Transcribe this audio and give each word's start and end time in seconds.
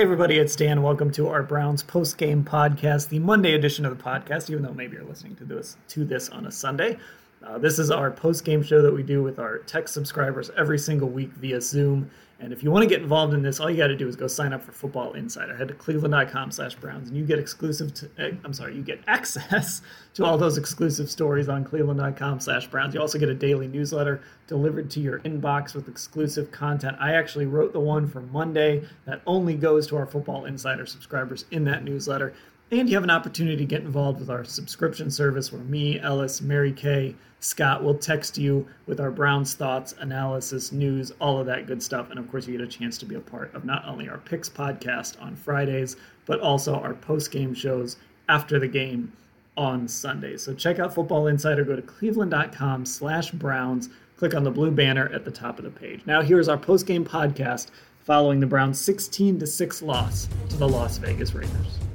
Hey 0.00 0.04
everybody, 0.04 0.38
it's 0.38 0.56
Dan. 0.56 0.80
Welcome 0.80 1.10
to 1.10 1.28
our 1.28 1.42
Browns 1.42 1.82
post-game 1.82 2.42
podcast, 2.42 3.10
the 3.10 3.18
Monday 3.18 3.52
edition 3.52 3.84
of 3.84 3.94
the 3.94 4.02
podcast, 4.02 4.48
even 4.48 4.62
though 4.62 4.72
maybe 4.72 4.96
you're 4.96 5.04
listening 5.04 5.36
to 5.36 5.44
this 5.44 5.76
to 5.88 6.06
this 6.06 6.30
on 6.30 6.46
a 6.46 6.50
Sunday. 6.50 6.98
Uh, 7.46 7.58
this 7.58 7.78
is 7.78 7.90
our 7.90 8.10
post-game 8.10 8.62
show 8.62 8.80
that 8.80 8.94
we 8.94 9.02
do 9.02 9.22
with 9.22 9.38
our 9.38 9.58
tech 9.58 9.88
subscribers 9.88 10.50
every 10.56 10.78
single 10.78 11.10
week 11.10 11.30
via 11.32 11.60
Zoom. 11.60 12.10
And 12.40 12.54
if 12.54 12.62
you 12.62 12.70
want 12.70 12.82
to 12.82 12.88
get 12.88 13.02
involved 13.02 13.34
in 13.34 13.42
this, 13.42 13.60
all 13.60 13.70
you 13.70 13.76
got 13.76 13.88
to 13.88 13.96
do 13.96 14.08
is 14.08 14.16
go 14.16 14.26
sign 14.26 14.54
up 14.54 14.62
for 14.62 14.72
Football 14.72 15.12
Insider. 15.12 15.54
Head 15.54 15.68
to 15.68 15.74
cleveland.com 15.74 16.50
slash 16.50 16.74
Browns, 16.74 17.08
and 17.08 17.16
you 17.16 17.24
get 17.24 17.38
exclusive. 17.38 17.92
To, 17.94 18.06
uh, 18.18 18.30
I'm 18.44 18.54
sorry, 18.54 18.74
you 18.74 18.82
get 18.82 19.00
access 19.06 19.82
to 20.14 20.24
all 20.24 20.38
those 20.38 20.56
exclusive 20.56 21.10
stories 21.10 21.50
on 21.50 21.64
cleveland.com 21.64 22.40
slash 22.40 22.66
Browns. 22.66 22.94
You 22.94 23.00
also 23.00 23.18
get 23.18 23.28
a 23.28 23.34
daily 23.34 23.68
newsletter 23.68 24.22
delivered 24.46 24.90
to 24.92 25.00
your 25.00 25.20
inbox 25.20 25.74
with 25.74 25.86
exclusive 25.86 26.50
content. 26.50 26.96
I 26.98 27.12
actually 27.12 27.46
wrote 27.46 27.74
the 27.74 27.80
one 27.80 28.08
for 28.08 28.22
Monday 28.22 28.84
that 29.04 29.20
only 29.26 29.54
goes 29.54 29.86
to 29.88 29.96
our 29.96 30.06
Football 30.06 30.46
Insider 30.46 30.86
subscribers 30.86 31.44
in 31.50 31.64
that 31.64 31.84
newsletter. 31.84 32.32
And 32.72 32.88
you 32.88 32.94
have 32.94 33.02
an 33.02 33.10
opportunity 33.10 33.56
to 33.56 33.64
get 33.64 33.82
involved 33.82 34.20
with 34.20 34.30
our 34.30 34.44
subscription 34.44 35.10
service 35.10 35.52
where 35.52 35.62
me, 35.62 35.98
Ellis, 35.98 36.40
Mary 36.40 36.70
Kay, 36.70 37.16
Scott 37.40 37.82
will 37.82 37.96
text 37.96 38.38
you 38.38 38.64
with 38.86 39.00
our 39.00 39.10
Browns 39.10 39.54
thoughts, 39.54 39.94
analysis, 39.98 40.70
news, 40.70 41.10
all 41.20 41.40
of 41.40 41.46
that 41.46 41.66
good 41.66 41.82
stuff. 41.82 42.10
And 42.10 42.18
of 42.20 42.30
course, 42.30 42.46
you 42.46 42.56
get 42.56 42.64
a 42.64 42.70
chance 42.70 42.96
to 42.98 43.06
be 43.06 43.16
a 43.16 43.20
part 43.20 43.52
of 43.54 43.64
not 43.64 43.84
only 43.88 44.08
our 44.08 44.18
picks 44.18 44.48
podcast 44.48 45.20
on 45.20 45.34
Fridays, 45.34 45.96
but 46.26 46.38
also 46.38 46.74
our 46.74 46.94
post 46.94 47.32
game 47.32 47.54
shows 47.54 47.96
after 48.28 48.60
the 48.60 48.68
game 48.68 49.12
on 49.56 49.88
Sundays. 49.88 50.44
So 50.44 50.54
check 50.54 50.78
out 50.78 50.94
Football 50.94 51.26
Insider. 51.26 51.64
Go 51.64 51.74
to 51.74 51.82
cleveland.com 51.82 52.86
slash 52.86 53.32
Browns. 53.32 53.88
Click 54.16 54.34
on 54.34 54.44
the 54.44 54.50
blue 54.50 54.70
banner 54.70 55.10
at 55.12 55.24
the 55.24 55.32
top 55.32 55.58
of 55.58 55.64
the 55.64 55.70
page. 55.72 56.02
Now, 56.06 56.22
here's 56.22 56.48
our 56.48 56.58
post 56.58 56.86
game 56.86 57.04
podcast 57.04 57.70
following 57.98 58.38
the 58.38 58.46
Browns' 58.46 58.80
16 58.80 59.44
6 59.44 59.82
loss 59.82 60.28
to 60.50 60.56
the 60.56 60.68
Las 60.68 60.98
Vegas 60.98 61.34
Raiders. 61.34 61.89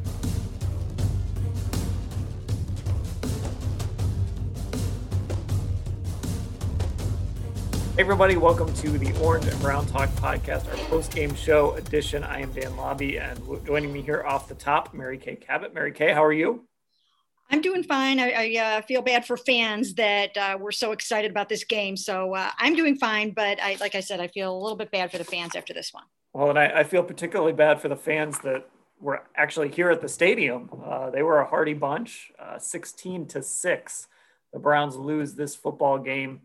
Hey 7.95 8.01
everybody, 8.01 8.35
welcome 8.35 8.73
to 8.73 8.97
the 8.97 9.17
Orange 9.23 9.45
and 9.45 9.57
Brown 9.61 9.85
Talk 9.85 10.09
podcast, 10.09 10.67
our 10.67 10.75
post-game 10.89 11.33
show 11.33 11.75
edition. 11.75 12.25
I 12.25 12.41
am 12.41 12.51
Dan 12.51 12.75
Labbe, 12.75 13.17
and 13.21 13.65
joining 13.65 13.93
me 13.93 14.01
here 14.01 14.21
off 14.27 14.49
the 14.49 14.53
top, 14.53 14.93
Mary 14.93 15.17
Kay 15.17 15.37
Cabot. 15.37 15.73
Mary 15.73 15.93
Kay, 15.93 16.11
how 16.11 16.21
are 16.21 16.33
you? 16.33 16.67
I'm 17.49 17.61
doing 17.61 17.83
fine. 17.83 18.19
I, 18.19 18.31
I 18.31 18.59
uh, 18.59 18.81
feel 18.81 19.01
bad 19.01 19.25
for 19.25 19.37
fans 19.37 19.93
that 19.93 20.35
uh, 20.35 20.57
were 20.59 20.73
so 20.73 20.91
excited 20.91 21.31
about 21.31 21.47
this 21.47 21.63
game. 21.63 21.95
So 21.95 22.35
uh, 22.35 22.51
I'm 22.59 22.75
doing 22.75 22.97
fine, 22.97 23.31
but 23.31 23.63
I, 23.63 23.77
like 23.79 23.95
I 23.95 24.01
said, 24.01 24.19
I 24.19 24.27
feel 24.27 24.53
a 24.53 24.59
little 24.59 24.75
bit 24.75 24.91
bad 24.91 25.09
for 25.09 25.17
the 25.17 25.23
fans 25.23 25.55
after 25.55 25.73
this 25.73 25.93
one. 25.93 26.03
Well, 26.33 26.49
and 26.49 26.59
I, 26.59 26.79
I 26.79 26.83
feel 26.83 27.01
particularly 27.01 27.53
bad 27.53 27.79
for 27.79 27.87
the 27.87 27.95
fans 27.95 28.39
that 28.39 28.67
were 28.99 29.23
actually 29.37 29.69
here 29.69 29.89
at 29.89 30.01
the 30.01 30.09
stadium. 30.09 30.69
Uh, 30.85 31.11
they 31.11 31.23
were 31.23 31.39
a 31.39 31.47
hearty 31.47 31.73
bunch, 31.73 32.33
uh, 32.37 32.59
16 32.59 33.27
to 33.27 33.41
six. 33.41 34.07
The 34.51 34.59
Browns 34.59 34.97
lose 34.97 35.35
this 35.35 35.55
football 35.55 35.97
game 35.97 36.41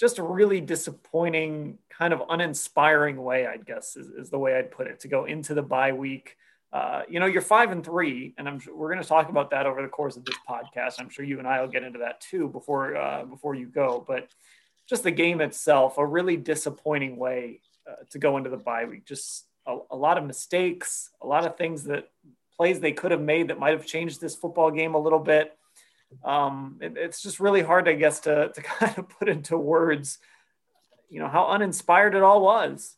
just 0.00 0.18
a 0.18 0.22
really 0.22 0.62
disappointing, 0.62 1.76
kind 1.90 2.14
of 2.14 2.22
uninspiring 2.30 3.22
way, 3.22 3.46
I 3.46 3.58
guess, 3.58 3.96
is, 3.96 4.08
is 4.08 4.30
the 4.30 4.38
way 4.38 4.56
I'd 4.56 4.70
put 4.70 4.86
it, 4.86 5.00
to 5.00 5.08
go 5.08 5.26
into 5.26 5.52
the 5.52 5.62
bye 5.62 5.92
week. 5.92 6.38
Uh, 6.72 7.02
you 7.06 7.20
know, 7.20 7.26
you're 7.26 7.42
five 7.42 7.70
and 7.70 7.84
three, 7.84 8.34
and 8.38 8.48
I'm 8.48 8.62
we're 8.74 8.90
going 8.90 9.02
to 9.02 9.08
talk 9.08 9.28
about 9.28 9.50
that 9.50 9.66
over 9.66 9.82
the 9.82 9.88
course 9.88 10.16
of 10.16 10.24
this 10.24 10.36
podcast. 10.48 10.94
I'm 10.98 11.10
sure 11.10 11.24
you 11.24 11.38
and 11.38 11.46
I 11.46 11.60
will 11.60 11.68
get 11.68 11.82
into 11.82 11.98
that 11.98 12.22
too 12.22 12.48
before 12.48 12.96
uh, 12.96 13.24
before 13.24 13.54
you 13.54 13.66
go. 13.66 14.02
But 14.06 14.28
just 14.88 15.02
the 15.02 15.10
game 15.10 15.42
itself, 15.42 15.98
a 15.98 16.06
really 16.06 16.38
disappointing 16.38 17.16
way 17.16 17.60
uh, 17.86 18.04
to 18.10 18.18
go 18.18 18.38
into 18.38 18.48
the 18.48 18.56
bye 18.56 18.86
week. 18.86 19.04
Just 19.04 19.46
a, 19.66 19.76
a 19.90 19.96
lot 19.96 20.16
of 20.16 20.24
mistakes, 20.24 21.10
a 21.20 21.26
lot 21.26 21.44
of 21.44 21.58
things 21.58 21.84
that 21.84 22.08
plays 22.56 22.80
they 22.80 22.92
could 22.92 23.10
have 23.10 23.20
made 23.20 23.48
that 23.48 23.58
might 23.58 23.72
have 23.72 23.84
changed 23.84 24.20
this 24.20 24.34
football 24.34 24.70
game 24.70 24.94
a 24.94 24.98
little 24.98 25.18
bit 25.18 25.58
um, 26.24 26.78
it, 26.80 26.94
it's 26.96 27.22
just 27.22 27.40
really 27.40 27.62
hard, 27.62 27.88
I 27.88 27.94
guess, 27.94 28.20
to, 28.20 28.50
to 28.54 28.62
kind 28.78 28.98
of 28.98 29.08
put 29.08 29.28
into 29.28 29.56
words, 29.56 30.18
you 31.08 31.20
know, 31.20 31.28
how 31.28 31.48
uninspired 31.48 32.14
it 32.14 32.22
all 32.22 32.42
was. 32.42 32.96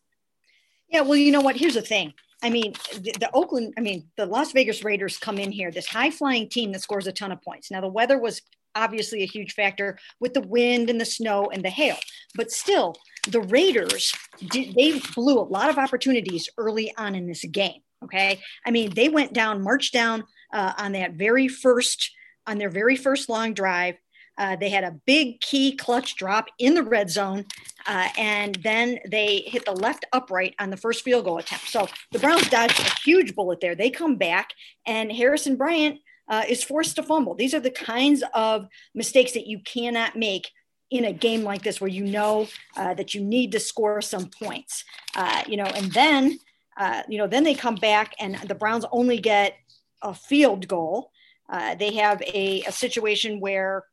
Yeah, 0.89 1.03
well, 1.03 1.17
you 1.17 1.33
know 1.33 1.41
what? 1.41 1.57
Here's 1.57 1.75
the 1.75 1.83
thing. 1.83 2.13
I 2.43 2.51
mean, 2.51 2.75
the, 2.93 3.13
the, 3.21 3.31
Oakland, 3.33 3.75
I 3.79 3.81
mean, 3.81 4.09
the 4.17 4.27
Las 4.27 4.53
Vegas 4.53 4.85
Raiders 4.85 5.17
come 5.17 5.39
in 5.39 5.53
here, 5.53 5.71
this 5.71 5.87
high 5.87 6.11
flying 6.11 6.49
team 6.49 6.73
that 6.73 6.83
scores 6.83 7.07
a 7.07 7.13
ton 7.13 7.33
of 7.33 7.41
points. 7.41 7.71
Now, 7.71 7.81
the 7.81 7.89
weather 7.89 8.19
was 8.19 8.43
obviously 8.75 9.23
a 9.23 9.27
huge 9.27 9.55
factor 9.55 9.99
with 10.19 10.35
the 10.35 10.41
wind 10.41 10.91
and 10.91 11.01
the 11.01 11.05
snow 11.05 11.51
and 11.53 11.65
the 11.65 11.71
hail, 11.71 11.97
but 12.35 12.51
still, 12.51 12.97
the 13.29 13.41
Raiders, 13.41 14.13
did, 14.51 14.75
they 14.75 15.01
blew 15.15 15.39
a 15.39 15.41
lot 15.41 15.71
of 15.71 15.79
opportunities 15.79 16.49
early 16.59 16.93
on 16.97 17.15
in 17.15 17.27
this 17.27 17.45
game. 17.45 17.81
Okay. 18.03 18.41
I 18.67 18.73
mean, 18.73 18.93
they 18.95 19.09
went 19.09 19.33
down, 19.33 19.63
marched 19.63 19.93
down 19.93 20.25
uh, 20.53 20.73
on 20.77 20.93
that 20.93 21.13
very 21.13 21.47
first 21.47 22.11
on 22.47 22.59
their 22.59 22.71
very 22.71 22.97
first 22.97 23.29
long 23.29 23.55
drive. 23.55 23.97
Uh, 24.39 24.57
they 24.57 24.71
had 24.71 24.85
a 24.85 24.99
big 25.07 25.41
key 25.41 25.77
clutch 25.77 26.17
drop 26.17 26.47
in 26.59 26.75
the 26.75 26.83
red 26.83 27.11
zone, 27.11 27.45
uh, 27.87 28.09
and 28.17 28.55
then 28.63 28.99
they 29.11 29.39
hit 29.47 29.65
the 29.67 29.73
left 29.73 30.07
upright 30.13 30.55
on 30.59 30.71
the 30.71 30.77
first 30.77 31.05
field 31.05 31.25
goal 31.25 31.39
attempt. 31.39 31.69
So 31.69 31.87
the 32.13 32.19
Browns 32.19 32.49
dodged 32.49 32.81
a 32.81 33.01
huge 33.05 33.35
bullet 33.35 33.61
there. 33.61 33.75
They 33.75 33.91
come 33.91 34.17
back, 34.17 34.51
and 34.87 35.13
Harrison 35.13 35.57
Bryant 35.57 36.01
uh, 36.29 36.45
is 36.49 36.65
forced 36.65 36.97
to 36.97 37.03
fumble. 37.03 37.35
These 37.35 37.53
are 37.53 37.61
the 37.61 37.71
kinds 37.71 38.25
of 38.33 38.67
mistakes 38.95 39.33
that 39.33 39.47
you 39.47 39.59
cannot 39.59 40.17
make 40.17 40.51
in 40.91 41.05
a 41.05 41.13
game 41.13 41.43
like 41.43 41.63
this, 41.63 41.81
where 41.81 41.89
you 41.89 42.05
know 42.05 42.49
uh, 42.77 42.95
that 42.95 43.15
you 43.15 43.23
need 43.23 43.53
to 43.53 43.61
score 43.61 44.01
some 44.01 44.31
points. 44.31 44.85
Uh, 45.15 45.43
you 45.47 45.59
know, 45.59 45.65
and 45.65 45.93
then 45.93 46.39
uh, 46.79 47.03
you 47.07 47.19
know 47.19 47.27
then 47.27 47.45
they 47.45 47.55
come 47.55 47.75
back, 47.75 48.15
and 48.19 48.37
the 48.49 48.55
Browns 48.55 48.87
only 48.93 49.19
get 49.19 49.57
a 50.01 50.15
field 50.15 50.67
goal. 50.69 51.11
Uh, 51.49 51.75
they 51.75 51.95
have 51.95 52.23
a, 52.23 52.63
a 52.63 52.73
situation 52.73 53.41
where 53.41 53.85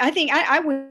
I 0.00 0.10
think 0.10 0.32
I, 0.32 0.56
I 0.56 0.60
would. 0.60 0.88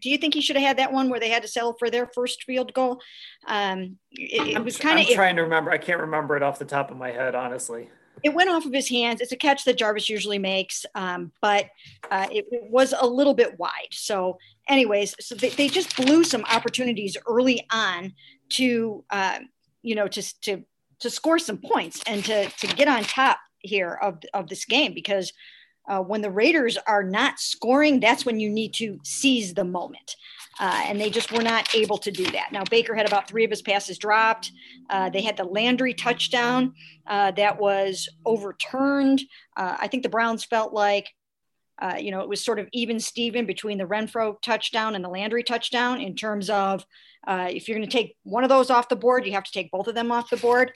do 0.00 0.10
you 0.10 0.18
think 0.18 0.34
he 0.34 0.40
should 0.40 0.56
have 0.56 0.64
had 0.64 0.78
that 0.78 0.92
one 0.92 1.08
where 1.08 1.20
they 1.20 1.28
had 1.28 1.42
to 1.42 1.48
settle 1.48 1.74
for 1.78 1.88
their 1.88 2.06
first 2.06 2.42
field 2.44 2.72
goal? 2.74 3.00
Um, 3.46 3.98
it, 4.10 4.56
it 4.56 4.64
was 4.64 4.76
kind 4.76 4.98
of. 4.98 5.06
I'm 5.06 5.14
trying 5.14 5.36
to 5.36 5.42
remember. 5.42 5.70
I 5.70 5.78
can't 5.78 6.00
remember 6.00 6.36
it 6.36 6.42
off 6.42 6.58
the 6.58 6.64
top 6.64 6.90
of 6.90 6.96
my 6.96 7.10
head, 7.10 7.34
honestly. 7.34 7.90
It 8.22 8.34
went 8.34 8.48
off 8.48 8.64
of 8.64 8.72
his 8.72 8.88
hands. 8.88 9.20
It's 9.20 9.32
a 9.32 9.36
catch 9.36 9.64
that 9.64 9.76
Jarvis 9.76 10.08
usually 10.08 10.38
makes, 10.38 10.86
um, 10.94 11.32
but 11.42 11.66
uh, 12.10 12.26
it, 12.32 12.46
it, 12.50 12.70
was 12.70 12.94
a 12.98 13.06
little 13.06 13.34
bit 13.34 13.58
wide. 13.58 13.92
So, 13.92 14.38
anyways, 14.68 15.14
so 15.20 15.34
they, 15.34 15.50
they 15.50 15.68
just 15.68 15.94
blew 15.96 16.24
some 16.24 16.42
opportunities 16.44 17.16
early 17.28 17.66
on 17.70 18.14
to, 18.52 19.04
uh, 19.10 19.40
you 19.82 19.94
know, 19.94 20.08
to 20.08 20.40
to 20.42 20.64
to 21.00 21.10
score 21.10 21.38
some 21.38 21.58
points 21.58 22.02
and 22.06 22.24
to 22.24 22.48
to 22.48 22.66
get 22.68 22.88
on 22.88 23.04
top 23.04 23.38
here 23.58 23.98
of 24.02 24.18
of 24.34 24.48
this 24.48 24.64
game 24.64 24.94
because 24.94 25.32
uh, 25.88 26.00
when 26.00 26.20
the 26.20 26.30
Raiders 26.30 26.76
are 26.86 27.04
not 27.04 27.38
scoring, 27.38 28.00
that's 28.00 28.26
when 28.26 28.40
you 28.40 28.50
need 28.50 28.74
to 28.74 28.98
seize 29.04 29.54
the 29.54 29.64
moment. 29.64 30.16
Uh, 30.58 30.82
and 30.86 31.00
they 31.00 31.10
just 31.10 31.32
were 31.32 31.42
not 31.42 31.72
able 31.74 31.98
to 31.98 32.10
do 32.10 32.24
that. 32.30 32.50
Now, 32.50 32.64
Baker 32.64 32.94
had 32.94 33.06
about 33.06 33.28
three 33.28 33.44
of 33.44 33.50
his 33.50 33.62
passes 33.62 33.98
dropped. 33.98 34.50
Uh, 34.88 35.10
they 35.10 35.20
had 35.20 35.36
the 35.36 35.44
Landry 35.44 35.92
touchdown 35.94 36.72
uh, 37.06 37.30
that 37.32 37.60
was 37.60 38.08
overturned. 38.24 39.20
Uh, 39.56 39.76
I 39.78 39.86
think 39.86 40.02
the 40.02 40.08
Browns 40.08 40.44
felt 40.44 40.72
like 40.72 41.08
uh, 41.78 41.96
you 41.98 42.10
know, 42.10 42.20
it 42.20 42.28
was 42.28 42.42
sort 42.42 42.58
of 42.58 42.68
even 42.72 42.98
Steven 42.98 43.44
between 43.44 43.76
the 43.76 43.84
Renfrow 43.84 44.40
touchdown 44.40 44.94
and 44.94 45.04
the 45.04 45.10
Landry 45.10 45.42
touchdown 45.42 46.00
in 46.00 46.16
terms 46.16 46.48
of 46.48 46.86
uh, 47.26 47.48
if 47.50 47.68
you're 47.68 47.76
going 47.76 47.88
to 47.88 47.92
take 47.92 48.16
one 48.22 48.44
of 48.44 48.48
those 48.48 48.70
off 48.70 48.88
the 48.88 48.96
board, 48.96 49.26
you 49.26 49.32
have 49.32 49.44
to 49.44 49.52
take 49.52 49.70
both 49.70 49.88
of 49.88 49.94
them 49.94 50.12
off 50.12 50.30
the 50.30 50.36
board. 50.36 50.72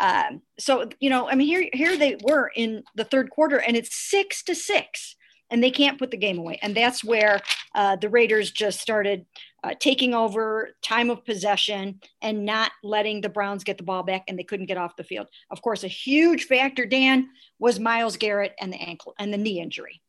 Um, 0.00 0.42
so, 0.58 0.88
you 0.98 1.10
know, 1.10 1.28
I 1.28 1.34
mean, 1.34 1.46
here, 1.46 1.68
here 1.72 1.96
they 1.96 2.16
were 2.22 2.50
in 2.56 2.82
the 2.94 3.04
third 3.04 3.30
quarter 3.30 3.58
and 3.58 3.76
it's 3.76 3.94
six 3.94 4.42
to 4.44 4.54
six 4.54 5.16
and 5.50 5.62
they 5.62 5.70
can't 5.70 5.98
put 5.98 6.10
the 6.10 6.16
game 6.16 6.38
away. 6.38 6.58
And 6.62 6.74
that's 6.74 7.04
where 7.04 7.40
uh, 7.74 7.96
the 7.96 8.08
Raiders 8.08 8.50
just 8.50 8.80
started 8.80 9.26
uh, 9.62 9.74
taking 9.78 10.14
over 10.14 10.70
time 10.82 11.10
of 11.10 11.24
possession 11.24 12.00
and 12.22 12.46
not 12.46 12.72
letting 12.82 13.20
the 13.20 13.28
Browns 13.28 13.64
get 13.64 13.76
the 13.76 13.84
ball 13.84 14.02
back, 14.02 14.24
and 14.26 14.38
they 14.38 14.44
couldn't 14.44 14.66
get 14.66 14.78
off 14.78 14.96
the 14.96 15.04
field. 15.04 15.26
Of 15.50 15.60
course, 15.60 15.84
a 15.84 15.88
huge 15.88 16.44
factor, 16.44 16.86
Dan, 16.86 17.28
was 17.58 17.78
Myles 17.78 18.16
Garrett 18.16 18.54
and 18.60 18.72
the 18.72 18.80
ankle 18.80 19.14
and 19.18 19.32
the 19.32 19.38
knee 19.38 19.60
injury. 19.60 20.00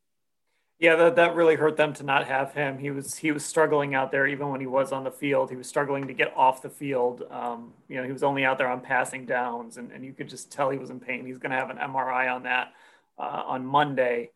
Yeah, 0.82 0.96
that, 0.96 1.16
that 1.16 1.36
really 1.36 1.56
hurt 1.56 1.78
them 1.78 1.94
to 1.94 2.04
not 2.04 2.26
have 2.28 2.54
him. 2.54 2.78
He 2.78 2.92
was 2.92 3.16
he 3.16 3.32
was 3.32 3.46
struggling 3.46 3.96
out 3.96 4.12
there 4.12 4.28
even 4.28 4.50
when 4.50 4.60
he 4.60 4.68
was 4.68 4.92
on 4.92 5.04
the 5.04 5.12
field. 5.12 5.50
He 5.50 5.56
was 5.56 5.68
struggling 5.68 6.08
to 6.08 6.14
get 6.14 6.36
off 6.36 6.62
the 6.62 6.70
field. 6.70 7.24
Um, 7.32 7.72
you 7.88 7.98
know, 7.98 8.04
he 8.04 8.12
was 8.12 8.24
only 8.24 8.44
out 8.44 8.58
there 8.58 8.68
on 8.68 8.82
passing 8.82 9.26
downs, 9.26 9.78
and, 9.78 9.92
and 9.92 10.04
you 10.04 10.12
could 10.12 10.28
just 10.28 10.52
tell 10.52 10.70
he 10.70 10.80
was 10.80 10.90
in 10.90 11.00
pain. 11.00 11.26
He's 11.26 11.38
going 11.38 11.52
to 11.52 11.58
have 11.58 11.70
an 11.70 11.78
MRI 11.78 12.34
on 12.34 12.44
that 12.44 12.74
uh, 13.18 13.44
on 13.46 13.66
Monday 13.66 14.32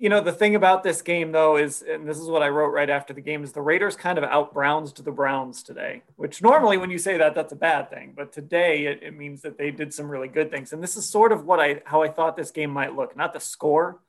you 0.00 0.08
know, 0.08 0.22
the 0.22 0.32
thing 0.32 0.54
about 0.54 0.82
this 0.82 1.02
game, 1.02 1.30
though, 1.30 1.58
is, 1.58 1.82
and 1.82 2.08
this 2.08 2.18
is 2.18 2.26
what 2.26 2.42
I 2.42 2.48
wrote 2.48 2.72
right 2.72 2.88
after 2.88 3.12
the 3.12 3.20
game, 3.20 3.44
is 3.44 3.52
the 3.52 3.60
Raiders 3.60 3.96
kind 3.96 4.16
of 4.16 4.24
out 4.24 4.54
Browns 4.54 4.94
to 4.94 5.02
the 5.02 5.12
Browns 5.12 5.62
today, 5.62 6.02
which 6.16 6.40
normally 6.40 6.78
when 6.78 6.90
you 6.90 6.96
say 6.96 7.18
that, 7.18 7.34
that's 7.34 7.52
a 7.52 7.56
bad 7.56 7.90
thing. 7.90 8.14
But 8.16 8.32
today 8.32 8.86
it, 8.86 9.02
it, 9.02 9.14
means 9.14 9.42
that 9.42 9.58
they 9.58 9.70
did 9.70 9.92
some 9.92 10.10
really 10.10 10.28
good 10.28 10.50
things. 10.50 10.72
And 10.72 10.82
this 10.82 10.96
is 10.96 11.06
sort 11.06 11.32
of 11.32 11.44
what 11.44 11.60
I, 11.60 11.82
how 11.84 12.02
I 12.02 12.08
thought 12.08 12.34
this 12.34 12.50
game 12.50 12.70
might 12.70 12.96
look, 12.96 13.14
not 13.14 13.34
the 13.34 13.40
score, 13.40 14.00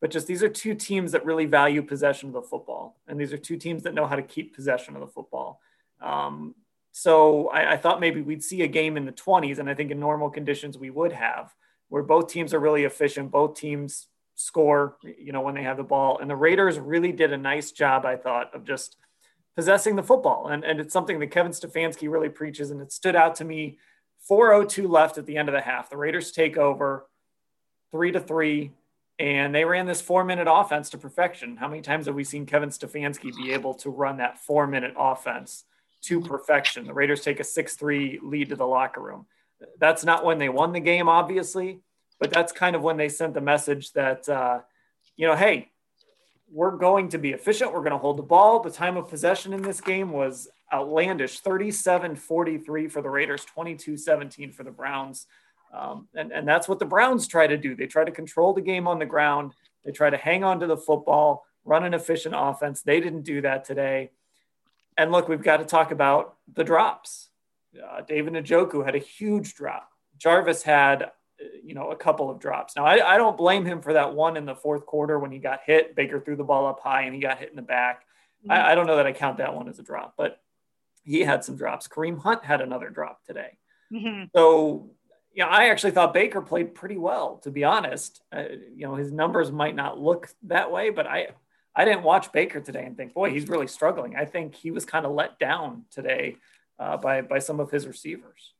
but 0.00 0.10
just 0.10 0.26
these 0.26 0.42
are 0.42 0.48
two 0.48 0.74
teams 0.74 1.12
that 1.12 1.24
really 1.24 1.46
value 1.46 1.82
possession 1.82 2.28
of 2.28 2.34
the 2.34 2.42
football. 2.42 2.96
And 3.08 3.18
these 3.18 3.32
are 3.32 3.38
two 3.38 3.56
teams 3.56 3.82
that 3.84 3.94
know 3.94 4.06
how 4.06 4.16
to 4.16 4.22
keep 4.22 4.54
possession 4.54 4.94
of 4.94 5.00
the 5.00 5.06
football. 5.06 5.60
Um, 6.00 6.54
so 6.92 7.48
I, 7.48 7.72
I 7.72 7.76
thought 7.76 8.00
maybe 8.00 8.20
we'd 8.20 8.44
see 8.44 8.62
a 8.62 8.66
game 8.66 8.96
in 8.96 9.06
the 9.06 9.12
20s. 9.12 9.58
And 9.58 9.70
I 9.70 9.74
think 9.74 9.90
in 9.90 9.98
normal 9.98 10.30
conditions 10.30 10.76
we 10.76 10.90
would 10.90 11.12
have, 11.12 11.54
where 11.88 12.02
both 12.02 12.28
teams 12.28 12.52
are 12.52 12.58
really 12.60 12.84
efficient. 12.84 13.30
Both 13.30 13.58
teams 13.58 14.08
score, 14.34 14.96
you 15.02 15.32
know, 15.32 15.40
when 15.40 15.54
they 15.54 15.62
have 15.62 15.78
the 15.78 15.82
ball. 15.82 16.18
And 16.18 16.28
the 16.28 16.36
Raiders 16.36 16.78
really 16.78 17.12
did 17.12 17.32
a 17.32 17.38
nice 17.38 17.72
job, 17.72 18.04
I 18.04 18.16
thought, 18.16 18.54
of 18.54 18.64
just 18.64 18.96
possessing 19.56 19.96
the 19.96 20.02
football. 20.02 20.48
And, 20.48 20.62
and 20.62 20.78
it's 20.78 20.92
something 20.92 21.18
that 21.18 21.30
Kevin 21.30 21.52
Stefanski 21.52 22.10
really 22.10 22.28
preaches. 22.28 22.70
And 22.70 22.82
it 22.82 22.92
stood 22.92 23.16
out 23.16 23.34
to 23.36 23.44
me 23.44 23.78
402 24.28 24.86
left 24.88 25.16
at 25.16 25.24
the 25.24 25.38
end 25.38 25.48
of 25.48 25.54
the 25.54 25.62
half. 25.62 25.88
The 25.88 25.96
Raiders 25.96 26.32
take 26.32 26.58
over 26.58 27.06
three 27.90 28.12
to 28.12 28.20
three. 28.20 28.72
And 29.18 29.54
they 29.54 29.64
ran 29.64 29.86
this 29.86 30.02
four 30.02 30.24
minute 30.24 30.46
offense 30.50 30.90
to 30.90 30.98
perfection. 30.98 31.56
How 31.56 31.68
many 31.68 31.80
times 31.80 32.06
have 32.06 32.14
we 32.14 32.24
seen 32.24 32.44
Kevin 32.44 32.68
Stefanski 32.68 33.34
be 33.34 33.52
able 33.52 33.74
to 33.74 33.90
run 33.90 34.18
that 34.18 34.38
four 34.38 34.66
minute 34.66 34.94
offense 34.98 35.64
to 36.02 36.20
perfection? 36.20 36.86
The 36.86 36.92
Raiders 36.92 37.22
take 37.22 37.40
a 37.40 37.44
6 37.44 37.76
3 37.76 38.20
lead 38.22 38.50
to 38.50 38.56
the 38.56 38.66
locker 38.66 39.00
room. 39.00 39.26
That's 39.78 40.04
not 40.04 40.24
when 40.24 40.38
they 40.38 40.50
won 40.50 40.72
the 40.72 40.80
game, 40.80 41.08
obviously, 41.08 41.80
but 42.20 42.30
that's 42.30 42.52
kind 42.52 42.76
of 42.76 42.82
when 42.82 42.98
they 42.98 43.08
sent 43.08 43.32
the 43.32 43.40
message 43.40 43.92
that, 43.92 44.28
uh, 44.28 44.60
you 45.16 45.26
know, 45.26 45.34
hey, 45.34 45.70
we're 46.50 46.76
going 46.76 47.08
to 47.08 47.18
be 47.18 47.32
efficient. 47.32 47.72
We're 47.72 47.80
going 47.80 47.92
to 47.92 47.98
hold 47.98 48.18
the 48.18 48.22
ball. 48.22 48.60
The 48.60 48.70
time 48.70 48.98
of 48.98 49.08
possession 49.08 49.54
in 49.54 49.62
this 49.62 49.80
game 49.80 50.12
was 50.12 50.48
outlandish 50.72 51.40
37 51.40 52.16
43 52.16 52.88
for 52.88 53.00
the 53.00 53.10
Raiders, 53.10 53.44
22 53.44 53.96
17 53.96 54.52
for 54.52 54.62
the 54.62 54.70
Browns. 54.70 55.26
Um, 55.72 56.08
and, 56.14 56.32
and 56.32 56.48
that's 56.48 56.68
what 56.68 56.78
the 56.78 56.86
Browns 56.86 57.26
try 57.26 57.46
to 57.46 57.56
do. 57.56 57.74
They 57.74 57.86
try 57.86 58.04
to 58.04 58.10
control 58.10 58.54
the 58.54 58.60
game 58.60 58.86
on 58.88 58.98
the 58.98 59.06
ground, 59.06 59.52
they 59.84 59.92
try 59.92 60.10
to 60.10 60.16
hang 60.16 60.42
on 60.42 60.60
to 60.60 60.66
the 60.66 60.76
football, 60.76 61.44
run 61.64 61.84
an 61.84 61.94
efficient 61.94 62.34
offense. 62.36 62.82
They 62.82 63.00
didn't 63.00 63.22
do 63.22 63.42
that 63.42 63.64
today. 63.64 64.10
And 64.96 65.12
look, 65.12 65.28
we've 65.28 65.42
got 65.42 65.58
to 65.58 65.64
talk 65.64 65.90
about 65.90 66.36
the 66.52 66.64
drops. 66.64 67.28
Uh, 67.76 68.00
David 68.00 68.32
Njoku 68.32 68.84
had 68.84 68.94
a 68.94 68.98
huge 69.00 69.54
drop. 69.54 69.90
Jarvis 70.18 70.62
had 70.62 71.10
you 71.62 71.74
know, 71.74 71.90
a 71.90 71.96
couple 71.96 72.30
of 72.30 72.38
drops. 72.38 72.76
Now, 72.76 72.84
I, 72.84 73.14
I, 73.14 73.16
don't 73.18 73.36
blame 73.36 73.64
him 73.64 73.82
for 73.82 73.92
that 73.92 74.14
one 74.14 74.36
in 74.36 74.46
the 74.46 74.54
fourth 74.54 74.86
quarter 74.86 75.18
when 75.18 75.30
he 75.30 75.38
got 75.38 75.60
hit. 75.66 75.94
Baker 75.94 76.20
threw 76.20 76.36
the 76.36 76.44
ball 76.44 76.66
up 76.66 76.80
high 76.80 77.02
and 77.02 77.14
he 77.14 77.20
got 77.20 77.38
hit 77.38 77.50
in 77.50 77.56
the 77.56 77.62
back. 77.62 78.02
Mm-hmm. 78.42 78.52
I, 78.52 78.72
I, 78.72 78.74
don't 78.74 78.86
know 78.86 78.96
that 78.96 79.06
I 79.06 79.12
count 79.12 79.38
that 79.38 79.54
one 79.54 79.68
as 79.68 79.78
a 79.78 79.82
drop, 79.82 80.14
but 80.16 80.40
he 81.04 81.20
had 81.20 81.44
some 81.44 81.56
drops. 81.56 81.88
Kareem 81.88 82.18
Hunt 82.18 82.44
had 82.44 82.60
another 82.60 82.90
drop 82.90 83.24
today. 83.24 83.58
Mm-hmm. 83.92 84.24
So, 84.34 84.90
know, 85.44 85.50
I 85.50 85.68
actually 85.68 85.90
thought 85.92 86.14
Baker 86.14 86.40
played 86.40 86.74
pretty 86.74 86.96
well, 86.96 87.38
to 87.38 87.50
be 87.50 87.64
honest. 87.64 88.22
Uh, 88.32 88.44
you 88.74 88.86
know, 88.86 88.94
his 88.94 89.12
numbers 89.12 89.52
might 89.52 89.74
not 89.74 89.98
look 89.98 90.28
that 90.44 90.70
way, 90.72 90.90
but 90.90 91.06
I, 91.06 91.28
I 91.74 91.84
didn't 91.84 92.04
watch 92.04 92.32
Baker 92.32 92.60
today 92.60 92.84
and 92.84 92.96
think, 92.96 93.12
boy, 93.12 93.30
he's 93.30 93.48
really 93.48 93.66
struggling. 93.66 94.16
I 94.16 94.24
think 94.24 94.54
he 94.54 94.70
was 94.70 94.84
kind 94.84 95.04
of 95.04 95.12
let 95.12 95.38
down 95.38 95.84
today 95.90 96.36
uh, 96.78 96.96
by 96.96 97.22
by 97.22 97.38
some 97.38 97.60
of 97.60 97.70
his 97.70 97.86
receivers. 97.86 98.54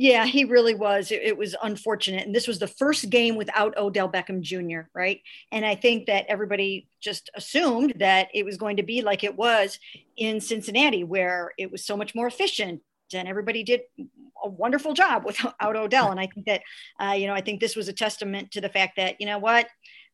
Yeah, 0.00 0.26
he 0.26 0.44
really 0.44 0.76
was. 0.76 1.10
It, 1.10 1.22
it, 1.22 1.36
was 1.36 1.56
unfortunate. 1.60 2.24
And 2.24 2.32
this 2.32 2.46
was 2.46 2.60
the 2.60 2.68
first 2.68 3.10
game 3.10 3.34
without 3.34 3.76
Odell 3.76 4.08
Beckham 4.08 4.42
Jr., 4.42 4.88
right? 4.94 5.20
And 5.50 5.66
I 5.66 5.74
think 5.74 6.06
that 6.06 6.26
everybody 6.28 6.86
just 7.00 7.30
assumed 7.34 7.94
that 7.96 8.28
it 8.32 8.44
was 8.44 8.56
going 8.56 8.76
to 8.76 8.84
be 8.84 9.02
like 9.02 9.24
it 9.24 9.36
was 9.36 9.80
in 10.16 10.40
Cincinnati, 10.40 11.02
where 11.02 11.50
it 11.58 11.72
was 11.72 11.84
so 11.84 11.96
much 11.96 12.14
more 12.14 12.28
efficient 12.28 12.80
and 13.14 13.28
everybody 13.28 13.62
did 13.62 13.80
a 14.44 14.48
wonderful 14.48 14.94
job 14.94 15.24
without 15.24 15.76
Odell. 15.76 16.10
And 16.10 16.20
I 16.20 16.26
think 16.26 16.46
that, 16.46 16.62
uh, 17.00 17.12
you 17.12 17.26
know, 17.26 17.34
I 17.34 17.40
think 17.40 17.60
this 17.60 17.76
was 17.76 17.88
a 17.88 17.92
testament 17.92 18.52
to 18.52 18.60
the 18.60 18.68
fact 18.68 18.96
that, 18.96 19.16
you 19.20 19.26
know 19.26 19.38
what, 19.38 19.66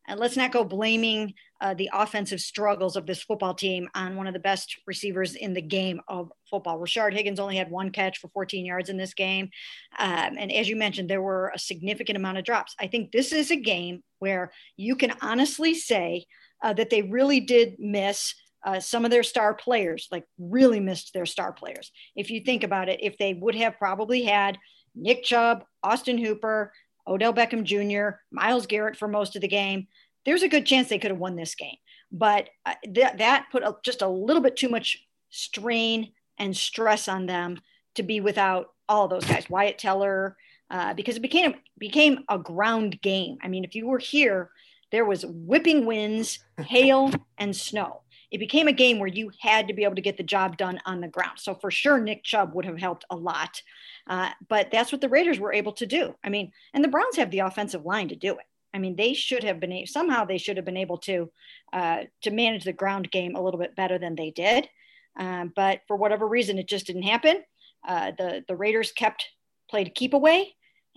and 0.07 0.19
let's 0.19 0.37
not 0.37 0.51
go 0.51 0.63
blaming 0.63 1.33
uh, 1.61 1.73
the 1.73 1.89
offensive 1.93 2.39
struggles 2.39 2.95
of 2.95 3.05
this 3.05 3.23
football 3.23 3.53
team 3.53 3.89
on 3.95 4.15
one 4.15 4.27
of 4.27 4.33
the 4.33 4.39
best 4.39 4.75
receivers 4.85 5.35
in 5.35 5.53
the 5.53 5.61
game 5.61 5.99
of 6.07 6.31
football. 6.49 6.79
Rashard 6.79 7.13
Higgins 7.13 7.39
only 7.39 7.55
had 7.55 7.71
one 7.71 7.91
catch 7.91 8.19
for 8.19 8.27
14 8.29 8.65
yards 8.65 8.89
in 8.89 8.97
this 8.97 9.13
game. 9.13 9.49
Um, 9.97 10.35
and 10.37 10.51
as 10.51 10.69
you 10.69 10.75
mentioned, 10.75 11.09
there 11.09 11.21
were 11.21 11.51
a 11.55 11.59
significant 11.59 12.17
amount 12.17 12.37
of 12.37 12.43
drops. 12.43 12.75
I 12.79 12.87
think 12.87 13.11
this 13.11 13.31
is 13.31 13.51
a 13.51 13.55
game 13.55 14.03
where 14.19 14.51
you 14.77 14.95
can 14.95 15.13
honestly 15.21 15.73
say 15.73 16.25
uh, 16.63 16.73
that 16.73 16.89
they 16.89 17.01
really 17.01 17.39
did 17.39 17.75
miss. 17.79 18.35
Uh, 18.65 18.79
some 18.79 19.05
of 19.05 19.11
their 19.11 19.23
star 19.23 19.53
players, 19.53 20.07
like 20.11 20.25
really 20.39 20.79
missed 20.79 21.13
their 21.13 21.27
star 21.27 21.53
players. 21.53 21.91
If 22.15 22.31
you 22.31 22.41
think 22.41 22.63
about 22.63 22.89
it, 22.89 22.99
if 23.03 23.17
they 23.17 23.35
would 23.35 23.55
have 23.55 23.77
probably 23.77 24.23
had 24.23 24.57
Nick 24.95 25.23
Chubb, 25.23 25.63
Austin 25.83 26.17
Hooper, 26.17 26.73
Odell 27.07 27.33
Beckham 27.33 27.63
Jr., 27.63 28.17
Myles 28.31 28.65
Garrett 28.65 28.97
for 28.97 29.07
most 29.07 29.35
of 29.35 29.43
the 29.43 29.47
game, 29.47 29.87
there's 30.25 30.41
a 30.41 30.49
good 30.49 30.65
chance 30.65 30.89
they 30.89 30.97
could 30.97 31.11
have 31.11 31.19
won 31.19 31.35
this 31.35 31.53
game. 31.53 31.77
But 32.11 32.49
uh, 32.65 32.73
th- 32.83 33.17
that 33.17 33.45
put 33.51 33.63
a, 33.63 33.75
just 33.83 34.01
a 34.01 34.07
little 34.07 34.41
bit 34.41 34.57
too 34.57 34.69
much 34.69 35.05
strain 35.29 36.11
and 36.37 36.55
stress 36.55 37.07
on 37.07 37.27
them 37.27 37.59
to 37.95 38.03
be 38.03 38.19
without 38.19 38.67
all 38.89 39.07
those 39.07 39.25
guys, 39.25 39.49
Wyatt 39.49 39.77
Teller, 39.77 40.35
uh, 40.69 40.93
because 40.93 41.17
it 41.17 41.21
became 41.21 41.55
became 41.77 42.23
a 42.29 42.39
ground 42.39 42.99
game. 43.01 43.37
I 43.43 43.47
mean, 43.47 43.63
if 43.63 43.75
you 43.75 43.87
were 43.87 43.99
here, 43.99 44.49
there 44.91 45.05
was 45.05 45.25
whipping 45.25 45.85
winds, 45.85 46.39
hail, 46.57 47.11
and 47.37 47.55
snow. 47.55 48.01
It 48.35 48.39
became 48.39 48.67
a 48.67 48.73
game 48.73 48.99
where 48.99 49.07
you 49.07 49.31
had 49.39 49.65
to 49.69 49.73
be 49.73 49.85
able 49.85 49.95
to 49.95 50.01
get 50.01 50.17
the 50.17 50.23
job 50.23 50.57
done 50.57 50.81
on 50.85 50.99
the 50.99 51.07
ground. 51.07 51.39
So 51.39 51.55
for 51.55 51.71
sure, 51.71 52.01
Nick 52.01 52.25
Chubb 52.25 52.53
would 52.53 52.65
have 52.65 52.77
helped 52.77 53.05
a 53.09 53.15
lot. 53.15 53.61
Uh, 54.07 54.31
but 54.49 54.71
that's 54.71 54.91
what 54.91 54.99
the 54.99 55.07
Raiders 55.07 55.39
were 55.39 55.53
able 55.53 55.71
to 55.71 55.85
do. 55.85 56.13
I 56.21 56.27
mean, 56.27 56.51
and 56.73 56.83
the 56.83 56.89
Browns 56.89 57.15
have 57.15 57.31
the 57.31 57.39
offensive 57.39 57.85
line 57.85 58.09
to 58.09 58.15
do 58.17 58.33
it. 58.33 58.45
I 58.73 58.79
mean, 58.79 58.97
they 58.97 59.13
should 59.13 59.45
have 59.45 59.61
been 59.61 59.87
somehow 59.87 60.25
they 60.25 60.37
should 60.37 60.57
have 60.57 60.65
been 60.65 60.75
able 60.75 60.97
to 60.97 61.31
uh, 61.71 62.03
to 62.23 62.29
manage 62.29 62.65
the 62.65 62.73
ground 62.73 63.09
game 63.09 63.37
a 63.37 63.41
little 63.41 63.57
bit 63.57 63.73
better 63.73 63.97
than 63.97 64.15
they 64.15 64.31
did. 64.31 64.67
Um, 65.15 65.53
but 65.55 65.79
for 65.87 65.95
whatever 65.95 66.27
reason, 66.27 66.57
it 66.57 66.67
just 66.67 66.87
didn't 66.87 67.03
happen. 67.03 67.41
Uh, 67.87 68.11
the 68.17 68.43
the 68.49 68.55
Raiders 68.57 68.91
kept 68.91 69.29
played 69.69 69.95
keep 69.95 70.13
away, 70.13 70.55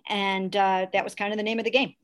and 0.09 0.57
uh, 0.57 0.89
that 0.93 1.05
was 1.05 1.15
kind 1.15 1.33
of 1.33 1.37
the 1.37 1.45
name 1.45 1.61
of 1.61 1.65
the 1.65 1.71
game. 1.71 1.95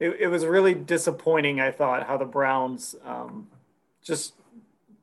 It, 0.00 0.16
it 0.20 0.26
was 0.26 0.44
really 0.44 0.74
disappointing. 0.74 1.62
I 1.62 1.70
thought 1.70 2.06
how 2.06 2.18
the 2.18 2.26
Browns 2.26 2.94
um, 3.06 3.48
just 4.04 4.34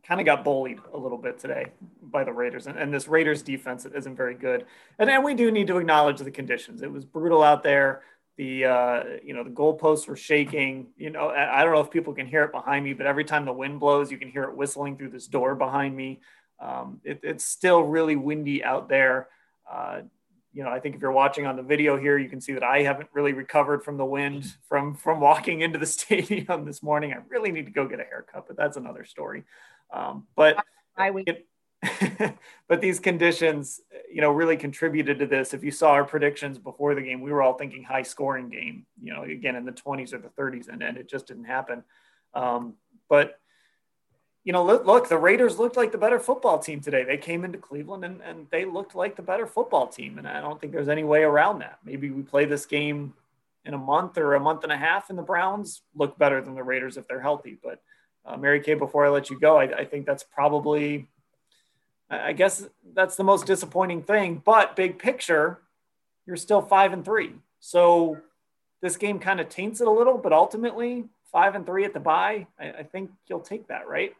kind 0.05 0.19
of 0.19 0.25
got 0.25 0.43
bullied 0.43 0.79
a 0.93 0.97
little 0.97 1.17
bit 1.17 1.39
today 1.39 1.67
by 2.01 2.23
the 2.23 2.31
Raiders. 2.31 2.67
And, 2.67 2.77
and 2.77 2.93
this 2.93 3.07
Raiders 3.07 3.41
defense 3.41 3.85
isn't 3.85 4.15
very 4.15 4.35
good. 4.35 4.65
And 4.99 5.23
we 5.23 5.33
do 5.33 5.51
need 5.51 5.67
to 5.67 5.77
acknowledge 5.77 6.19
the 6.19 6.31
conditions. 6.31 6.81
It 6.81 6.91
was 6.91 7.05
brutal 7.05 7.41
out 7.41 7.63
there. 7.63 8.01
The 8.35 8.65
uh, 8.65 9.03
you 9.23 9.35
know 9.35 9.43
the 9.43 9.51
goalposts 9.51 10.07
were 10.07 10.15
shaking. 10.15 10.87
You 10.97 11.11
know 11.11 11.27
I, 11.27 11.61
I 11.61 11.63
don't 11.63 11.73
know 11.73 11.81
if 11.81 11.91
people 11.91 12.13
can 12.13 12.25
hear 12.25 12.43
it 12.43 12.51
behind 12.51 12.83
me, 12.83 12.93
but 12.93 13.05
every 13.05 13.23
time 13.23 13.45
the 13.45 13.53
wind 13.53 13.79
blows, 13.79 14.11
you 14.11 14.17
can 14.17 14.31
hear 14.31 14.43
it 14.45 14.57
whistling 14.57 14.97
through 14.97 15.11
this 15.11 15.27
door 15.27 15.53
behind 15.53 15.95
me. 15.95 16.19
Um, 16.59 16.99
it, 17.03 17.19
it's 17.21 17.45
still 17.45 17.83
really 17.83 18.15
windy 18.15 18.63
out 18.63 18.89
there. 18.89 19.27
Uh, 19.71 20.01
you 20.51 20.63
know, 20.63 20.69
I 20.69 20.79
think 20.79 20.95
if 20.95 21.01
you're 21.01 21.11
watching 21.11 21.45
on 21.45 21.55
the 21.55 21.63
video 21.63 21.97
here, 21.97 22.17
you 22.17 22.29
can 22.29 22.41
see 22.41 22.53
that 22.53 22.63
I 22.63 22.83
haven't 22.83 23.09
really 23.13 23.33
recovered 23.33 23.83
from 23.83 23.97
the 23.97 24.05
wind 24.05 24.51
from 24.67 24.95
from 24.95 25.19
walking 25.19 25.61
into 25.61 25.77
the 25.77 25.85
stadium 25.87 26.65
this 26.65 26.81
morning. 26.81 27.13
I 27.13 27.17
really 27.29 27.51
need 27.51 27.65
to 27.65 27.71
go 27.71 27.87
get 27.87 27.99
a 27.99 28.03
haircut, 28.03 28.45
but 28.47 28.57
that's 28.57 28.77
another 28.77 29.05
story. 29.05 29.43
Um, 29.93 30.27
but. 30.35 30.57
It, 30.97 31.47
but 32.67 32.81
these 32.81 32.99
conditions, 32.99 33.81
you 34.11 34.21
know, 34.21 34.31
really 34.31 34.57
contributed 34.57 35.19
to 35.19 35.25
this. 35.25 35.53
If 35.53 35.63
you 35.63 35.71
saw 35.71 35.91
our 35.91 36.05
predictions 36.05 36.57
before 36.57 36.95
the 36.95 37.01
game, 37.01 37.21
we 37.21 37.31
were 37.31 37.41
all 37.41 37.53
thinking 37.53 37.83
high 37.83 38.03
scoring 38.03 38.49
game, 38.49 38.85
you 39.01 39.13
know, 39.13 39.23
again 39.23 39.55
in 39.55 39.65
the 39.65 39.71
20s 39.71 40.13
or 40.13 40.19
the 40.19 40.29
30s, 40.29 40.69
and, 40.69 40.81
and 40.81 40.97
it 40.97 41.09
just 41.09 41.27
didn't 41.27 41.45
happen. 41.45 41.83
Um, 42.33 42.75
but 43.09 43.39
you 44.43 44.51
know, 44.51 44.63
look, 44.63 44.85
look, 44.85 45.07
the 45.07 45.17
Raiders 45.17 45.57
looked 45.57 45.77
like 45.77 45.93
the 45.93 45.97
better 45.97 46.19
football 46.19 46.59
team 46.59 46.81
today. 46.81 47.05
They 47.05 47.17
came 47.17 47.45
into 47.45 47.57
Cleveland 47.57 48.03
and, 48.03 48.21
and 48.21 48.47
they 48.51 48.65
looked 48.65 48.93
like 48.93 49.15
the 49.15 49.21
better 49.21 49.47
football 49.47 49.87
team. 49.87 50.17
And 50.17 50.27
I 50.27 50.41
don't 50.41 50.59
think 50.59 50.73
there's 50.73 50.89
any 50.89 51.05
way 51.05 51.23
around 51.23 51.59
that. 51.59 51.79
Maybe 51.85 52.11
we 52.11 52.23
play 52.23 52.43
this 52.43 52.65
game 52.65 53.13
in 53.63 53.73
a 53.73 53.77
month 53.77 54.17
or 54.17 54.35
a 54.35 54.41
month 54.41 54.63
and 54.63 54.73
a 54.73 54.77
half, 54.77 55.09
and 55.09 55.17
the 55.17 55.23
Browns 55.23 55.81
look 55.95 56.17
better 56.17 56.41
than 56.41 56.55
the 56.55 56.63
Raiders 56.63 56.97
if 56.97 57.07
they're 57.07 57.21
healthy. 57.21 57.57
But 57.63 57.81
uh, 58.25 58.37
Mary 58.37 58.59
Kay, 58.61 58.75
before 58.75 59.05
I 59.05 59.09
let 59.09 59.29
you 59.29 59.39
go, 59.39 59.57
I, 59.57 59.79
I 59.79 59.85
think 59.85 60.05
that's 60.05 60.23
probably, 60.23 61.07
I 62.09 62.33
guess 62.33 62.67
that's 62.93 63.15
the 63.15 63.23
most 63.23 63.45
disappointing 63.45 64.03
thing. 64.03 64.41
But 64.43 64.75
big 64.75 64.99
picture, 64.99 65.59
you're 66.25 66.37
still 66.37 66.61
five 66.61 66.93
and 66.93 67.03
three. 67.03 67.33
So 67.59 68.17
this 68.81 68.97
game 68.97 69.19
kind 69.19 69.39
of 69.39 69.49
taints 69.49 69.81
it 69.81 69.87
a 69.87 69.91
little, 69.91 70.17
but 70.17 70.33
ultimately 70.33 71.05
five 71.31 71.55
and 71.55 71.65
three 71.65 71.85
at 71.85 71.93
the 71.93 71.99
bye, 71.99 72.47
I, 72.59 72.71
I 72.71 72.83
think 72.83 73.11
you'll 73.27 73.39
take 73.39 73.67
that, 73.67 73.87
right? 73.87 74.15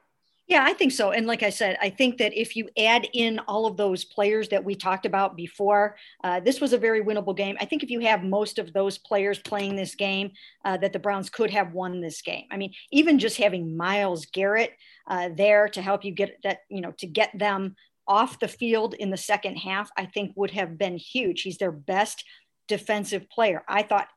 Yeah, 0.48 0.66
I 0.68 0.74
think 0.74 0.92
so. 0.92 1.12
And 1.12 1.26
like 1.26 1.42
I 1.42 1.50
said, 1.50 1.78
I 1.82 1.90
think 1.90 2.18
that 2.18 2.34
if 2.34 2.56
you 2.58 2.68
add 2.78 3.08
in 3.14 3.40
all 3.48 3.66
of 3.66 3.78
those 3.78 4.04
players 4.04 4.50
that 4.50 4.64
we 4.64 4.76
talked 4.76 5.06
about 5.06 5.38
before, 5.38 5.96
uh, 6.24 6.42
this 6.42 6.60
was 6.60 6.74
a 6.74 6.78
very 6.78 7.02
winnable 7.02 7.36
game. 7.36 7.56
I 7.62 7.66
think 7.66 7.82
if 7.82 7.90
you 7.90 8.02
have 8.02 8.24
most 8.24 8.60
of 8.60 8.74
those 8.74 8.98
players 8.98 9.40
playing 9.40 9.78
this 9.78 9.96
game, 9.96 10.32
uh, 10.66 10.76
that 10.78 10.92
the 10.92 11.00
Browns 11.00 11.30
could 11.30 11.50
have 11.52 11.72
won 11.72 12.02
this 12.02 12.22
game. 12.22 12.44
I 12.52 12.58
mean, 12.58 12.74
even 12.92 13.20
just 13.20 13.38
having 13.38 13.78
Myles 13.78 14.26
Garrett 14.26 14.74
uh, 15.08 15.30
there 15.36 15.70
to 15.70 15.82
help 15.82 16.04
you 16.04 16.12
get 16.12 16.38
that, 16.44 16.60
you 16.70 16.82
know, 16.82 16.92
to 16.98 17.08
get 17.08 17.32
them 17.40 17.76
off 18.06 18.40
the 18.40 18.50
field 18.50 18.96
in 18.96 19.12
the 19.12 19.18
second 19.18 19.56
half, 19.56 19.90
I 19.98 20.06
think 20.08 20.34
would 20.36 20.52
have 20.52 20.78
been 20.78 20.98
huge. 20.98 21.44
He's 21.44 21.58
their 21.58 21.72
best 21.72 22.26
defensive 22.68 23.30
player. 23.30 23.64
I 23.70 23.84
thought 23.84 24.10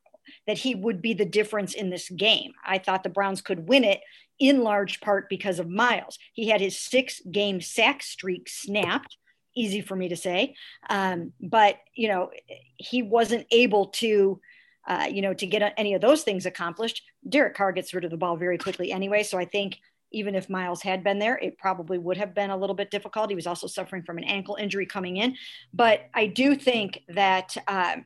that 0.49 0.59
he 0.59 0.75
would 0.75 1.01
be 1.01 1.15
the 1.15 1.25
difference 1.25 1.75
in 1.75 1.91
this 1.91 2.09
game. 2.09 2.53
I 2.65 2.79
thought 2.79 3.05
the 3.05 3.09
Browns 3.09 3.41
could 3.41 3.69
win 3.69 3.85
it 3.85 4.01
in 4.39 4.63
large 4.63 5.01
part 5.01 5.29
because 5.29 5.59
of 5.59 5.69
Myles. 5.69 6.19
He 6.33 6.49
had 6.49 6.61
his 6.61 6.79
six 6.79 7.21
game 7.31 7.61
sack 7.61 8.03
streak 8.03 8.49
snapped. 8.49 9.17
Easy 9.55 9.81
for 9.81 9.97
me 9.97 10.09
to 10.11 10.17
say. 10.17 10.55
Um, 10.91 11.33
but, 11.41 11.77
you 11.95 12.09
know, 12.09 12.31
he 12.77 13.03
wasn't 13.03 13.47
able 13.51 13.87
to, 13.87 14.41
uh, 14.87 15.09
you 15.11 15.23
know, 15.23 15.33
to 15.33 15.47
get 15.47 15.73
any 15.79 15.95
of 15.95 16.03
those 16.03 16.23
things 16.23 16.45
accomplished. 16.45 17.03
Derek 17.27 17.55
Carr 17.55 17.73
gets 17.73 17.95
rid 17.95 18.05
of 18.05 18.11
the 18.11 18.19
ball 18.19 18.37
very 18.37 18.59
quickly 18.59 18.93
anyway. 18.93 19.23
So 19.23 19.39
I 19.39 19.47
think 19.47 19.79
even 20.13 20.35
if 20.35 20.51
Myles 20.51 20.83
had 20.83 21.03
been 21.03 21.19
there, 21.19 21.39
it 21.39 21.59
probably 21.59 21.97
would 21.97 22.19
have 22.19 22.35
been 22.35 22.51
a 22.51 22.57
little 22.57 22.77
bit 22.77 22.91
difficult. 22.91 23.31
He 23.31 23.35
was 23.35 23.47
also 23.47 23.67
suffering 23.67 24.03
from 24.03 24.19
an 24.19 24.25
ankle 24.25 24.57
injury 24.57 24.87
coming 24.87 25.17
in. 25.17 25.37
But 25.73 26.03
I 26.15 26.27
do 26.27 26.55
think 26.55 27.03
that, 27.09 27.57
uh, 27.67 27.97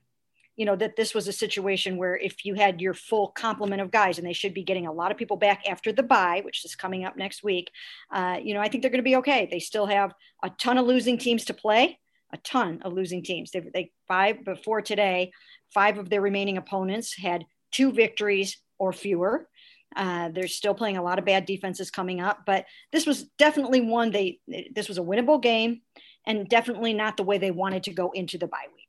you 0.60 0.66
know 0.66 0.76
that 0.76 0.94
this 0.94 1.14
was 1.14 1.26
a 1.26 1.32
situation 1.32 1.96
where 1.96 2.18
if 2.18 2.44
you 2.44 2.52
had 2.52 2.82
your 2.82 2.92
full 2.92 3.28
complement 3.28 3.80
of 3.80 3.90
guys 3.90 4.18
and 4.18 4.26
they 4.26 4.34
should 4.34 4.52
be 4.52 4.62
getting 4.62 4.86
a 4.86 4.92
lot 4.92 5.10
of 5.10 5.16
people 5.16 5.38
back 5.38 5.66
after 5.66 5.90
the 5.90 6.02
bye 6.02 6.42
which 6.44 6.66
is 6.66 6.74
coming 6.74 7.02
up 7.06 7.16
next 7.16 7.42
week 7.42 7.70
uh, 8.12 8.36
you 8.42 8.52
know 8.52 8.60
i 8.60 8.68
think 8.68 8.82
they're 8.82 8.90
going 8.90 8.98
to 8.98 9.10
be 9.10 9.16
okay. 9.16 9.48
They 9.50 9.58
still 9.58 9.86
have 9.86 10.12
a 10.42 10.50
ton 10.50 10.76
of 10.76 10.84
losing 10.84 11.16
teams 11.16 11.46
to 11.46 11.54
play 11.54 11.98
a 12.32 12.36
ton 12.36 12.80
of 12.82 12.92
losing 12.92 13.22
teams. 13.22 13.50
They, 13.50 13.60
they 13.72 13.90
five 14.06 14.44
before 14.44 14.82
today 14.82 15.32
five 15.72 15.96
of 15.96 16.10
their 16.10 16.20
remaining 16.20 16.58
opponents 16.58 17.16
had 17.16 17.46
two 17.72 17.90
victories 17.90 18.58
or 18.78 18.92
fewer. 18.92 19.48
Uh, 19.96 20.28
they're 20.28 20.46
still 20.46 20.74
playing 20.74 20.98
a 20.98 21.02
lot 21.02 21.18
of 21.18 21.24
bad 21.24 21.46
defenses 21.46 21.90
coming 21.90 22.20
up 22.20 22.40
but 22.46 22.66
this 22.92 23.06
was 23.06 23.24
definitely 23.38 23.80
one 23.80 24.12
they 24.12 24.38
this 24.72 24.88
was 24.88 24.98
a 24.98 25.08
winnable 25.10 25.42
game 25.42 25.80
and 26.26 26.48
definitely 26.48 26.92
not 26.92 27.16
the 27.16 27.24
way 27.24 27.38
they 27.38 27.50
wanted 27.50 27.82
to 27.82 27.92
go 27.92 28.12
into 28.12 28.38
the 28.38 28.46
bye 28.46 28.68
week 28.76 28.79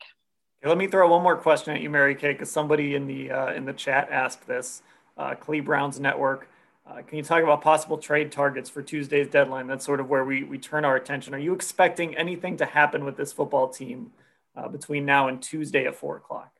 let 0.63 0.77
me 0.77 0.88
throw 0.88 1.10
one 1.10 1.24
more 1.24 1.38
question 1.38 1.75
at 1.75 1.82
you, 1.82 1.89
Mary 1.89 2.15
Kay, 2.15 2.34
because 2.34 2.51
somebody 2.51 2.96
in 2.96 3.08
the 3.08 3.32
uh, 3.32 3.53
in 3.53 3.65
the 3.65 3.74
chat 3.74 4.10
asked 4.12 4.48
this. 4.48 4.84
Uh, 5.18 5.36
Clee 5.36 5.60
Browns 5.60 6.00
Network. 6.00 6.48
Uh, 6.88 7.01
can 7.01 7.18
you 7.18 7.24
talk 7.24 7.44
about 7.44 7.62
possible 7.62 7.98
trade 7.98 8.32
targets 8.32 8.70
for 8.70 8.82
Tuesday's 8.82 9.27
deadline? 9.27 9.68
That's 9.68 9.86
sort 9.86 10.00
of 10.00 10.10
where 10.10 10.25
we, 10.25 10.44
we 10.44 10.58
turn 10.58 10.84
our 10.84 10.96
attention. 10.96 11.34
Are 11.34 11.39
you 11.39 11.53
expecting 11.53 12.18
anything 12.18 12.58
to 12.58 12.65
happen 12.65 13.06
with 13.06 13.18
this 13.18 13.32
football 13.32 13.70
team 13.70 14.12
uh, 14.56 14.68
between 14.68 15.06
now 15.06 15.27
and 15.27 15.41
Tuesday 15.41 15.86
at 15.86 15.96
four 15.96 16.18
o'clock? 16.18 16.51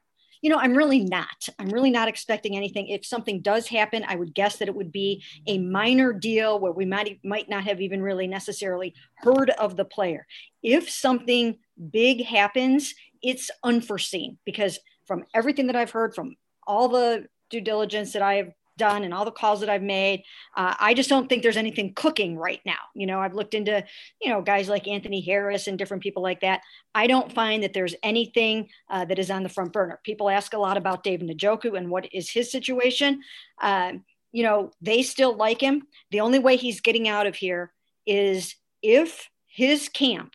You 0.42 0.50
know, 0.50 0.58
I'm 0.58 0.74
really 0.74 1.04
not. 1.04 1.48
I'm 1.60 1.70
really 1.70 1.92
not 1.92 2.08
expecting 2.08 2.58
anything. 2.58 2.88
If 2.88 3.06
something 3.06 3.42
does 3.42 3.68
happen, 3.68 4.04
I 4.08 4.16
would 4.16 4.34
guess 4.34 4.58
that 4.58 4.68
it 4.68 4.76
would 4.76 4.92
be 4.92 5.24
a 5.46 5.60
minor 5.60 6.14
deal 6.14 6.60
where 6.60 6.72
we 6.72 6.86
might 6.86 7.20
might 7.24 7.48
not 7.48 7.64
have 7.64 7.80
even 7.80 8.02
really 8.02 8.28
necessarily 8.28 8.96
heard 9.16 9.52
of 9.52 9.76
the 9.78 9.86
player. 9.86 10.26
If 10.64 10.90
something 10.90 11.58
big 11.92 12.26
happens, 12.26 12.96
it's 13.22 13.52
unforeseen 13.64 14.38
because 14.46 14.80
from 15.06 15.26
everything 15.34 15.68
that 15.68 15.76
I've 15.76 15.92
heard 15.92 16.16
from 16.16 16.36
all 16.66 16.88
the 16.88 17.28
due 17.50 17.62
diligence 17.62 18.14
that 18.14 18.22
I 18.22 18.36
have 18.36 18.52
done 18.78 19.04
and 19.04 19.14
all 19.14 19.26
the 19.26 19.32
calls 19.32 19.60
that 19.60 19.70
I've 19.70 19.84
made, 19.84 20.24
uh, 20.56 20.74
I 20.80 20.94
just 20.94 21.10
don't 21.10 21.28
think 21.28 21.44
there's 21.44 21.58
anything 21.58 21.94
cooking 21.94 22.38
right 22.38 22.62
now. 22.66 22.80
You 22.96 23.06
know, 23.06 23.20
I've 23.20 23.36
looked 23.36 23.54
into, 23.54 23.84
you 24.22 24.30
know, 24.30 24.42
guys 24.42 24.70
like 24.70 24.88
Anthony 24.88 25.22
Harris 25.22 25.68
and 25.68 25.78
different 25.78 26.02
people 26.02 26.24
like 26.24 26.42
that. 26.42 26.62
I 26.96 27.08
don't 27.08 27.32
find 27.32 27.62
that 27.64 27.74
there's 27.74 27.96
anything 28.02 28.70
uh, 28.90 29.06
that 29.06 29.20
is 29.20 29.30
on 29.30 29.44
the 29.44 29.50
front 29.50 29.74
burner. 29.74 30.00
People 30.04 30.30
ask 30.30 30.54
a 30.54 30.58
lot 30.58 30.78
about 30.78 31.04
David 31.04 31.30
Njoku 31.30 31.78
and 31.78 31.90
what 31.90 32.12
is 32.14 32.32
his 32.32 32.52
situation. 32.52 33.22
Uh, 33.62 33.94
you 34.32 34.44
know, 34.44 34.72
they 34.82 35.04
still 35.04 35.36
like 35.36 35.62
him. 35.62 35.84
The 36.12 36.22
only 36.22 36.40
way 36.40 36.56
he's 36.56 36.82
getting 36.82 37.08
out 37.08 37.28
of 37.28 37.36
here 37.36 37.74
is 38.06 38.56
if 38.82 39.30
his 39.48 39.90
camp 39.90 40.34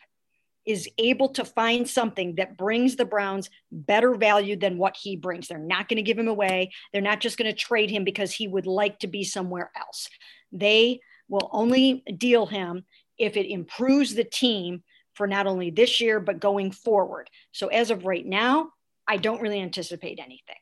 is 0.67 0.89
able 0.97 1.29
to 1.29 1.45
find 1.45 1.89
something 1.89 2.35
that 2.35 2.57
brings 2.57 2.95
the 2.95 3.05
Browns 3.05 3.49
better 3.71 4.13
value 4.15 4.57
than 4.57 4.77
what 4.77 4.97
he 4.97 5.15
brings. 5.15 5.47
They're 5.47 5.57
not 5.57 5.87
going 5.87 5.97
to 5.97 6.03
give 6.03 6.19
him 6.19 6.27
away. 6.27 6.71
They're 6.91 7.01
not 7.01 7.21
just 7.21 7.37
going 7.37 7.49
to 7.49 7.57
trade 7.57 7.89
him 7.89 8.03
because 8.03 8.33
he 8.33 8.47
would 8.47 8.67
like 8.67 8.99
to 8.99 9.07
be 9.07 9.23
somewhere 9.23 9.71
else. 9.75 10.09
They 10.51 10.99
will 11.29 11.49
only 11.53 12.03
deal 12.17 12.45
him 12.45 12.83
if 13.17 13.37
it 13.37 13.49
improves 13.49 14.13
the 14.13 14.23
team 14.25 14.83
for 15.13 15.25
not 15.25 15.47
only 15.47 15.71
this 15.71 15.99
year, 15.99 16.19
but 16.19 16.39
going 16.39 16.71
forward. 16.71 17.29
So 17.51 17.67
as 17.67 17.89
of 17.89 18.05
right 18.05 18.25
now, 18.25 18.69
I 19.07 19.17
don't 19.17 19.41
really 19.41 19.61
anticipate 19.61 20.19
anything. 20.19 20.57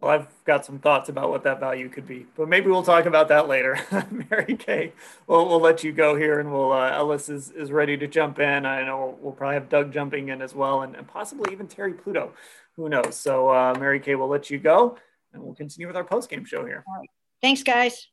Well, 0.00 0.10
I've 0.10 0.44
got 0.44 0.66
some 0.66 0.78
thoughts 0.78 1.08
about 1.08 1.30
what 1.30 1.44
that 1.44 1.58
value 1.58 1.88
could 1.88 2.06
be, 2.06 2.26
but 2.36 2.48
maybe 2.48 2.70
we'll 2.70 2.82
talk 2.82 3.06
about 3.06 3.28
that 3.28 3.48
later. 3.48 3.78
Mary 4.30 4.54
Kay, 4.54 4.92
we'll, 5.26 5.48
we'll 5.48 5.60
let 5.60 5.82
you 5.82 5.92
go 5.92 6.14
here, 6.14 6.38
and 6.38 6.52
we'll 6.52 6.72
uh, 6.72 6.90
Ellis 6.90 7.30
is, 7.30 7.50
is 7.50 7.72
ready 7.72 7.96
to 7.96 8.06
jump 8.06 8.38
in. 8.38 8.66
I 8.66 8.84
know 8.84 8.98
we'll, 8.98 9.18
we'll 9.22 9.32
probably 9.32 9.54
have 9.54 9.70
Doug 9.70 9.92
jumping 9.92 10.28
in 10.28 10.42
as 10.42 10.54
well, 10.54 10.82
and, 10.82 10.94
and 10.94 11.08
possibly 11.08 11.50
even 11.50 11.66
Terry 11.66 11.94
Pluto. 11.94 12.32
Who 12.76 12.90
knows? 12.90 13.16
So, 13.16 13.48
uh, 13.48 13.74
Mary 13.78 13.98
Kay, 13.98 14.16
we'll 14.16 14.28
let 14.28 14.50
you 14.50 14.58
go, 14.58 14.98
and 15.32 15.42
we'll 15.42 15.54
continue 15.54 15.86
with 15.86 15.96
our 15.96 16.04
post 16.04 16.28
game 16.28 16.44
show 16.44 16.66
here. 16.66 16.84
Right. 16.86 17.08
Thanks, 17.40 17.62
guys. 17.62 18.08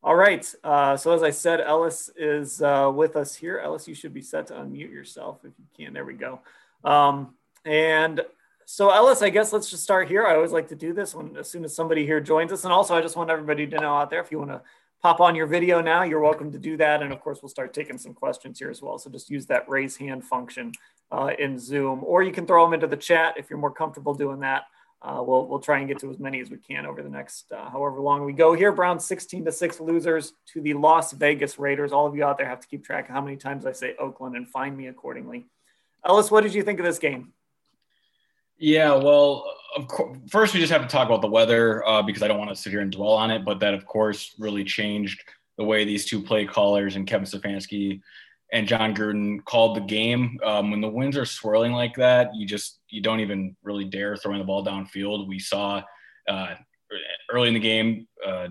All 0.00 0.14
right. 0.14 0.54
Uh, 0.62 0.96
so 0.96 1.12
as 1.12 1.24
I 1.24 1.30
said, 1.30 1.60
Ellis 1.60 2.08
is 2.16 2.62
uh, 2.62 2.90
with 2.94 3.16
us 3.16 3.34
here. 3.34 3.58
Ellis, 3.58 3.88
you 3.88 3.94
should 3.94 4.14
be 4.14 4.22
set 4.22 4.46
to 4.46 4.54
unmute 4.54 4.92
yourself 4.92 5.40
if 5.44 5.52
you 5.58 5.64
can. 5.76 5.92
There 5.92 6.04
we 6.04 6.14
go. 6.14 6.40
Um, 6.84 7.34
and 7.64 8.20
so 8.70 8.90
Ellis, 8.90 9.22
I 9.22 9.30
guess 9.30 9.50
let's 9.54 9.70
just 9.70 9.82
start 9.82 10.08
here. 10.08 10.26
I 10.26 10.34
always 10.34 10.52
like 10.52 10.68
to 10.68 10.76
do 10.76 10.92
this 10.92 11.14
when 11.14 11.34
as 11.38 11.48
soon 11.48 11.64
as 11.64 11.74
somebody 11.74 12.04
here 12.04 12.20
joins 12.20 12.52
us. 12.52 12.64
And 12.64 12.72
also 12.72 12.94
I 12.94 13.00
just 13.00 13.16
want 13.16 13.30
everybody 13.30 13.66
to 13.66 13.80
know 13.80 13.96
out 13.96 14.10
there, 14.10 14.20
if 14.20 14.30
you 14.30 14.38
want 14.38 14.50
to 14.50 14.60
pop 15.02 15.20
on 15.20 15.34
your 15.34 15.46
video 15.46 15.80
now, 15.80 16.02
you're 16.02 16.20
welcome 16.20 16.52
to 16.52 16.58
do 16.58 16.76
that. 16.76 17.00
And 17.00 17.10
of 17.10 17.18
course, 17.18 17.38
we'll 17.40 17.48
start 17.48 17.72
taking 17.72 17.96
some 17.96 18.12
questions 18.12 18.58
here 18.58 18.68
as 18.68 18.82
well. 18.82 18.98
So 18.98 19.08
just 19.08 19.30
use 19.30 19.46
that 19.46 19.66
raise 19.70 19.96
hand 19.96 20.22
function 20.22 20.72
uh, 21.10 21.30
in 21.38 21.58
Zoom, 21.58 22.04
or 22.04 22.22
you 22.22 22.30
can 22.30 22.46
throw 22.46 22.62
them 22.62 22.74
into 22.74 22.86
the 22.86 22.98
chat 22.98 23.38
if 23.38 23.48
you're 23.48 23.58
more 23.58 23.72
comfortable 23.72 24.12
doing 24.12 24.40
that. 24.40 24.64
Uh, 25.00 25.22
we'll, 25.26 25.46
we'll 25.46 25.60
try 25.60 25.78
and 25.78 25.88
get 25.88 25.98
to 26.00 26.10
as 26.10 26.18
many 26.18 26.38
as 26.38 26.50
we 26.50 26.58
can 26.58 26.84
over 26.84 27.02
the 27.02 27.08
next 27.08 27.50
uh, 27.52 27.70
however 27.70 28.00
long 28.00 28.22
we 28.26 28.34
go 28.34 28.52
here. 28.52 28.70
Browns 28.70 29.06
16 29.06 29.46
to 29.46 29.52
6 29.52 29.80
losers 29.80 30.34
to 30.52 30.60
the 30.60 30.74
Las 30.74 31.12
Vegas 31.12 31.58
Raiders. 31.58 31.90
All 31.90 32.06
of 32.06 32.14
you 32.14 32.22
out 32.22 32.36
there 32.36 32.46
have 32.46 32.60
to 32.60 32.68
keep 32.68 32.84
track 32.84 33.08
of 33.08 33.14
how 33.14 33.22
many 33.22 33.38
times 33.38 33.64
I 33.64 33.72
say 33.72 33.96
Oakland 33.98 34.36
and 34.36 34.46
find 34.46 34.76
me 34.76 34.88
accordingly. 34.88 35.46
Ellis, 36.04 36.30
what 36.30 36.42
did 36.42 36.52
you 36.52 36.62
think 36.62 36.80
of 36.80 36.84
this 36.84 36.98
game? 36.98 37.32
Yeah, 38.58 38.94
well, 38.94 39.44
of 39.76 39.86
course, 39.86 40.18
first 40.28 40.54
we 40.54 40.60
just 40.60 40.72
have 40.72 40.82
to 40.82 40.88
talk 40.88 41.06
about 41.06 41.22
the 41.22 41.28
weather 41.28 41.86
uh, 41.86 42.02
because 42.02 42.22
I 42.22 42.28
don't 42.28 42.38
want 42.38 42.50
to 42.50 42.56
sit 42.56 42.70
here 42.70 42.80
and 42.80 42.90
dwell 42.90 43.12
on 43.12 43.30
it, 43.30 43.44
but 43.44 43.60
that 43.60 43.74
of 43.74 43.86
course 43.86 44.34
really 44.38 44.64
changed 44.64 45.22
the 45.56 45.64
way 45.64 45.84
these 45.84 46.06
two 46.06 46.22
play 46.22 46.44
callers 46.44 46.96
and 46.96 47.06
Kevin 47.06 47.26
Stefanski 47.26 48.00
and 48.52 48.66
Jon 48.66 48.94
Gruden 48.94 49.44
called 49.44 49.76
the 49.76 49.80
game. 49.82 50.38
Um, 50.42 50.70
when 50.70 50.80
the 50.80 50.88
winds 50.88 51.16
are 51.16 51.24
swirling 51.24 51.72
like 51.72 51.94
that, 51.96 52.34
you 52.34 52.46
just 52.46 52.80
you 52.88 53.00
don't 53.00 53.20
even 53.20 53.56
really 53.62 53.84
dare 53.84 54.16
throwing 54.16 54.38
the 54.38 54.44
ball 54.44 54.64
downfield. 54.64 55.28
We 55.28 55.38
saw 55.38 55.82
uh, 56.28 56.54
early 57.30 57.48
in 57.48 57.54
the 57.54 57.60
game 57.60 58.08
uh, 58.26 58.48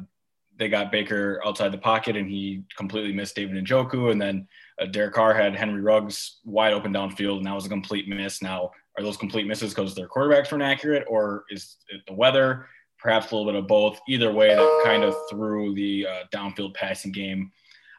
they 0.58 0.70
got 0.70 0.92
Baker 0.92 1.42
outside 1.46 1.72
the 1.72 1.78
pocket 1.78 2.16
and 2.16 2.30
he 2.30 2.64
completely 2.76 3.14
missed 3.14 3.36
David 3.36 3.58
and 3.58 3.68
Njoku, 3.68 4.12
and 4.12 4.22
then 4.22 4.48
uh, 4.82 4.86
Derek 4.86 5.14
Carr 5.14 5.34
had 5.34 5.56
Henry 5.56 5.82
Ruggs 5.82 6.40
wide 6.44 6.74
open 6.74 6.94
downfield, 6.94 7.38
and 7.38 7.46
that 7.46 7.56
was 7.56 7.66
a 7.66 7.70
complete 7.70 8.08
miss. 8.08 8.42
Now 8.42 8.72
are 8.98 9.04
those 9.04 9.18
complete 9.18 9.48
misses 9.48 9.74
because 9.74 9.94
their 9.94 10.08
quarterbacks 10.08 10.52
were 10.52 10.58
inaccurate, 10.58 11.06
or 11.08 11.46
is 11.50 11.78
it 11.90 12.02
the 12.08 12.14
weather? 12.14 12.68
Perhaps 12.98 13.32
a 13.32 13.36
little 13.36 13.52
bit 13.52 13.60
of 13.60 13.68
both. 13.68 14.00
Either 14.08 14.32
way, 14.32 14.50
that 14.50 14.82
kind 14.84 15.04
of 15.04 15.16
threw 15.30 15.76
the 15.76 16.08
uh, 16.08 16.24
downfield 16.34 16.74
passing 16.74 17.12
game 17.12 17.52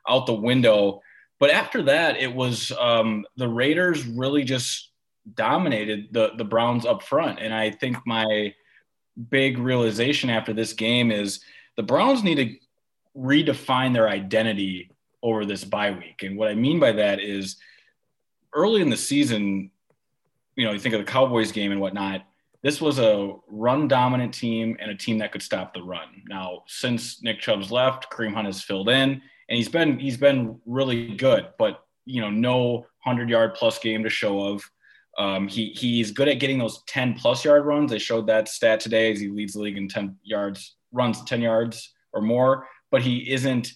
out 0.08 0.26
the 0.26 0.32
window. 0.32 1.00
But 1.38 1.50
after 1.50 1.82
that, 1.84 2.16
it 2.16 2.34
was 2.34 2.72
um, 2.72 3.24
the 3.36 3.48
Raiders 3.48 4.04
really 4.06 4.42
just 4.42 4.90
dominated 5.34 6.08
the 6.10 6.32
the 6.36 6.44
Browns 6.44 6.84
up 6.84 7.02
front, 7.02 7.38
and 7.38 7.54
I 7.54 7.70
think 7.70 7.96
my 8.06 8.54
big 9.30 9.58
realization 9.58 10.30
after 10.30 10.52
this 10.52 10.72
game 10.72 11.10
is 11.10 11.40
the 11.76 11.82
Browns 11.82 12.24
need 12.24 12.36
to 12.36 12.56
redefine 13.16 13.92
their 13.92 14.08
identity 14.08 14.90
over 15.22 15.44
this 15.44 15.64
bye 15.64 15.90
week. 15.90 16.22
And 16.22 16.36
what 16.36 16.48
I 16.48 16.54
mean 16.54 16.78
by 16.78 16.92
that 16.92 17.20
is 17.20 17.56
early 18.52 18.80
in 18.80 18.90
the 18.90 18.96
season, 18.96 19.70
you 20.58 20.66
know, 20.66 20.72
you 20.72 20.80
think 20.80 20.94
of 20.94 21.00
the 21.00 21.10
Cowboys 21.10 21.52
game 21.52 21.70
and 21.70 21.80
whatnot, 21.80 22.26
this 22.62 22.80
was 22.80 22.98
a 22.98 23.32
run 23.46 23.86
dominant 23.86 24.34
team 24.34 24.76
and 24.80 24.90
a 24.90 24.94
team 24.94 25.18
that 25.18 25.30
could 25.30 25.42
stop 25.42 25.72
the 25.72 25.82
run. 25.82 26.22
Now, 26.28 26.64
since 26.66 27.22
Nick 27.22 27.40
Chubb's 27.40 27.70
left, 27.70 28.10
Kareem 28.10 28.34
Hunt 28.34 28.46
has 28.46 28.60
filled 28.60 28.88
in 28.88 29.22
and 29.48 29.56
he's 29.56 29.68
been 29.68 30.00
he's 30.00 30.16
been 30.16 30.60
really 30.66 31.14
good, 31.14 31.46
but 31.58 31.84
you 32.04 32.20
know, 32.20 32.30
no 32.30 32.86
100 33.04 33.30
yard 33.30 33.54
plus 33.54 33.78
game 33.78 34.02
to 34.02 34.10
show 34.10 34.40
of. 34.40 34.68
Um, 35.16 35.46
he 35.46 35.70
he's 35.70 36.10
good 36.10 36.28
at 36.28 36.40
getting 36.40 36.58
those 36.58 36.82
10 36.88 37.14
plus 37.14 37.44
yard 37.44 37.64
runs. 37.64 37.90
They 37.90 37.98
showed 37.98 38.26
that 38.26 38.48
stat 38.48 38.80
today 38.80 39.12
as 39.12 39.20
he 39.20 39.28
leads 39.28 39.52
the 39.52 39.60
league 39.60 39.78
in 39.78 39.88
10 39.88 40.16
yards 40.24 40.74
runs 40.92 41.22
10 41.24 41.40
yards 41.40 41.92
or 42.12 42.20
more, 42.20 42.66
but 42.90 43.02
he 43.02 43.30
isn't 43.30 43.72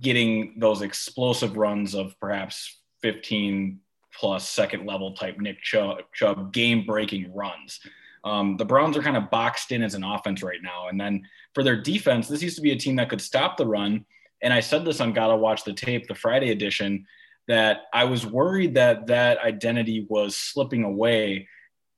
getting 0.00 0.54
those 0.58 0.82
explosive 0.82 1.56
runs 1.56 1.94
of 1.94 2.18
perhaps 2.20 2.80
15 3.02 3.80
plus 4.16 4.48
second 4.48 4.86
level 4.86 5.12
type 5.12 5.38
Nick 5.38 5.60
Chubb, 5.62 5.98
Chubb 6.12 6.52
game 6.52 6.84
breaking 6.86 7.32
runs. 7.34 7.80
Um, 8.24 8.56
the 8.56 8.64
Browns 8.64 8.96
are 8.96 9.02
kind 9.02 9.16
of 9.16 9.30
boxed 9.30 9.70
in 9.70 9.82
as 9.82 9.94
an 9.94 10.02
offense 10.02 10.42
right 10.42 10.62
now. 10.62 10.88
And 10.88 11.00
then 11.00 11.22
for 11.54 11.62
their 11.62 11.80
defense, 11.80 12.26
this 12.26 12.42
used 12.42 12.56
to 12.56 12.62
be 12.62 12.72
a 12.72 12.76
team 12.76 12.96
that 12.96 13.08
could 13.08 13.20
stop 13.20 13.56
the 13.56 13.66
run. 13.66 14.04
And 14.42 14.52
I 14.52 14.60
said 14.60 14.84
this 14.84 15.00
on 15.00 15.12
Gotta 15.12 15.36
Watch 15.36 15.64
the 15.64 15.72
Tape, 15.72 16.08
the 16.08 16.14
Friday 16.14 16.50
edition, 16.50 17.06
that 17.46 17.82
I 17.92 18.04
was 18.04 18.26
worried 18.26 18.74
that 18.74 19.06
that 19.06 19.38
identity 19.38 20.06
was 20.08 20.36
slipping 20.36 20.82
away. 20.82 21.48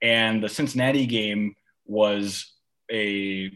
And 0.02 0.42
the 0.42 0.48
Cincinnati 0.48 1.06
game 1.06 1.54
was 1.86 2.52
a 2.90 3.50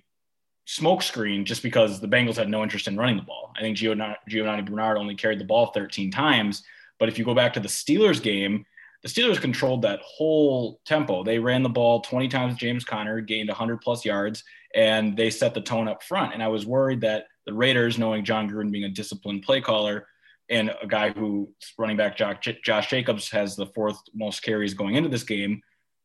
smokescreen 0.66 1.44
just 1.44 1.62
because 1.62 2.00
the 2.00 2.08
Bengals 2.08 2.36
had 2.36 2.48
no 2.48 2.62
interest 2.62 2.88
in 2.88 2.96
running 2.96 3.16
the 3.16 3.22
ball. 3.22 3.52
I 3.56 3.60
think 3.60 3.76
Giovani, 3.76 4.14
Giovani 4.28 4.62
Bernard 4.62 4.96
only 4.96 5.14
carried 5.14 5.40
the 5.40 5.44
ball 5.44 5.66
13 5.66 6.10
times. 6.10 6.62
But 6.98 7.08
if 7.08 7.18
you 7.18 7.24
go 7.24 7.34
back 7.34 7.52
to 7.54 7.60
the 7.60 7.68
Steelers 7.68 8.22
game, 8.22 8.64
the 9.02 9.08
Steelers 9.08 9.40
controlled 9.40 9.82
that 9.82 10.00
whole 10.04 10.80
tempo. 10.86 11.24
They 11.24 11.38
ran 11.38 11.62
the 11.62 11.68
ball 11.68 12.00
20 12.00 12.28
times. 12.28 12.56
James 12.56 12.84
Conner 12.84 13.20
gained 13.20 13.48
100 13.48 13.80
plus 13.80 14.04
yards, 14.04 14.44
and 14.74 15.16
they 15.16 15.28
set 15.28 15.54
the 15.54 15.60
tone 15.60 15.88
up 15.88 16.02
front. 16.02 16.34
And 16.34 16.42
I 16.42 16.48
was 16.48 16.64
worried 16.66 17.00
that 17.00 17.26
the 17.44 17.52
Raiders, 17.52 17.98
knowing 17.98 18.24
Jon 18.24 18.48
Gruden 18.48 18.70
being 18.70 18.84
a 18.84 18.88
disciplined 18.88 19.42
play 19.42 19.60
caller 19.60 20.06
and 20.48 20.72
a 20.80 20.86
guy 20.86 21.10
who 21.10 21.52
running 21.78 21.96
back 21.96 22.16
Josh, 22.16 22.88
Jacobs 22.88 23.30
has 23.30 23.56
the 23.56 23.66
fourth 23.66 23.98
most 24.14 24.42
carries 24.42 24.74
going 24.74 24.94
into 24.94 25.08
this 25.08 25.24
game, 25.24 25.60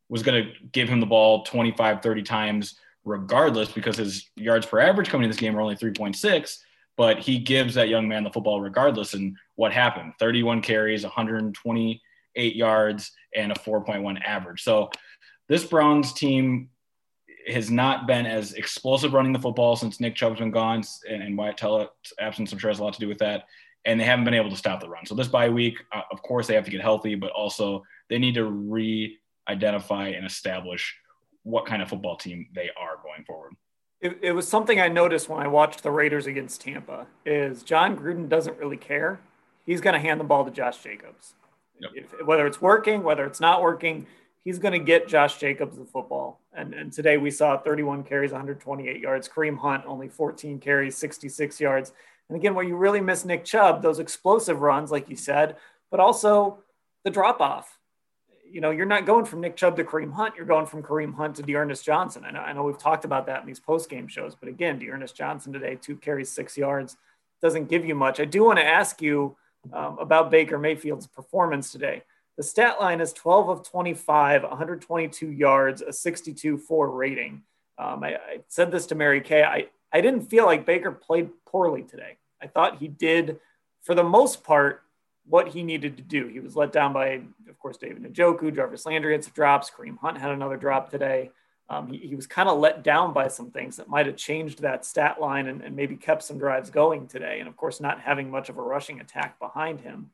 was 0.10 0.24
going 0.24 0.44
to 0.44 0.52
give 0.72 0.90
him 0.90 1.00
the 1.00 1.06
ball 1.06 1.44
25, 1.44 2.02
30 2.02 2.24
times 2.24 2.80
regardless 3.08 3.72
because 3.72 3.98
his 3.98 4.30
yards 4.36 4.66
per 4.66 4.80
average 4.80 5.10
coming 5.10 5.24
in 5.24 5.30
this 5.30 5.40
game 5.40 5.56
are 5.56 5.62
only 5.62 5.76
3.6 5.76 6.58
but 6.98 7.20
he 7.20 7.38
gives 7.38 7.76
that 7.76 7.90
young 7.90 8.08
man 8.08 8.24
the 8.24 8.32
football 8.32 8.60
regardless. 8.60 9.14
And 9.14 9.38
what 9.56 9.72
happened? 9.72 10.14
31 10.20 10.62
carries, 10.62 11.04
128 11.04 12.56
yards, 12.56 13.12
and 13.36 13.52
a 13.52 13.56
4.1 13.56 14.22
average. 14.26 14.64
So 14.64 14.90
this 15.48 15.64
Browns 15.64 16.12
team 16.12 16.70
has 17.48 17.72
not 17.72 18.08
been 18.08 18.26
as 18.26 18.54
explosive 18.54 19.14
running 19.14 19.32
the 19.32 19.40
football 19.40 19.76
since 19.76 20.02
Nick 20.02 20.16
Chubb's 20.16 20.40
been 20.40 20.52
gone, 20.52 20.84
and, 21.08 21.24
and 21.24 21.38
Wyatt 21.38 21.56
Teller's 21.56 21.88
absence, 22.20 22.52
I'm 22.52 22.60
sure, 22.60 22.72
has 22.72 22.80
a 22.80 22.84
lot 22.84 22.94
to 22.96 23.00
do 23.00 23.08
with 23.08 23.20
that. 23.20 23.44
And 23.86 24.00
they 24.00 24.04
haven't 24.04 24.26
been 24.26 24.34
able 24.34 24.50
to 24.50 24.58
stop 24.58 24.82
the 24.82 24.90
run. 24.90 25.06
So 25.06 25.16
this 25.16 25.30
bye 25.30 25.50
week, 25.50 25.78
uh, 25.94 26.02
of 26.12 26.22
course, 26.24 26.48
they 26.48 26.56
have 26.56 26.66
to 26.66 26.72
get 26.72 26.82
healthy, 26.82 27.16
but 27.16 27.32
also 27.32 27.84
they 28.10 28.18
need 28.18 28.34
to 28.34 28.46
re-identify 28.46 30.10
and 30.10 30.26
establish 30.26 30.98
what 31.44 31.66
kind 31.66 31.82
of 31.82 31.88
football 31.88 32.18
team 32.18 32.48
they 32.54 32.70
are 32.78 32.98
going 33.02 33.24
forward 33.24 33.54
it, 34.02 34.20
it 34.22 34.32
was 34.32 34.48
something 34.48 34.80
I 34.80 34.88
noticed 34.88 35.28
when 35.30 35.42
I 35.42 35.48
watched 35.48 35.84
the 35.84 35.92
Raiders 35.92 36.28
against 36.28 36.62
Tampa 36.62 37.08
is 37.26 37.64
Jon 37.64 37.98
Gruden 37.98 38.30
doesn't 38.30 38.58
really 38.58 38.78
care. 38.78 39.20
He's 39.66 39.82
going 39.82 39.94
to 39.94 40.00
hand 40.00 40.20
the 40.20 40.24
ball 40.24 40.46
to 40.46 40.52
Josh 40.52 40.82
Jacobs. 40.84 41.34
Yep. 41.80 41.92
If, 41.96 42.26
whether 42.26 42.46
it's 42.46 42.62
working, 42.62 43.04
whether 43.04 43.26
it's 43.26 43.40
not 43.40 43.62
working, 43.62 44.06
he's 44.44 44.60
going 44.60 44.74
to 44.74 44.80
get 44.80 45.08
Josh 45.08 45.40
Jacobs 45.40 45.78
the 45.78 45.86
football. 45.86 46.40
And, 46.54 46.74
and 46.74 46.92
today 46.92 47.18
we 47.18 47.32
saw 47.32 47.58
31 47.58 48.04
carries, 48.04 48.32
128 48.32 49.00
yards. 49.00 49.28
Kareem 49.28 49.58
Hunt 49.58 49.84
only 49.86 50.08
14 50.08 50.60
carries, 50.60 50.96
66 50.98 51.60
yards. 51.60 51.92
And 52.30 52.38
again, 52.38 52.56
where 52.56 52.66
you 52.66 52.76
really 52.76 53.02
miss 53.02 53.26
Nick 53.26 53.46
Chubb, 53.46 53.82
those 53.82 54.00
explosive 54.00 54.62
runs, 54.62 54.92
like 54.92 55.10
you 55.10 55.16
said, 55.16 55.56
but 55.90 56.00
also 56.00 56.60
the 57.04 57.10
drop 57.10 57.42
off 57.42 57.77
you 58.52 58.62
know, 58.62 58.72
you're 58.72 58.86
not 58.86 59.06
going 59.06 59.26
from 59.26 59.42
Nick 59.42 59.56
Chubb 59.56 59.76
to 59.78 59.84
Kareem 59.84 60.12
Hunt. 60.14 60.36
You're 60.36 60.46
going 60.46 60.66
from 60.66 60.84
Kareem 60.84 61.14
Hunt 61.16 61.36
to 61.38 61.44
D'Ernest 61.44 61.84
Johnson. 61.84 62.24
I 62.26 62.32
know, 62.32 62.40
I 62.40 62.54
know 62.54 62.64
we've 62.64 62.78
talked 62.78 63.06
about 63.06 63.26
that 63.28 63.42
in 63.42 63.48
these 63.48 63.60
post 63.60 63.90
game 63.90 64.08
shows, 64.08 64.36
but 64.36 64.50
again, 64.50 64.80
D'Ernest 64.80 65.16
Johnson 65.16 65.54
today, 65.54 65.76
two 65.76 65.96
carries, 65.96 66.30
six 66.30 66.58
yards, 66.58 66.98
doesn't 67.42 67.70
give 67.70 67.86
you 67.86 67.96
much. 67.96 68.20
I 68.20 68.26
do 68.26 68.44
want 68.44 68.60
to 68.60 68.66
ask 68.66 69.02
you 69.02 69.36
um, 69.74 69.98
about 70.00 70.32
Baker 70.32 70.58
Mayfield's 70.58 71.08
performance 71.08 71.72
today. 71.72 72.04
The 72.38 72.44
stat 72.44 72.80
line 72.80 73.02
is 73.02 73.14
12 73.14 73.50
of 73.50 73.64
25, 73.64 74.44
122 74.44 75.32
yards, 75.32 75.82
a 75.82 75.92
62 75.92 76.58
4 76.58 76.90
rating. 76.92 77.44
Um, 77.80 78.04
I, 78.04 78.16
I, 78.16 78.40
said 78.48 78.72
this 78.72 78.88
to 78.88 78.96
Mary 78.96 79.22
Kay. 79.22 79.44
I, 79.44 79.68
I 79.92 80.02
didn't 80.02 80.30
feel 80.30 80.46
like 80.46 80.66
Baker 80.66 80.92
played 80.92 81.30
poorly 81.46 81.84
today. 81.84 82.18
I 82.42 82.48
thought 82.48 82.78
he 82.78 82.88
did, 82.88 83.40
for 83.82 83.96
the 83.96 84.04
most 84.04 84.44
part, 84.44 84.84
what 85.30 85.50
he 85.50 85.64
needed 85.64 85.98
to 85.98 86.04
do. 86.04 86.28
He 86.28 86.40
was 86.40 86.56
let 86.56 86.72
down 86.72 86.94
by, 86.94 87.22
of 87.50 87.60
course, 87.60 87.78
David 87.78 88.04
Njoku, 88.04 88.56
Jarvis 88.56 88.86
Landry 88.86 89.14
had 89.14 89.24
some 89.24 89.34
drops. 89.34 89.70
Kareem 89.70 89.98
Hunt 89.98 90.18
had 90.18 90.32
another 90.32 90.58
drop 90.58 90.90
today. 90.90 91.32
Um, 91.70 91.88
he, 91.88 91.98
he, 91.98 92.16
was 92.16 92.28
kind 92.28 92.48
of 92.48 92.60
let 92.60 92.82
down 92.82 93.12
by 93.12 93.28
some 93.28 93.52
things 93.52 93.76
that 93.76 93.90
might 93.90 94.06
have 94.06 94.16
changed 94.16 94.62
that 94.62 94.86
stat 94.86 95.20
line 95.20 95.48
and, 95.48 95.62
and, 95.62 95.76
maybe 95.76 95.98
kept 95.98 96.24
some 96.24 96.38
drives 96.38 96.70
going 96.70 97.08
today. 97.08 97.40
And 97.40 97.50
of 97.50 97.58
course, 97.58 97.82
not 97.82 98.00
having 98.00 98.32
much 98.32 98.48
of 98.48 98.58
a 98.58 98.62
rushing 98.62 99.02
attack 99.02 99.38
behind 99.38 99.82
him. 99.82 100.12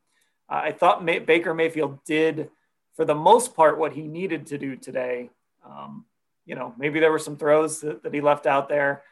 Uh, 0.50 0.62
I 0.64 0.72
thought 0.72 1.04
May- 1.04 1.20
Baker 1.20 1.54
Mayfield 1.54 2.04
did, 2.06 2.50
for 2.96 3.06
the 3.06 3.14
most 3.14 3.56
part, 3.56 3.78
what 3.78 3.94
he 3.94 4.08
needed 4.08 4.48
to 4.48 4.58
do 4.58 4.76
today. 4.76 5.30
Um, 5.64 6.06
you 6.48 6.56
know, 6.56 6.74
maybe 6.76 7.00
there 7.00 7.12
were 7.12 7.20
some 7.20 7.38
throws 7.38 7.82
that, 7.82 8.02
that 8.02 8.16
he 8.16 8.22
left 8.22 8.48
out 8.48 8.68
there. 8.68 9.04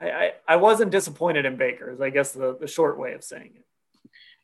I, 0.00 0.10
I, 0.10 0.32
I 0.46 0.56
wasn't 0.56 0.92
disappointed 0.92 1.44
in 1.44 1.56
Baker, 1.56 1.90
is 1.90 2.00
I 2.00 2.10
guess 2.10 2.30
the, 2.30 2.56
the 2.56 2.68
short 2.68 3.00
way 3.00 3.14
of 3.14 3.24
saying 3.24 3.50
it. 3.56 3.64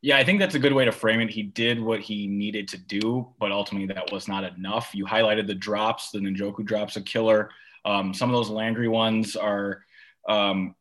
Yeah, 0.05 0.19
I 0.19 0.25
think 0.25 0.39
that's 0.39 0.55
a 0.55 0.59
good 0.59 0.75
way 0.75 0.85
to 0.85 0.93
frame 0.93 1.21
it. 1.21 1.31
He 1.31 1.43
did 1.43 1.81
what 1.81 1.99
he 1.99 2.27
needed 2.27 2.69
to 2.69 2.77
do, 2.77 3.33
but 3.39 3.51
ultimately 3.51 3.87
that 3.95 4.13
was 4.13 4.29
not 4.29 4.45
enough. 4.45 4.91
You 4.93 5.07
highlighted 5.07 5.47
the 5.47 5.55
drops, 5.55 6.11
the 6.11 6.19
Njoku 6.19 6.63
drops, 6.63 6.97
a 6.97 7.01
killer. 7.01 7.49
Um, 7.87 8.13
some 8.13 8.29
of 8.29 8.37
those 8.37 8.51
Landry 8.51 8.87
ones 8.87 9.35
are. 9.35 9.83
Um, 10.29 10.75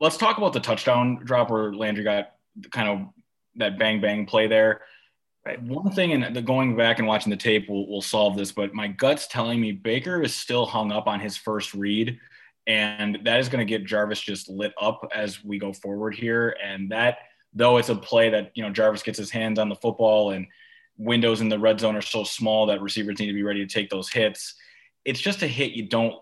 let's 0.00 0.16
talk 0.16 0.38
about 0.38 0.52
the 0.52 0.58
touchdown 0.58 1.20
drop 1.22 1.50
where 1.50 1.72
Landry 1.72 2.02
got 2.02 2.32
kind 2.72 2.88
of 2.88 3.06
that 3.54 3.78
bang 3.78 4.00
bang 4.00 4.26
play 4.26 4.48
there. 4.48 4.80
Right. 5.46 5.62
One 5.62 5.92
thing, 5.92 6.10
and 6.12 6.44
going 6.44 6.76
back 6.76 6.98
and 6.98 7.06
watching 7.06 7.30
the 7.30 7.36
tape 7.36 7.68
will, 7.68 7.88
will 7.88 8.02
solve 8.02 8.36
this, 8.36 8.50
but 8.50 8.74
my 8.74 8.88
gut's 8.88 9.28
telling 9.28 9.60
me 9.60 9.70
Baker 9.70 10.20
is 10.20 10.34
still 10.34 10.66
hung 10.66 10.90
up 10.90 11.06
on 11.06 11.20
his 11.20 11.36
first 11.36 11.74
read, 11.74 12.18
and 12.66 13.20
that 13.22 13.38
is 13.38 13.48
going 13.48 13.64
to 13.64 13.72
get 13.72 13.86
Jarvis 13.86 14.20
just 14.20 14.48
lit 14.48 14.72
up 14.80 15.08
as 15.14 15.44
we 15.44 15.60
go 15.60 15.72
forward 15.72 16.16
here, 16.16 16.56
and 16.60 16.90
that– 16.90 17.18
though 17.52 17.78
it's 17.78 17.88
a 17.88 17.96
play 17.96 18.30
that 18.30 18.52
you 18.54 18.62
know 18.62 18.70
Jarvis 18.70 19.02
gets 19.02 19.18
his 19.18 19.30
hands 19.30 19.58
on 19.58 19.68
the 19.68 19.74
football 19.76 20.30
and 20.30 20.46
windows 20.96 21.40
in 21.40 21.48
the 21.48 21.58
red 21.58 21.80
zone 21.80 21.96
are 21.96 22.02
so 22.02 22.24
small 22.24 22.66
that 22.66 22.82
receivers 22.82 23.18
need 23.18 23.26
to 23.26 23.32
be 23.32 23.42
ready 23.42 23.66
to 23.66 23.72
take 23.72 23.88
those 23.88 24.10
hits. 24.10 24.54
It's 25.04 25.20
just 25.20 25.42
a 25.42 25.46
hit 25.46 25.72
you 25.72 25.88
don't 25.88 26.14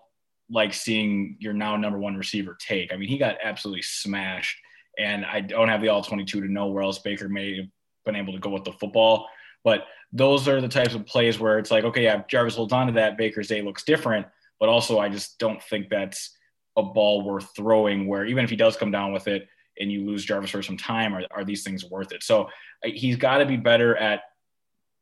like 0.49 0.73
seeing 0.73 1.35
your 1.39 1.53
now 1.53 1.75
number 1.75 1.99
one 1.99 2.15
receiver 2.15 2.57
take. 2.59 2.93
I 2.93 2.95
mean, 2.97 3.09
he 3.09 3.17
got 3.17 3.37
absolutely 3.43 3.81
smashed, 3.83 4.57
and 4.97 5.25
I 5.25 5.41
don't 5.41 5.67
have 5.67 5.81
the 5.81 5.89
all 5.89 6.01
22 6.01 6.41
to 6.41 6.51
know 6.51 6.67
where 6.67 6.83
else 6.83 6.99
Baker 6.99 7.29
may 7.29 7.57
have 7.57 7.67
been 8.05 8.15
able 8.15 8.33
to 8.33 8.39
go 8.39 8.49
with 8.49 8.63
the 8.63 8.71
football. 8.71 9.27
But 9.63 9.85
those 10.13 10.47
are 10.47 10.61
the 10.61 10.67
types 10.69 10.95
of 10.95 11.05
plays 11.05 11.39
where 11.39 11.59
it's 11.59 11.71
like, 11.71 11.83
okay, 11.83 12.03
yeah, 12.03 12.23
Jarvis 12.27 12.55
holds 12.55 12.73
on 12.73 12.87
to 12.87 12.93
that. 12.93 13.17
Baker's 13.17 13.49
day 13.49 13.61
looks 13.61 13.83
different, 13.83 14.25
but 14.59 14.69
also 14.69 14.99
I 14.99 15.09
just 15.09 15.37
don't 15.37 15.61
think 15.63 15.89
that's 15.89 16.35
a 16.77 16.83
ball 16.83 17.21
worth 17.23 17.49
throwing. 17.55 18.07
Where 18.07 18.25
even 18.25 18.43
if 18.43 18.49
he 18.49 18.55
does 18.55 18.77
come 18.77 18.91
down 18.91 19.11
with 19.11 19.27
it, 19.27 19.47
and 19.79 19.91
you 19.91 20.05
lose 20.05 20.25
Jarvis 20.25 20.51
for 20.51 20.61
some 20.61 20.77
time, 20.77 21.13
are, 21.13 21.23
are 21.31 21.43
these 21.43 21.63
things 21.63 21.85
worth 21.85 22.11
it? 22.11 22.23
So 22.23 22.49
he's 22.83 23.15
got 23.15 23.37
to 23.37 23.45
be 23.45 23.57
better 23.57 23.95
at 23.97 24.21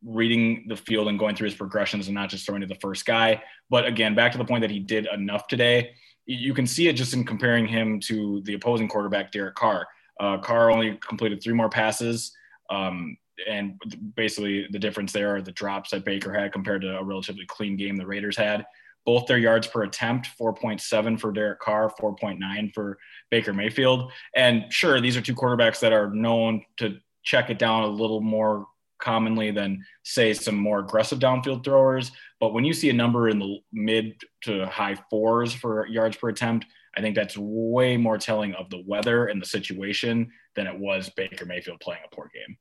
reading 0.03 0.65
the 0.67 0.75
field 0.75 1.07
and 1.07 1.17
going 1.17 1.35
through 1.35 1.45
his 1.45 1.55
progressions 1.55 2.07
and 2.07 2.15
not 2.15 2.29
just 2.29 2.45
throwing 2.45 2.61
to 2.61 2.67
the 2.67 2.75
first 2.75 3.05
guy. 3.05 3.41
But 3.69 3.85
again, 3.85 4.15
back 4.15 4.31
to 4.33 4.37
the 4.37 4.45
point 4.45 4.61
that 4.61 4.71
he 4.71 4.79
did 4.79 5.07
enough 5.11 5.47
today. 5.47 5.91
You 6.25 6.53
can 6.53 6.67
see 6.67 6.87
it 6.87 6.93
just 6.93 7.13
in 7.13 7.25
comparing 7.25 7.67
him 7.67 7.99
to 8.01 8.41
the 8.45 8.53
opposing 8.53 8.87
quarterback, 8.87 9.31
Derek 9.31 9.55
Carr. 9.55 9.87
Uh, 10.19 10.37
Carr 10.37 10.71
only 10.71 10.97
completed 11.07 11.41
three 11.41 11.53
more 11.53 11.69
passes. 11.69 12.31
Um, 12.69 13.17
and 13.47 13.79
basically, 14.15 14.67
the 14.71 14.79
difference 14.79 15.11
there 15.11 15.35
are 15.35 15.41
the 15.41 15.51
drops 15.51 15.91
that 15.91 16.03
Baker 16.03 16.33
had 16.33 16.51
compared 16.51 16.81
to 16.81 16.97
a 16.97 17.03
relatively 17.03 17.45
clean 17.45 17.77
game 17.77 17.95
the 17.95 18.05
Raiders 18.05 18.35
had 18.35 18.65
both 19.07 19.25
their 19.25 19.37
yards 19.37 19.65
per 19.65 19.83
attempt 19.83 20.27
4.7 20.37 21.17
for 21.17 21.31
Derek 21.31 21.61
Carr, 21.61 21.89
4.9 21.99 22.73
for 22.73 22.99
Baker 23.31 23.53
Mayfield. 23.53 24.11
And 24.35 24.65
sure, 24.69 24.99
these 24.99 25.15
are 25.15 25.21
two 25.21 25.33
quarterbacks 25.33 25.79
that 25.79 25.93
are 25.93 26.13
known 26.13 26.63
to 26.75 26.97
check 27.23 27.49
it 27.49 27.57
down 27.57 27.83
a 27.83 27.87
little 27.87 28.19
more 28.19 28.67
commonly 28.99 29.49
than 29.51 29.81
say 30.03 30.33
some 30.33 30.57
more 30.57 30.79
aggressive 30.79 31.19
downfield 31.19 31.63
throwers. 31.63 32.11
But 32.41 32.53
when 32.53 32.65
you 32.65 32.73
see 32.73 32.89
a 32.89 32.93
number 32.93 33.29
in 33.29 33.39
the 33.39 33.59
mid 33.71 34.21
to 34.41 34.65
high 34.65 34.97
fours 35.09 35.53
for 35.53 35.87
yards 35.87 36.17
per 36.17 36.27
attempt, 36.27 36.65
I 36.97 37.01
think 37.01 37.15
that's 37.15 37.37
way 37.37 37.95
more 37.95 38.17
telling 38.17 38.55
of 38.55 38.69
the 38.69 38.83
weather 38.85 39.27
and 39.27 39.41
the 39.41 39.45
situation 39.45 40.29
than 40.57 40.67
it 40.67 40.77
was 40.77 41.09
Baker 41.15 41.45
Mayfield 41.45 41.79
playing 41.79 42.01
a 42.05 42.13
poor 42.13 42.29
game. 42.33 42.57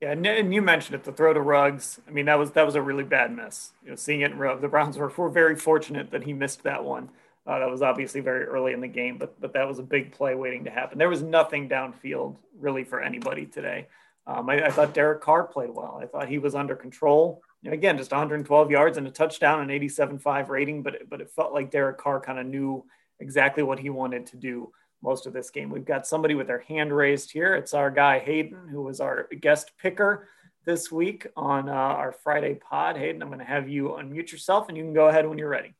Yeah, 0.00 0.12
and 0.12 0.54
you 0.54 0.62
mentioned 0.62 0.94
it, 0.94 1.04
the 1.04 1.12
throw 1.12 1.34
to 1.34 1.40
Ruggs. 1.40 2.00
I 2.08 2.10
mean, 2.10 2.24
that 2.24 2.38
was 2.38 2.52
that 2.52 2.64
was 2.64 2.74
a 2.74 2.80
really 2.80 3.04
bad 3.04 3.36
miss. 3.36 3.72
You 3.84 3.90
know, 3.90 3.96
seeing 3.96 4.22
it 4.22 4.30
in 4.30 4.38
Ruggs, 4.38 4.62
the 4.62 4.68
Browns 4.68 4.96
were, 4.96 5.12
were 5.14 5.28
very 5.28 5.56
fortunate 5.56 6.10
that 6.12 6.24
he 6.24 6.32
missed 6.32 6.62
that 6.62 6.82
one. 6.82 7.10
Uh, 7.46 7.58
that 7.58 7.70
was 7.70 7.82
obviously 7.82 8.20
very 8.20 8.44
early 8.44 8.72
in 8.72 8.80
the 8.80 8.88
game, 8.88 9.18
but 9.18 9.38
but 9.40 9.52
that 9.52 9.68
was 9.68 9.78
a 9.78 9.82
big 9.82 10.12
play 10.12 10.34
waiting 10.34 10.64
to 10.64 10.70
happen. 10.70 10.96
There 10.96 11.10
was 11.10 11.22
nothing 11.22 11.68
downfield 11.68 12.36
really 12.58 12.82
for 12.82 13.00
anybody 13.00 13.44
today. 13.44 13.88
Um, 14.26 14.48
I, 14.48 14.66
I, 14.66 14.70
thought 14.70 14.94
Derek 14.94 15.22
Carr 15.22 15.44
played 15.44 15.70
well. 15.70 15.98
I 16.00 16.06
thought 16.06 16.28
he 16.28 16.38
was 16.38 16.54
under 16.54 16.76
control. 16.76 17.42
You 17.62 17.70
know, 17.70 17.74
again, 17.74 17.98
just 17.98 18.12
112 18.12 18.70
yards 18.70 18.96
and 18.96 19.06
a 19.06 19.10
touchdown 19.10 19.60
and 19.60 19.70
87.5 19.70 20.48
rating, 20.48 20.82
but 20.82 20.94
it, 20.94 21.10
but 21.10 21.20
it 21.20 21.30
felt 21.30 21.52
like 21.52 21.70
Derek 21.70 21.98
Carr 21.98 22.20
kind 22.20 22.38
of 22.38 22.46
knew 22.46 22.84
exactly 23.18 23.62
what 23.62 23.78
he 23.78 23.90
wanted 23.90 24.26
to 24.26 24.36
do 24.36 24.72
most 25.02 25.26
of 25.26 25.32
this 25.32 25.50
game. 25.50 25.70
We've 25.70 25.84
got 25.84 26.06
somebody 26.06 26.34
with 26.34 26.46
their 26.46 26.60
hand 26.60 26.94
raised 26.94 27.30
here. 27.32 27.54
It's 27.54 27.74
our 27.74 27.90
guy 27.90 28.18
Hayden, 28.18 28.68
who 28.68 28.82
was 28.82 29.00
our 29.00 29.28
guest 29.40 29.72
picker 29.80 30.28
this 30.64 30.92
week 30.92 31.26
on 31.36 31.68
uh, 31.68 31.72
our 31.72 32.12
Friday 32.12 32.54
pod. 32.54 32.96
Hayden, 32.96 33.22
I'm 33.22 33.28
going 33.28 33.38
to 33.38 33.44
have 33.44 33.68
you 33.68 33.96
unmute 33.98 34.30
yourself, 34.30 34.68
and 34.68 34.76
you 34.76 34.84
can 34.84 34.94
go 34.94 35.08
ahead 35.08 35.26
when 35.26 35.38
you're 35.38 35.48
ready. 35.48 35.74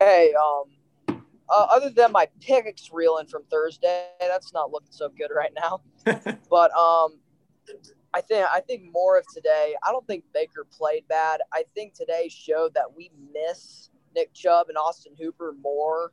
Hey, 0.00 0.32
um, 0.34 1.16
uh, 1.48 1.66
other 1.70 1.90
than 1.90 2.12
my 2.12 2.28
picks 2.40 2.90
reeling 2.92 3.26
from 3.26 3.44
Thursday, 3.50 4.06
that's 4.18 4.52
not 4.52 4.72
looking 4.72 4.90
so 4.90 5.08
good 5.10 5.30
right 5.34 5.52
now. 5.54 5.80
but 6.50 6.72
um, 6.76 7.20
I 8.14 8.20
think 8.20 8.46
I 8.52 8.60
think 8.60 8.82
more 8.92 9.18
of 9.18 9.24
today. 9.32 9.74
I 9.82 9.92
don't 9.92 10.06
think 10.06 10.24
Baker 10.34 10.66
played 10.76 11.06
bad. 11.08 11.40
I 11.52 11.64
think 11.74 11.94
today 11.94 12.28
showed 12.28 12.74
that 12.74 12.96
we 12.96 13.10
miss 13.32 13.90
Nick 14.14 14.32
Chubb 14.34 14.68
and 14.68 14.76
Austin 14.76 15.14
Hooper 15.18 15.54
more 15.62 16.12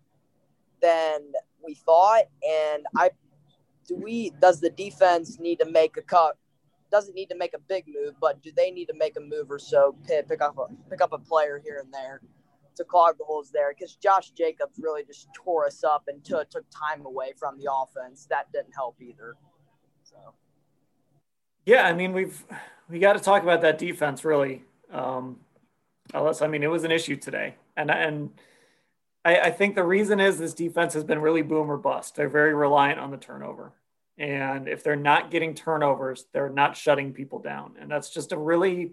than 0.81 1.31
we 1.63 1.75
thought. 1.75 2.23
And 2.47 2.85
I 2.97 3.11
do 3.87 3.95
we 3.95 4.31
does 4.41 4.59
the 4.59 4.69
defense 4.69 5.39
need 5.39 5.59
to 5.59 5.69
make 5.69 5.97
a 5.97 6.01
cut? 6.01 6.37
Doesn't 6.91 7.15
need 7.15 7.29
to 7.29 7.35
make 7.35 7.53
a 7.53 7.59
big 7.59 7.85
move, 7.87 8.15
but 8.19 8.41
do 8.41 8.51
they 8.55 8.71
need 8.71 8.85
to 8.85 8.95
make 8.95 9.17
a 9.17 9.19
move 9.19 9.51
or 9.51 9.59
so? 9.59 9.95
Pick, 10.07 10.41
up 10.41 10.57
a 10.57 10.89
pick 10.89 11.01
up 11.01 11.11
a 11.11 11.17
player 11.17 11.61
here 11.63 11.81
and 11.83 11.93
there 11.93 12.21
to 12.75 12.83
clog 12.83 13.17
the 13.17 13.25
holes 13.25 13.51
there 13.51 13.73
because 13.77 13.95
Josh 13.95 14.31
Jacobs 14.31 14.79
really 14.79 15.03
just 15.03 15.27
tore 15.33 15.65
us 15.65 15.83
up 15.83 16.03
and 16.07 16.23
t- 16.23 16.33
took 16.49 16.65
time 16.71 17.05
away 17.05 17.33
from 17.37 17.57
the 17.57 17.71
offense. 17.71 18.25
That 18.29 18.51
didn't 18.51 18.73
help 18.73 18.95
either. 19.01 19.35
So. 20.03 20.17
Yeah, 21.65 21.83
I 21.83 21.93
mean 21.93 22.13
we've 22.13 22.43
we 22.89 22.99
got 22.99 23.13
to 23.13 23.19
talk 23.19 23.43
about 23.43 23.61
that 23.61 23.77
defense 23.77 24.23
really. 24.23 24.63
Um, 24.91 25.39
Ellis, 26.13 26.41
I 26.41 26.47
mean 26.47 26.63
it 26.63 26.67
was 26.71 26.83
an 26.83 26.91
issue 26.91 27.15
today, 27.15 27.55
and 27.77 27.91
and 27.91 28.31
I, 29.23 29.39
I 29.39 29.51
think 29.51 29.75
the 29.75 29.83
reason 29.83 30.19
is 30.19 30.37
this 30.37 30.53
defense 30.53 30.93
has 30.93 31.03
been 31.03 31.19
really 31.19 31.41
boom 31.41 31.69
or 31.69 31.77
bust. 31.77 32.15
They're 32.15 32.29
very 32.29 32.53
reliant 32.53 32.99
on 32.99 33.11
the 33.11 33.17
turnover, 33.17 33.73
and 34.17 34.67
if 34.67 34.83
they're 34.83 34.95
not 34.95 35.31
getting 35.31 35.53
turnovers, 35.53 36.25
they're 36.33 36.49
not 36.49 36.75
shutting 36.75 37.13
people 37.13 37.39
down, 37.39 37.73
and 37.79 37.89
that's 37.89 38.09
just 38.09 38.31
a 38.31 38.37
really 38.37 38.91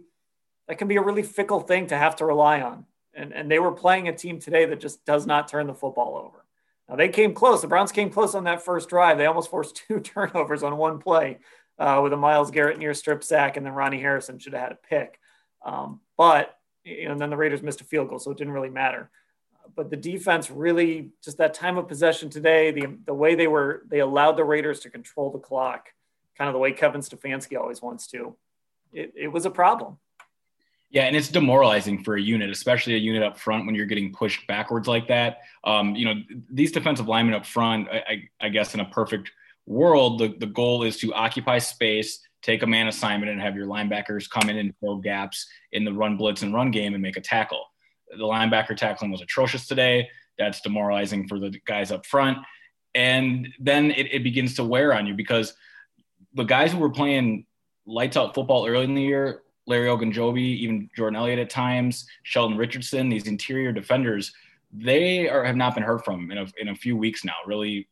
that 0.69 0.79
can 0.79 0.89
be 0.89 0.97
a 0.97 1.03
really 1.03 1.23
fickle 1.23 1.61
thing 1.61 1.87
to 1.89 1.97
have 1.97 2.17
to 2.17 2.27
rely 2.27 2.61
on. 2.61 2.85
And 3.15 3.33
and 3.33 3.51
they 3.51 3.59
were 3.59 3.73
playing 3.73 4.09
a 4.09 4.17
team 4.17 4.39
today 4.39 4.67
that 4.67 4.81
just 4.81 5.05
does 5.05 5.27
not 5.27 5.49
turn 5.49 5.67
the 5.67 5.75
football 5.75 6.17
over. 6.17 6.45
Now 6.89 6.97
they 6.97 7.09
came 7.09 7.35
close. 7.35 7.63
The 7.63 7.69
Browns 7.69 7.93
came 7.93 8.11
close 8.11 8.35
on 8.35 8.45
that 8.45 8.63
first 8.63 8.89
drive. 8.89 9.19
They 9.19 9.27
almost 9.27 9.51
forced 9.51 9.77
two 9.89 10.01
turnovers 10.01 10.63
on 10.63 10.77
one 10.77 10.99
play 10.99 11.39
uh, 11.79 12.01
with 12.03 12.13
a 12.13 12.17
Myles 12.17 12.51
Garrett 12.51 12.79
near 12.79 12.95
strip 12.95 13.25
sack, 13.25 13.57
and 13.57 13.65
then 13.65 13.73
Ronnie 13.73 14.01
Harrison 14.01 14.39
should 14.39 14.53
have 14.53 14.63
had 14.63 14.73
a 14.73 14.79
pick. 14.89 15.19
Um, 15.65 16.01
but 16.17 16.57
and 16.87 17.21
then 17.21 17.31
the 17.31 17.37
Raiders 17.37 17.63
missed 17.63 17.81
a 17.81 17.85
field 17.85 18.09
goal, 18.09 18.19
so 18.19 18.31
it 18.31 18.39
didn't 18.39 18.53
really 18.53 18.71
matter. 18.71 19.11
But 19.75 19.91
the 19.91 19.97
defense 19.97 20.51
really 20.51 21.11
just 21.25 21.39
that 21.39 21.53
time 21.53 21.77
of 21.77 21.89
possession 21.89 22.31
today, 22.31 22.71
the 22.71 22.97
the 23.05 23.15
way 23.15 23.35
they 23.35 23.49
were 23.49 23.83
they 23.89 24.01
allowed 24.01 24.37
the 24.37 24.45
Raiders 24.45 24.81
to 24.81 24.91
control 24.91 25.31
the 25.31 25.39
clock, 25.39 25.89
kind 26.39 26.49
of 26.49 26.55
the 26.55 26.61
way 26.61 26.73
Kevin 26.73 27.01
Stefanski 27.01 27.59
always 27.59 27.83
wants 27.83 28.07
to. 28.09 28.37
It, 28.93 29.13
it 29.17 29.29
was 29.29 29.45
a 29.45 29.51
problem. 29.51 29.99
Yeah, 30.91 31.03
and 31.03 31.17
it's 31.17 31.29
demoralizing 31.29 32.05
for 32.05 32.15
a 32.15 32.21
unit, 32.23 32.49
especially 32.49 32.95
a 32.95 32.99
unit 32.99 33.23
up 33.23 33.39
front 33.39 33.67
when 33.67 33.75
you're 33.75 33.87
getting 33.87 34.13
pushed 34.13 34.47
backwards 34.47 34.87
like 34.87 35.09
that. 35.09 35.41
Um, 35.65 35.97
you 35.97 36.05
know, 36.05 36.15
these 36.49 36.71
defensive 36.71 37.09
linemen 37.09 37.35
up 37.35 37.45
front, 37.45 37.89
I, 37.89 37.97
I, 38.09 38.47
I 38.47 38.49
guess 38.51 38.73
in 38.73 38.81
a 38.81 38.85
perfect 38.85 39.33
world, 39.67 40.21
the, 40.21 40.29
the 40.39 40.47
goal 40.47 40.85
is 40.85 40.97
to 40.99 41.13
occupy 41.13 41.59
space, 41.59 42.21
take 42.43 42.63
a 42.63 42.67
man 42.67 42.89
assignment, 42.89 43.31
and 43.31 43.41
have 43.41 43.57
your 43.57 43.67
linebackers 43.67 44.29
come 44.31 44.49
in 44.49 44.59
and 44.59 44.75
fill 44.81 44.97
gaps 44.97 45.47
in 45.73 45.85
the 45.85 45.93
run 45.93 46.17
blitz 46.17 46.43
and 46.43 46.55
run 46.55 46.71
game 46.71 46.95
and 46.95 47.03
make 47.03 47.17
a 47.17 47.21
tackle. 47.21 47.65
The 48.11 48.25
linebacker 48.25 48.77
tackling 48.77 49.11
was 49.11 49.23
atrocious 49.23 49.67
today. 49.67 50.09
That's 50.39 50.61
demoralizing 50.61 51.29
for 51.29 51.39
the 51.39 51.59
guys 51.67 51.91
up 51.91 52.07
front. 52.07 52.39
And 52.95 53.49
then 53.59 53.91
it, 53.91 54.13
it 54.13 54.23
begins 54.23 54.55
to 54.55 54.65
wear 54.65 54.95
on 54.95 55.07
you 55.07 55.15
because 55.15 55.55
the 56.35 56.45
guys 56.45 56.73
who 56.73 56.79
were 56.79 56.91
playing 56.91 57.47
lights 57.87 58.17
out 58.17 58.35
football 58.35 58.67
early 58.67 58.85
in 58.85 58.95
the 58.95 59.03
year, 59.03 59.43
Larry 59.67 59.89
Ogunjobi, 59.89 60.39
even 60.39 60.89
Jordan 60.97 61.17
Elliott 61.17 61.39
at 61.39 61.51
times, 61.51 62.07
Sheldon 62.23 62.57
Richardson, 62.57 63.09
these 63.09 63.27
interior 63.27 63.73
defenders, 63.73 64.33
they 64.73 65.29
are 65.29 65.45
have 65.45 65.57
not 65.57 65.75
been 65.75 65.83
heard 65.83 66.05
from 66.05 66.31
in 66.31 66.39
a, 66.39 66.47
in 66.59 66.69
a 66.69 66.75
few 66.75 66.97
weeks 66.97 67.25
now. 67.25 67.35
Really, 67.47 67.89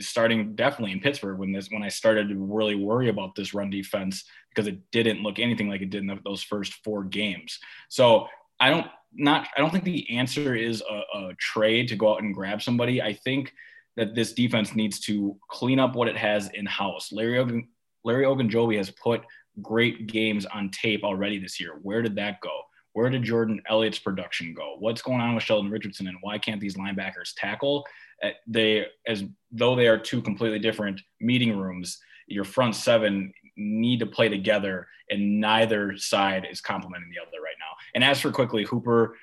starting 0.00 0.54
definitely 0.54 0.92
in 0.92 1.00
Pittsburgh 1.00 1.38
when 1.38 1.52
this 1.52 1.68
when 1.70 1.82
I 1.82 1.88
started 1.88 2.28
to 2.28 2.36
really 2.36 2.74
worry 2.74 3.08
about 3.08 3.34
this 3.34 3.54
run 3.54 3.70
defense 3.70 4.24
because 4.50 4.66
it 4.66 4.78
didn't 4.90 5.22
look 5.22 5.38
anything 5.38 5.68
like 5.68 5.80
it 5.82 5.90
did 5.90 6.02
in 6.02 6.20
those 6.24 6.42
first 6.42 6.74
four 6.84 7.04
games. 7.04 7.58
So 7.88 8.28
I 8.60 8.70
don't 8.70 8.86
not 9.12 9.48
I 9.56 9.60
don't 9.60 9.70
think 9.70 9.84
the 9.84 10.16
answer 10.16 10.54
is 10.54 10.82
a, 10.88 11.18
a 11.18 11.34
trade 11.38 11.88
to 11.88 11.96
go 11.96 12.12
out 12.12 12.22
and 12.22 12.34
grab 12.34 12.62
somebody. 12.62 13.02
I 13.02 13.14
think 13.14 13.52
that 13.96 14.14
this 14.14 14.32
defense 14.32 14.74
needs 14.74 15.00
to 15.00 15.36
clean 15.48 15.78
up 15.78 15.94
what 15.94 16.08
it 16.08 16.16
has 16.16 16.48
in 16.54 16.66
house. 16.66 17.12
Larry 17.12 17.38
Ogun, 17.38 17.68
Larry 18.04 18.24
Ogunjobi 18.24 18.76
has 18.76 18.90
put 18.90 19.22
great 19.62 20.08
games 20.08 20.46
on 20.46 20.70
tape 20.70 21.04
already 21.04 21.38
this 21.38 21.60
year. 21.60 21.78
Where 21.82 22.02
did 22.02 22.16
that 22.16 22.40
go? 22.40 22.62
Where 22.92 23.10
did 23.10 23.24
Jordan 23.24 23.60
Elliott's 23.68 23.98
production 23.98 24.54
go? 24.54 24.76
What's 24.78 25.02
going 25.02 25.20
on 25.20 25.34
with 25.34 25.44
Sheldon 25.44 25.70
Richardson 25.70 26.06
and 26.06 26.16
why 26.20 26.38
can't 26.38 26.60
these 26.60 26.76
linebackers 26.76 27.34
tackle? 27.36 27.84
Uh, 28.22 28.30
they, 28.46 28.86
as 29.06 29.24
though 29.50 29.74
they 29.74 29.88
are 29.88 29.98
two 29.98 30.22
completely 30.22 30.58
different 30.58 31.00
meeting 31.20 31.56
rooms, 31.56 31.98
your 32.26 32.44
front 32.44 32.74
seven 32.74 33.32
need 33.56 34.00
to 34.00 34.06
play 34.06 34.28
together, 34.28 34.86
and 35.10 35.40
neither 35.40 35.96
side 35.96 36.46
is 36.50 36.60
complementing 36.60 37.10
the 37.10 37.20
other 37.20 37.42
right 37.42 37.54
now. 37.58 37.76
And 37.94 38.02
as 38.02 38.20
for 38.20 38.30
quickly, 38.30 38.64
Hooper 38.64 39.16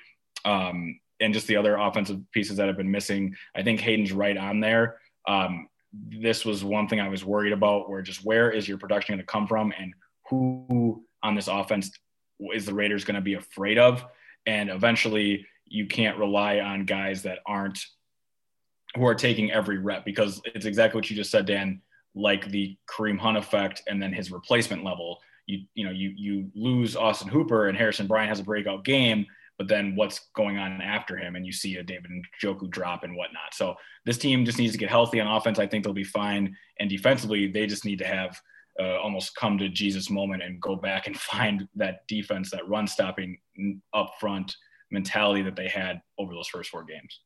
um, 0.44 0.98
and 1.20 1.34
just 1.34 1.46
the 1.46 1.56
other 1.56 1.76
offensive 1.76 2.20
pieces 2.32 2.56
that 2.56 2.66
have 2.66 2.76
been 2.76 2.90
missing, 2.90 3.34
I 3.54 3.62
think 3.62 3.80
Hayden's 3.80 4.12
right 4.12 4.36
on 4.36 4.60
there. 4.60 4.98
Um, 5.26 5.68
this 5.92 6.44
was 6.44 6.64
one 6.64 6.88
thing 6.88 7.00
I 7.00 7.08
was 7.08 7.24
worried 7.24 7.52
about, 7.52 7.90
where 7.90 8.02
just 8.02 8.24
where 8.24 8.50
is 8.50 8.66
your 8.66 8.78
production 8.78 9.14
going 9.14 9.20
to 9.20 9.26
come 9.26 9.46
from, 9.46 9.72
and 9.78 9.92
who 10.28 11.04
on 11.22 11.34
this 11.34 11.48
offense 11.48 11.90
is 12.54 12.66
the 12.66 12.74
Raiders 12.74 13.04
going 13.04 13.16
to 13.16 13.20
be 13.20 13.34
afraid 13.34 13.78
of? 13.78 14.04
And 14.46 14.70
eventually, 14.70 15.46
you 15.66 15.86
can't 15.86 16.18
rely 16.18 16.60
on 16.60 16.86
guys 16.86 17.22
that 17.22 17.40
aren't 17.46 17.84
who 18.96 19.06
are 19.06 19.14
taking 19.14 19.50
every 19.50 19.78
rep 19.78 20.04
because 20.04 20.40
it's 20.44 20.66
exactly 20.66 20.98
what 20.98 21.08
you 21.10 21.16
just 21.16 21.30
said, 21.30 21.46
Dan. 21.46 21.80
Like 22.14 22.50
the 22.50 22.76
Kareem 22.90 23.18
Hunt 23.18 23.38
effect, 23.38 23.82
and 23.86 24.02
then 24.02 24.12
his 24.12 24.30
replacement 24.30 24.84
level. 24.84 25.18
You 25.46 25.64
you 25.74 25.84
know 25.84 25.90
you 25.90 26.12
you 26.16 26.50
lose 26.54 26.94
Austin 26.94 27.28
Hooper 27.28 27.68
and 27.68 27.76
Harrison 27.76 28.06
Bryant 28.06 28.28
has 28.28 28.40
a 28.40 28.44
breakout 28.44 28.84
game, 28.84 29.26
but 29.58 29.66
then 29.66 29.96
what's 29.96 30.28
going 30.36 30.58
on 30.58 30.80
after 30.82 31.16
him, 31.16 31.36
and 31.36 31.46
you 31.46 31.52
see 31.52 31.76
a 31.76 31.82
David 31.82 32.10
Njoku 32.42 32.68
drop 32.70 33.02
and 33.02 33.16
whatnot. 33.16 33.54
So 33.54 33.74
this 34.04 34.18
team 34.18 34.44
just 34.44 34.58
needs 34.58 34.72
to 34.72 34.78
get 34.78 34.90
healthy 34.90 35.20
on 35.20 35.26
offense. 35.26 35.58
I 35.58 35.66
think 35.66 35.84
they'll 35.84 35.94
be 35.94 36.04
fine, 36.04 36.54
and 36.78 36.90
defensively, 36.90 37.46
they 37.46 37.66
just 37.66 37.84
need 37.84 37.98
to 38.00 38.06
have 38.06 38.38
uh, 38.80 38.98
almost 38.98 39.36
come 39.36 39.58
to 39.58 39.68
Jesus 39.68 40.10
moment 40.10 40.42
and 40.42 40.60
go 40.60 40.76
back 40.76 41.06
and 41.06 41.18
find 41.20 41.66
that 41.76 42.06
defense, 42.08 42.50
that 42.50 42.68
run 42.68 42.86
stopping 42.86 43.38
up 43.94 44.14
front 44.20 44.54
mentality 44.90 45.42
that 45.42 45.56
they 45.56 45.68
had 45.68 46.00
over 46.18 46.34
those 46.34 46.48
first 46.48 46.70
four 46.70 46.84
games. 46.84 47.20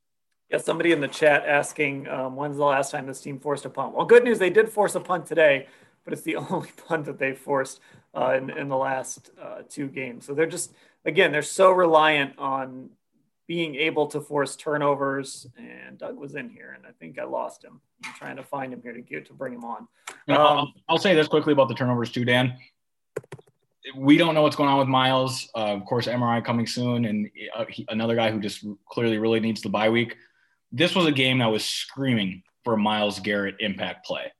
Yeah, 0.50 0.59
somebody 0.59 0.92
in 0.92 1.00
the 1.00 1.09
chat 1.09 1.44
asking 1.46 2.09
um, 2.09 2.37
when's 2.37 2.56
the 2.56 2.64
last 2.64 2.92
time 2.92 3.06
this 3.06 3.20
team 3.20 3.38
forced 3.40 3.64
a 3.64 3.70
punt? 3.70 3.94
Well, 3.94 4.06
good 4.06 4.22
news, 4.22 4.38
they 4.38 4.50
did 4.50 4.68
force 4.68 4.94
a 4.94 5.00
punt 5.00 5.26
today, 5.26 5.66
but 6.04 6.12
it's 6.12 6.22
the 6.22 6.37
only 6.50 6.70
punt 6.87 7.06
that 7.06 7.18
they 7.18 7.32
forced 7.32 7.80
uh, 8.14 8.35
in, 8.37 8.50
in 8.50 8.68
the 8.68 8.76
last 8.76 9.30
uh, 9.42 9.62
two 9.68 9.88
games. 9.88 10.24
So 10.24 10.35
they're 10.35 10.46
just, 10.46 10.72
again, 11.04 11.32
they're 11.32 11.42
so 11.42 11.70
reliant 11.70 12.38
on 12.38 12.90
being 13.46 13.76
able 13.76 14.06
to 14.09 14.20
force 14.20 14.56
turnovers. 14.56 15.46
And 15.56 15.98
Doug 15.98 16.16
was 16.16 16.35
in 16.35 16.48
here, 16.48 16.74
and 16.76 16.87
I 16.87 16.90
think 16.98 17.18
I 17.18 17.24
lost 17.24 17.64
him. 17.64 17.80
I'm 18.04 18.12
trying 18.14 18.37
to 18.37 18.42
find 18.42 18.72
him 18.72 18.80
here 18.82 18.92
to 18.92 19.00
get 19.00 19.26
to 19.26 19.32
bring 19.32 19.54
him 19.54 19.64
on. 19.64 19.88
Um, 20.28 20.37
I'll, 20.37 20.72
I'll, 20.88 20.98
say 20.98 21.14
this 21.14 21.28
quickly 21.28 21.52
about 21.52 21.68
the 21.68 21.74
turnovers 21.74 22.11
too, 22.11 22.24
Dan. 22.24 22.56
We 23.96 24.16
don't 24.16 24.35
know 24.35 24.42
what's 24.42 24.56
going 24.56 24.68
on 24.68 24.78
with 24.78 24.88
Myles. 24.88 25.48
Uh, 25.54 25.74
of 25.74 25.85
course, 25.85 26.06
MRI 26.06 26.44
coming 26.44 26.66
soon, 26.66 27.04
and 27.04 27.30
uh, 27.54 27.64
he, 27.68 27.87
another 27.88 28.16
guy 28.16 28.30
who 28.30 28.40
just 28.40 28.66
clearly 28.88 29.18
really 29.18 29.38
needs 29.38 29.62
the 29.62 29.68
bye 29.68 29.88
week. 29.88 30.16
This 30.72 30.94
was 30.94 31.07
a 31.07 31.12
game 31.12 31.38
that 31.38 31.50
was 31.50 31.64
screaming 31.64 32.42
for 32.64 32.74
a 32.74 32.79
Myles 32.79 33.20
Garrett 33.20 33.57
impact 33.61 34.07
play. 34.07 34.33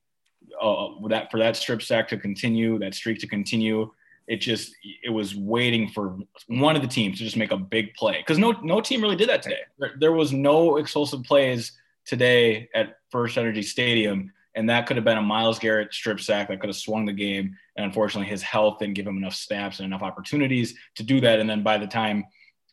uh, 0.61 0.89
that 1.09 1.31
for 1.31 1.39
that 1.39 1.57
strip 1.57 1.83
sack 1.83 2.09
to 2.09 2.17
continue, 2.17 2.79
that 2.79 2.95
streak 2.95 3.19
to 3.21 3.27
continue, 3.27 3.91
it 4.27 4.39
just 4.39 4.75
it 5.03 5.11
was 5.11 5.37
waiting 5.37 5.89
for 5.89 6.19
one 6.49 6.77
of 6.77 6.83
the 6.83 6.89
teams 6.89 7.19
to 7.19 7.25
just 7.25 7.37
make 7.37 7.53
a 7.53 7.57
big 7.57 7.95
play 7.95 8.19
because 8.19 8.39
no 8.39 8.53
no 8.63 8.81
team 8.81 9.01
really 9.01 9.17
did 9.17 9.29
that 9.29 9.43
today. 9.43 9.61
There, 9.79 9.95
there 10.01 10.13
was 10.13 10.33
no 10.33 10.77
explosive 10.79 11.23
plays 11.23 11.73
today 12.05 12.69
at 12.75 12.97
First 13.11 13.39
Energy 13.39 13.63
Stadium, 13.63 14.33
and 14.55 14.69
that 14.69 14.87
could 14.87 14.97
have 14.97 15.05
been 15.05 15.19
a 15.19 15.23
Myles 15.23 15.59
Garrett 15.59 15.93
strip 15.93 16.21
sack 16.21 16.49
that 16.49 16.61
could 16.61 16.69
have 16.69 16.77
swung 16.77 17.07
the 17.07 17.13
game. 17.13 17.57
And 17.77 17.87
unfortunately, 17.87 18.29
his 18.29 18.43
health 18.43 18.79
didn't 18.79 18.95
give 18.95 19.07
him 19.07 19.17
enough 19.17 19.35
snaps 19.35 19.79
and 19.79 19.87
enough 19.87 20.03
opportunities 20.03 20.75
to 20.97 21.03
do 21.03 21.21
that. 21.21 21.39
And 21.41 21.49
then 21.49 21.63
by 21.63 21.79
the 21.79 21.87
time 21.87 22.25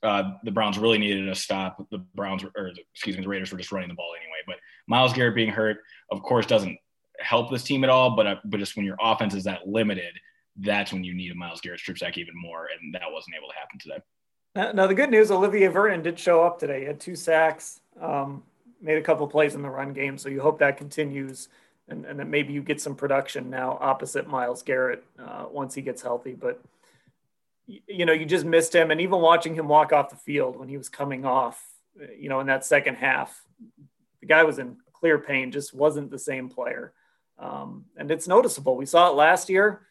uh, 0.03 0.33
the 0.43 0.51
Browns 0.51 0.77
really 0.77 0.97
needed 0.97 1.29
a 1.29 1.35
stop, 1.35 1.77
the 1.89 1.99
Browns 2.15 2.43
or 2.43 2.71
excuse 2.93 3.15
me, 3.15 3.23
the 3.23 3.29
Raiders 3.29 3.51
were 3.51 3.57
just 3.57 3.71
running 3.71 3.89
the 3.89 3.95
ball 3.95 4.13
anyway. 4.19 4.39
But 4.45 4.57
Myles 4.87 5.13
Garrett 5.13 5.35
being 5.35 5.51
hurt, 5.51 5.77
of 6.11 6.21
course, 6.21 6.45
doesn't 6.45 6.77
help 7.19 7.49
this 7.49 7.63
team 7.63 7.83
at 7.83 7.89
all. 7.89 8.15
But 8.15 8.27
uh, 8.27 8.35
but 8.45 8.59
just 8.59 8.75
when 8.75 8.85
your 8.85 8.97
offense 9.01 9.33
is 9.33 9.45
that 9.45 9.67
limited, 9.67 10.13
that's 10.57 10.91
when 10.91 11.03
you 11.03 11.13
need 11.13 11.31
a 11.31 11.35
Myles 11.35 11.61
Garrett 11.61 11.79
strip 11.79 11.97
sack 11.97 12.17
even 12.17 12.33
more, 12.35 12.67
and 12.67 12.93
that 12.93 13.11
wasn't 13.11 13.35
able 13.37 13.47
to 13.49 13.55
happen 13.55 13.79
today. 13.79 13.99
Now, 14.55 14.85
the 14.85 14.93
good 14.93 15.09
news, 15.09 15.31
Olivier 15.31 15.67
Vernon 15.67 16.03
did 16.03 16.19
show 16.19 16.43
up 16.43 16.59
today. 16.59 16.81
He 16.81 16.85
had 16.85 16.99
two 16.99 17.15
sacks, 17.15 17.81
um, 17.99 18.43
made 18.79 18.99
a 18.99 19.01
couple 19.01 19.25
plays 19.27 19.55
in 19.55 19.63
the 19.63 19.69
run 19.69 19.93
game, 19.93 20.15
so 20.15 20.29
you 20.29 20.41
hope 20.41 20.59
that 20.59 20.77
continues 20.77 21.49
and, 21.87 22.05
and 22.05 22.19
that 22.19 22.27
maybe 22.27 22.53
you 22.53 22.61
get 22.61 22.79
some 22.79 22.95
production 22.95 23.49
now 23.49 23.77
opposite 23.81 24.27
Myles 24.27 24.61
Garrett 24.61 25.03
uh, 25.19 25.45
once 25.49 25.73
he 25.73 25.81
gets 25.81 26.01
healthy. 26.01 26.33
But 26.33 26.61
you 27.67 28.05
know, 28.05 28.13
you 28.13 28.25
just 28.25 28.45
missed 28.45 28.73
him, 28.73 28.91
and 28.91 29.01
even 29.01 29.19
watching 29.19 29.55
him 29.55 29.67
walk 29.67 29.93
off 29.93 30.09
the 30.09 30.15
field 30.15 30.57
when 30.57 30.69
he 30.69 30.77
was 30.77 30.89
coming 30.89 31.25
off, 31.25 31.61
you 32.17 32.29
know, 32.29 32.39
in 32.39 32.47
that 32.47 32.65
second 32.65 32.95
half, 32.95 33.41
the 34.19 34.27
guy 34.27 34.43
was 34.43 34.59
in 34.59 34.77
clear 34.93 35.19
pain, 35.19 35.51
just 35.51 35.73
wasn't 35.73 36.09
the 36.09 36.19
same 36.19 36.49
player. 36.49 36.93
Um, 37.37 37.85
and 37.97 38.09
it's 38.11 38.27
noticeable. 38.27 38.77
We 38.77 38.85
saw 38.85 39.09
it 39.09 39.15
last 39.15 39.49
year, 39.49 39.81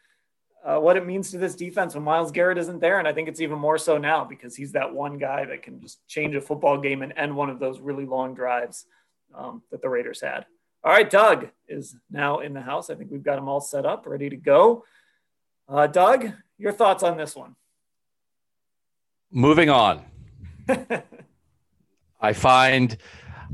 uh, 0.65 0.79
what 0.79 0.97
it 0.97 1.07
means 1.07 1.31
to 1.31 1.39
this 1.39 1.55
defense 1.55 1.95
when 1.95 2.05
Myles 2.05 2.31
Garrett 2.31 2.59
isn't 2.59 2.81
there. 2.81 2.99
And 2.99 3.09
I 3.09 3.13
think 3.13 3.29
it's 3.29 3.41
even 3.41 3.59
more 3.59 3.79
so 3.79 3.99
now 3.99 4.25
because 4.25 4.55
he's 4.55 4.73
that 4.73 4.95
one 4.95 5.19
guy 5.19 5.45
that 5.45 5.63
can 5.63 5.81
just 5.81 6.07
change 6.07 6.35
a 6.35 6.41
football 6.41 6.79
game 6.79 7.03
and 7.03 7.13
end 7.17 7.35
one 7.35 7.51
of 7.51 7.59
those 7.59 7.81
really 7.81 8.07
long 8.07 8.35
drives 8.35 8.87
um, 9.35 9.63
that 9.71 9.83
the 9.83 9.89
Raiders 9.89 10.21
had. 10.21 10.47
All 10.85 10.93
right, 10.93 11.09
Doug 11.09 11.49
is 11.69 11.95
now 12.11 12.41
in 12.41 12.55
the 12.55 12.61
house. 12.61 12.91
I 12.91 12.95
think 12.95 13.11
we've 13.11 13.23
got 13.23 13.39
him 13.39 13.49
all 13.49 13.61
set 13.61 13.87
up, 13.87 14.07
ready 14.07 14.31
to 14.31 14.37
go. 14.37 14.85
Uh, 15.69 15.87
Doug, 15.87 16.33
your 16.59 16.73
thoughts 16.73 17.03
on 17.03 17.17
this 17.17 17.37
one? 17.37 17.55
Moving 19.33 19.71
on. 19.71 20.05
I 22.21 22.33
find 22.35 22.97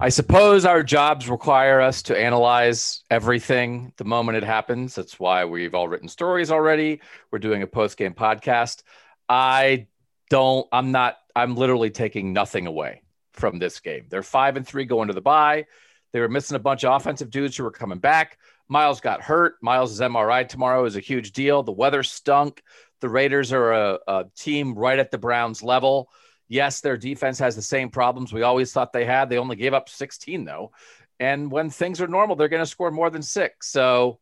I 0.01 0.11
suppose 0.11 0.65
our 0.65 0.85
jobs 0.85 1.29
require 1.29 1.81
us 1.81 2.03
to 2.03 2.17
analyze 2.17 3.03
everything 3.11 3.93
the 3.97 4.05
moment 4.05 4.39
it 4.39 4.45
happens. 4.45 4.95
That's 4.95 5.19
why 5.19 5.45
we've 5.45 5.75
all 5.75 5.89
written 5.89 6.09
stories 6.09 6.53
already. 6.53 7.01
We're 7.33 7.41
doing 7.41 7.63
a 7.63 7.67
post 7.67 7.97
game 7.97 8.15
podcast. 8.15 8.85
I 9.29 9.89
don't, 10.31 10.69
I'm 10.71 10.93
not, 10.93 11.17
I'm 11.35 11.57
literally 11.57 11.91
taking 11.91 12.33
nothing 12.33 12.69
away 12.69 13.03
from 13.33 13.59
this 13.59 13.81
game. 13.81 14.07
They're 14.09 14.23
five 14.23 14.57
and 14.57 14.65
three 14.65 14.85
going 14.85 15.09
to 15.09 15.15
the 15.15 15.21
bye. 15.21 15.67
They 16.13 16.21
were 16.21 16.29
missing 16.29 16.55
a 16.55 16.61
bunch 16.61 16.85
of 16.85 16.95
offensive 16.95 17.31
dudes 17.31 17.57
who 17.57 17.65
were 17.65 17.73
coming 17.73 17.99
back. 17.99 18.39
Myles 18.69 19.01
got 19.01 19.21
hurt. 19.21 19.57
Myles' 19.63 19.99
MRI 19.99 20.49
tomorrow 20.49 20.85
is 20.85 20.95
a 20.95 21.01
huge 21.01 21.33
deal. 21.33 21.65
The 21.65 21.73
weather 21.73 22.05
stunk. 22.05 22.63
The 23.01 23.09
Raiders 23.09 23.53
are 23.53 23.73
a, 23.73 23.99
a 24.07 24.25
team 24.37 24.75
right 24.75 24.99
at 24.99 25.11
the 25.11 25.19
Browns 25.19 25.63
level. 25.63 26.11
Yes, 26.49 26.81
their 26.81 26.97
defense 26.97 27.39
has 27.39 27.55
the 27.55 27.63
same 27.63 27.91
problems 27.91 28.33
we 28.33 28.43
always 28.43 28.73
thought 28.73 28.93
they 28.93 29.05
had. 29.05 29.29
They 29.29 29.39
only 29.39 29.57
gave 29.57 29.75
up 29.75 29.89
16, 29.89 30.45
though. 30.45 30.73
And 31.21 31.51
when 31.51 31.69
things 31.69 32.01
are 32.01 32.09
normal, 32.09 32.37
they're 32.37 32.49
going 32.49 32.63
to 32.63 32.67
score 32.67 32.91
more 32.91 33.11
than 33.11 33.23
six. 33.23 33.69
So 33.69 34.19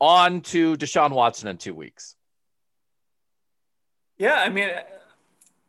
on 0.00 0.42
to 0.42 0.76
Deshaun 0.76 1.10
Watson 1.10 1.48
in 1.48 1.56
two 1.56 1.74
weeks. 1.74 2.14
Yeah, 4.16 4.34
I 4.34 4.48
mean, 4.48 4.70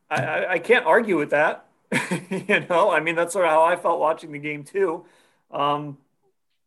I, 0.10 0.46
I 0.46 0.60
can't 0.60 0.86
argue 0.86 1.18
with 1.18 1.32
that. 1.32 1.66
you 2.30 2.66
know, 2.70 2.92
I 2.92 3.00
mean, 3.00 3.16
that's 3.16 3.34
sort 3.34 3.46
of 3.46 3.52
how 3.52 3.64
I 3.64 3.76
felt 3.76 4.00
watching 4.00 4.32
the 4.32 4.40
game, 4.40 4.64
too. 4.64 5.06
Um, 5.52 5.98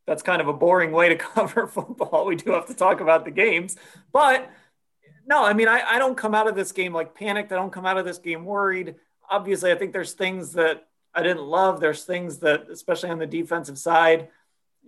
that's 0.07 0.23
kind 0.23 0.41
of 0.41 0.49
a 0.49 0.53
boring 0.53 0.93
way 0.93 1.09
to 1.09 1.17
cover 1.17 1.67
football. 1.67 2.27
We 2.27 2.37
do 2.37 2.53
have 2.53 2.67
to 2.67 2.75
talk 2.75 3.01
about 3.01 3.25
the 3.25 3.31
games, 3.31 3.77
but 4.13 4.51
no, 5.27 5.45
I 5.45 5.53
mean, 5.53 5.69
I, 5.69 5.83
I 5.83 5.99
don't 5.99 6.17
come 6.17 6.35
out 6.35 6.49
of 6.49 6.55
this 6.55 6.73
game 6.73 6.93
like 6.93 7.15
panicked. 7.15 7.53
I 7.53 7.57
don't 7.57 7.73
come 7.73 7.87
out 7.87 7.99
of 7.99 8.05
this 8.05 8.19
game 8.19 8.45
worried. 8.45 8.97
Obviously, 9.31 9.73
I 9.73 9.77
think 9.77 9.93
there's 9.93 10.13
things 10.13 10.53
that 10.53 10.87
I 11.15 11.23
didn't 11.23 11.45
love. 11.45 11.81
There's 11.81 12.05
things 12.05 12.39
that, 12.39 12.69
especially 12.71 13.11
on 13.11 13.19
the 13.19 13.27
defensive 13.27 13.79
side, 13.79 14.29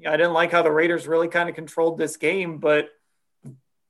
I 0.06 0.16
didn't 0.16 0.32
like 0.32 0.50
how 0.50 0.62
the 0.62 0.72
Raiders 0.72 1.06
really 1.06 1.28
kind 1.28 1.48
of 1.48 1.54
controlled 1.54 1.98
this 1.98 2.16
game. 2.16 2.58
But, 2.58 2.90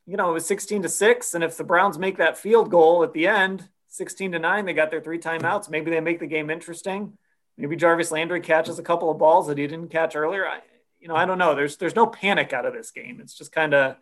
you 0.06 0.16
know, 0.16 0.30
it 0.30 0.34
was 0.34 0.46
16 0.46 0.82
to 0.82 0.88
6. 0.88 1.34
And 1.34 1.44
if 1.44 1.56
the 1.56 1.64
Browns 1.64 1.98
make 1.98 2.18
that 2.18 2.36
field 2.36 2.70
goal 2.70 3.02
at 3.02 3.12
the 3.12 3.26
end, 3.26 3.68
16 3.88 4.32
to 4.32 4.38
9, 4.38 4.64
they 4.64 4.74
got 4.74 4.90
their 4.90 5.00
three 5.00 5.18
timeouts. 5.18 5.70
Maybe 5.70 5.90
they 5.90 6.00
make 6.00 6.20
the 6.20 6.26
game 6.26 6.50
interesting. 6.50 7.16
Maybe 7.56 7.76
Jarvis 7.76 8.10
Landry 8.10 8.40
catches 8.40 8.78
a 8.78 8.82
couple 8.82 9.10
of 9.10 9.18
balls 9.18 9.46
that 9.46 9.58
he 9.58 9.66
didn't 9.66 9.90
catch 9.90 10.16
earlier. 10.16 10.46
I, 10.46 10.60
you 10.98 11.08
know, 11.08 11.14
I 11.14 11.24
don't 11.24 11.38
know. 11.38 11.54
There's 11.54 11.76
there's 11.76 11.94
no 11.94 12.06
panic 12.06 12.52
out 12.52 12.66
of 12.66 12.72
this 12.72 12.90
game. 12.90 13.20
It's 13.20 13.34
just 13.34 13.52
kind 13.52 13.74
of 13.74 13.96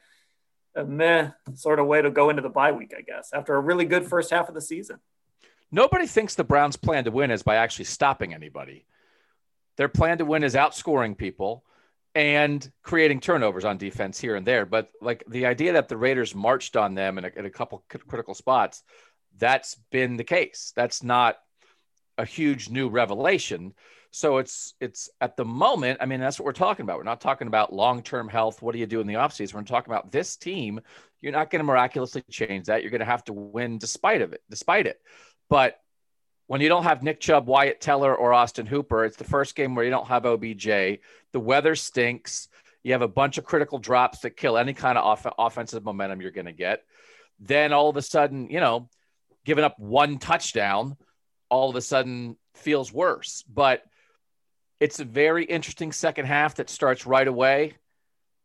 a 0.74 0.84
meh 0.84 1.30
sort 1.54 1.78
of 1.78 1.86
way 1.86 2.02
to 2.02 2.10
go 2.10 2.30
into 2.30 2.42
the 2.42 2.48
bye 2.48 2.72
week, 2.72 2.92
I 2.96 3.02
guess, 3.02 3.30
after 3.32 3.54
a 3.54 3.60
really 3.60 3.84
good 3.84 4.06
first 4.06 4.30
half 4.30 4.48
of 4.48 4.54
the 4.54 4.60
season. 4.60 4.98
Nobody 5.70 6.06
thinks 6.06 6.34
the 6.34 6.44
Browns' 6.44 6.76
plan 6.76 7.04
to 7.04 7.10
win 7.10 7.30
is 7.30 7.42
by 7.42 7.56
actually 7.56 7.86
stopping 7.86 8.34
anybody. 8.34 8.84
Their 9.76 9.88
plan 9.88 10.18
to 10.18 10.24
win 10.24 10.44
is 10.44 10.54
outscoring 10.54 11.16
people 11.16 11.64
and 12.14 12.70
creating 12.82 13.20
turnovers 13.20 13.64
on 13.64 13.78
defense 13.78 14.20
here 14.20 14.36
and 14.36 14.46
there. 14.46 14.66
But 14.66 14.90
like 15.00 15.24
the 15.26 15.46
idea 15.46 15.72
that 15.72 15.88
the 15.88 15.96
Raiders 15.96 16.34
marched 16.34 16.76
on 16.76 16.94
them 16.94 17.16
in 17.16 17.24
a, 17.24 17.30
in 17.34 17.46
a 17.46 17.50
couple 17.50 17.82
critical 17.88 18.34
spots, 18.34 18.82
that's 19.38 19.76
been 19.90 20.16
the 20.18 20.24
case. 20.24 20.72
That's 20.76 21.02
not 21.02 21.38
a 22.18 22.26
huge 22.26 22.68
new 22.68 22.90
revelation. 22.90 23.72
So 24.12 24.36
it's 24.36 24.74
it's 24.78 25.08
at 25.22 25.38
the 25.38 25.44
moment, 25.44 25.98
I 26.02 26.06
mean, 26.06 26.20
that's 26.20 26.38
what 26.38 26.44
we're 26.44 26.52
talking 26.52 26.84
about. 26.84 26.98
We're 26.98 27.04
not 27.04 27.22
talking 27.22 27.48
about 27.48 27.72
long-term 27.72 28.28
health. 28.28 28.60
What 28.60 28.74
do 28.74 28.78
you 28.78 28.86
do 28.86 29.00
in 29.00 29.06
the 29.06 29.14
offseason? 29.14 29.54
We're 29.54 29.62
talking 29.62 29.90
about 29.90 30.12
this 30.12 30.36
team. 30.36 30.80
You're 31.22 31.32
not 31.32 31.50
going 31.50 31.60
to 31.60 31.64
miraculously 31.64 32.22
change 32.30 32.66
that. 32.66 32.82
You're 32.82 32.90
going 32.90 33.00
to 33.00 33.06
have 33.06 33.24
to 33.24 33.32
win 33.32 33.78
despite 33.78 34.20
of 34.20 34.34
it, 34.34 34.42
despite 34.50 34.86
it. 34.86 35.00
But 35.48 35.78
when 36.46 36.60
you 36.60 36.68
don't 36.68 36.82
have 36.82 37.02
Nick 37.02 37.20
Chubb, 37.20 37.46
Wyatt 37.46 37.80
Teller, 37.80 38.14
or 38.14 38.34
Austin 38.34 38.66
Hooper, 38.66 39.06
it's 39.06 39.16
the 39.16 39.24
first 39.24 39.54
game 39.54 39.74
where 39.74 39.84
you 39.84 39.90
don't 39.90 40.08
have 40.08 40.26
OBJ. 40.26 40.66
The 40.66 41.40
weather 41.40 41.74
stinks. 41.74 42.48
You 42.82 42.92
have 42.92 43.00
a 43.00 43.08
bunch 43.08 43.38
of 43.38 43.44
critical 43.44 43.78
drops 43.78 44.20
that 44.20 44.36
kill 44.36 44.58
any 44.58 44.74
kind 44.74 44.98
of 44.98 45.04
off- 45.04 45.34
offensive 45.38 45.84
momentum 45.84 46.20
you're 46.20 46.32
going 46.32 46.46
to 46.46 46.52
get. 46.52 46.84
Then 47.40 47.72
all 47.72 47.88
of 47.88 47.96
a 47.96 48.02
sudden, 48.02 48.50
you 48.50 48.60
know, 48.60 48.90
giving 49.46 49.64
up 49.64 49.78
one 49.78 50.18
touchdown, 50.18 50.98
all 51.48 51.70
of 51.70 51.76
a 51.76 51.80
sudden 51.80 52.36
feels 52.54 52.92
worse. 52.92 53.42
But 53.48 53.84
it's 54.82 54.98
a 54.98 55.04
very 55.04 55.44
interesting 55.44 55.92
second 55.92 56.24
half 56.24 56.56
that 56.56 56.68
starts 56.68 57.06
right 57.06 57.28
away. 57.28 57.74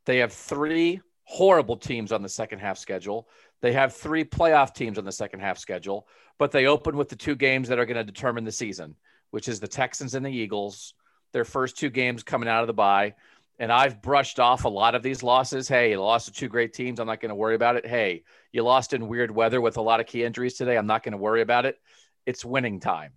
They 0.06 0.20
have 0.20 0.32
three 0.32 1.02
horrible 1.24 1.78
teams 1.78 2.12
on 2.12 2.22
the 2.22 2.30
second 2.30 2.60
half 2.60 2.78
schedule. 2.78 3.28
They 3.62 3.74
have 3.74 3.96
three 3.96 4.24
playoff 4.24 4.76
teams 4.76 5.00
on 5.00 5.04
the 5.04 5.12
second 5.12 5.40
half 5.40 5.58
schedule, 5.58 6.08
but 6.38 6.52
they 6.52 6.68
open 6.68 6.96
with 6.96 7.10
the 7.10 7.16
two 7.16 7.36
games 7.36 7.68
that 7.70 7.80
are 7.80 7.88
going 7.88 7.98
to 7.98 8.04
determine 8.04 8.44
the 8.44 8.52
season, 8.52 8.96
which 9.32 9.48
is 9.48 9.60
the 9.60 9.68
Texans 9.68 10.14
and 10.14 10.24
the 10.24 10.30
Eagles. 10.30 10.94
Their 11.34 11.44
first 11.44 11.76
two 11.76 11.90
games 11.90 12.22
coming 12.22 12.48
out 12.48 12.62
of 12.62 12.68
the 12.68 12.74
bye. 12.74 13.16
And 13.58 13.72
I've 13.72 14.04
brushed 14.04 14.40
off 14.40 14.66
a 14.66 14.70
lot 14.70 14.94
of 14.94 15.02
these 15.02 15.24
losses. 15.24 15.68
Hey, 15.68 15.90
you 15.90 16.00
lost 16.00 16.28
to 16.28 16.32
two 16.32 16.50
great 16.50 16.72
teams. 16.72 17.00
I'm 17.00 17.08
not 17.08 17.20
going 17.20 17.30
to 17.30 17.36
worry 17.36 17.56
about 17.56 17.78
it. 17.78 17.88
Hey, 17.88 18.26
you 18.52 18.62
lost 18.62 18.94
in 18.94 19.08
weird 19.08 19.32
weather 19.32 19.60
with 19.60 19.78
a 19.78 19.82
lot 19.82 20.02
of 20.02 20.06
key 20.06 20.24
injuries 20.24 20.54
today. 20.54 20.78
I'm 20.78 20.86
not 20.86 21.02
going 21.02 21.14
to 21.14 21.18
worry 21.18 21.42
about 21.42 21.66
it. 21.66 21.80
It's 22.28 22.46
winning 22.46 22.80
time. 22.80 23.14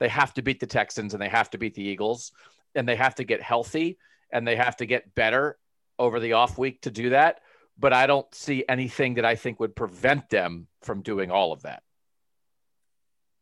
They 0.00 0.08
have 0.08 0.34
to 0.34 0.42
beat 0.42 0.58
the 0.58 0.66
Texans 0.66 1.14
and 1.14 1.22
they 1.22 1.28
have 1.28 1.50
to 1.50 1.58
beat 1.58 1.74
the 1.74 1.84
Eagles 1.84 2.32
and 2.74 2.88
they 2.88 2.96
have 2.96 3.14
to 3.16 3.24
get 3.24 3.42
healthy 3.42 3.98
and 4.32 4.46
they 4.46 4.56
have 4.56 4.76
to 4.78 4.86
get 4.86 5.14
better 5.14 5.58
over 5.98 6.18
the 6.18 6.32
off 6.32 6.58
week 6.58 6.82
to 6.82 6.90
do 6.90 7.10
that. 7.10 7.40
But 7.78 7.92
I 7.92 8.06
don't 8.06 8.32
see 8.34 8.64
anything 8.68 9.14
that 9.14 9.24
I 9.24 9.36
think 9.36 9.60
would 9.60 9.76
prevent 9.76 10.30
them 10.30 10.66
from 10.82 11.02
doing 11.02 11.30
all 11.30 11.52
of 11.52 11.62
that. 11.62 11.82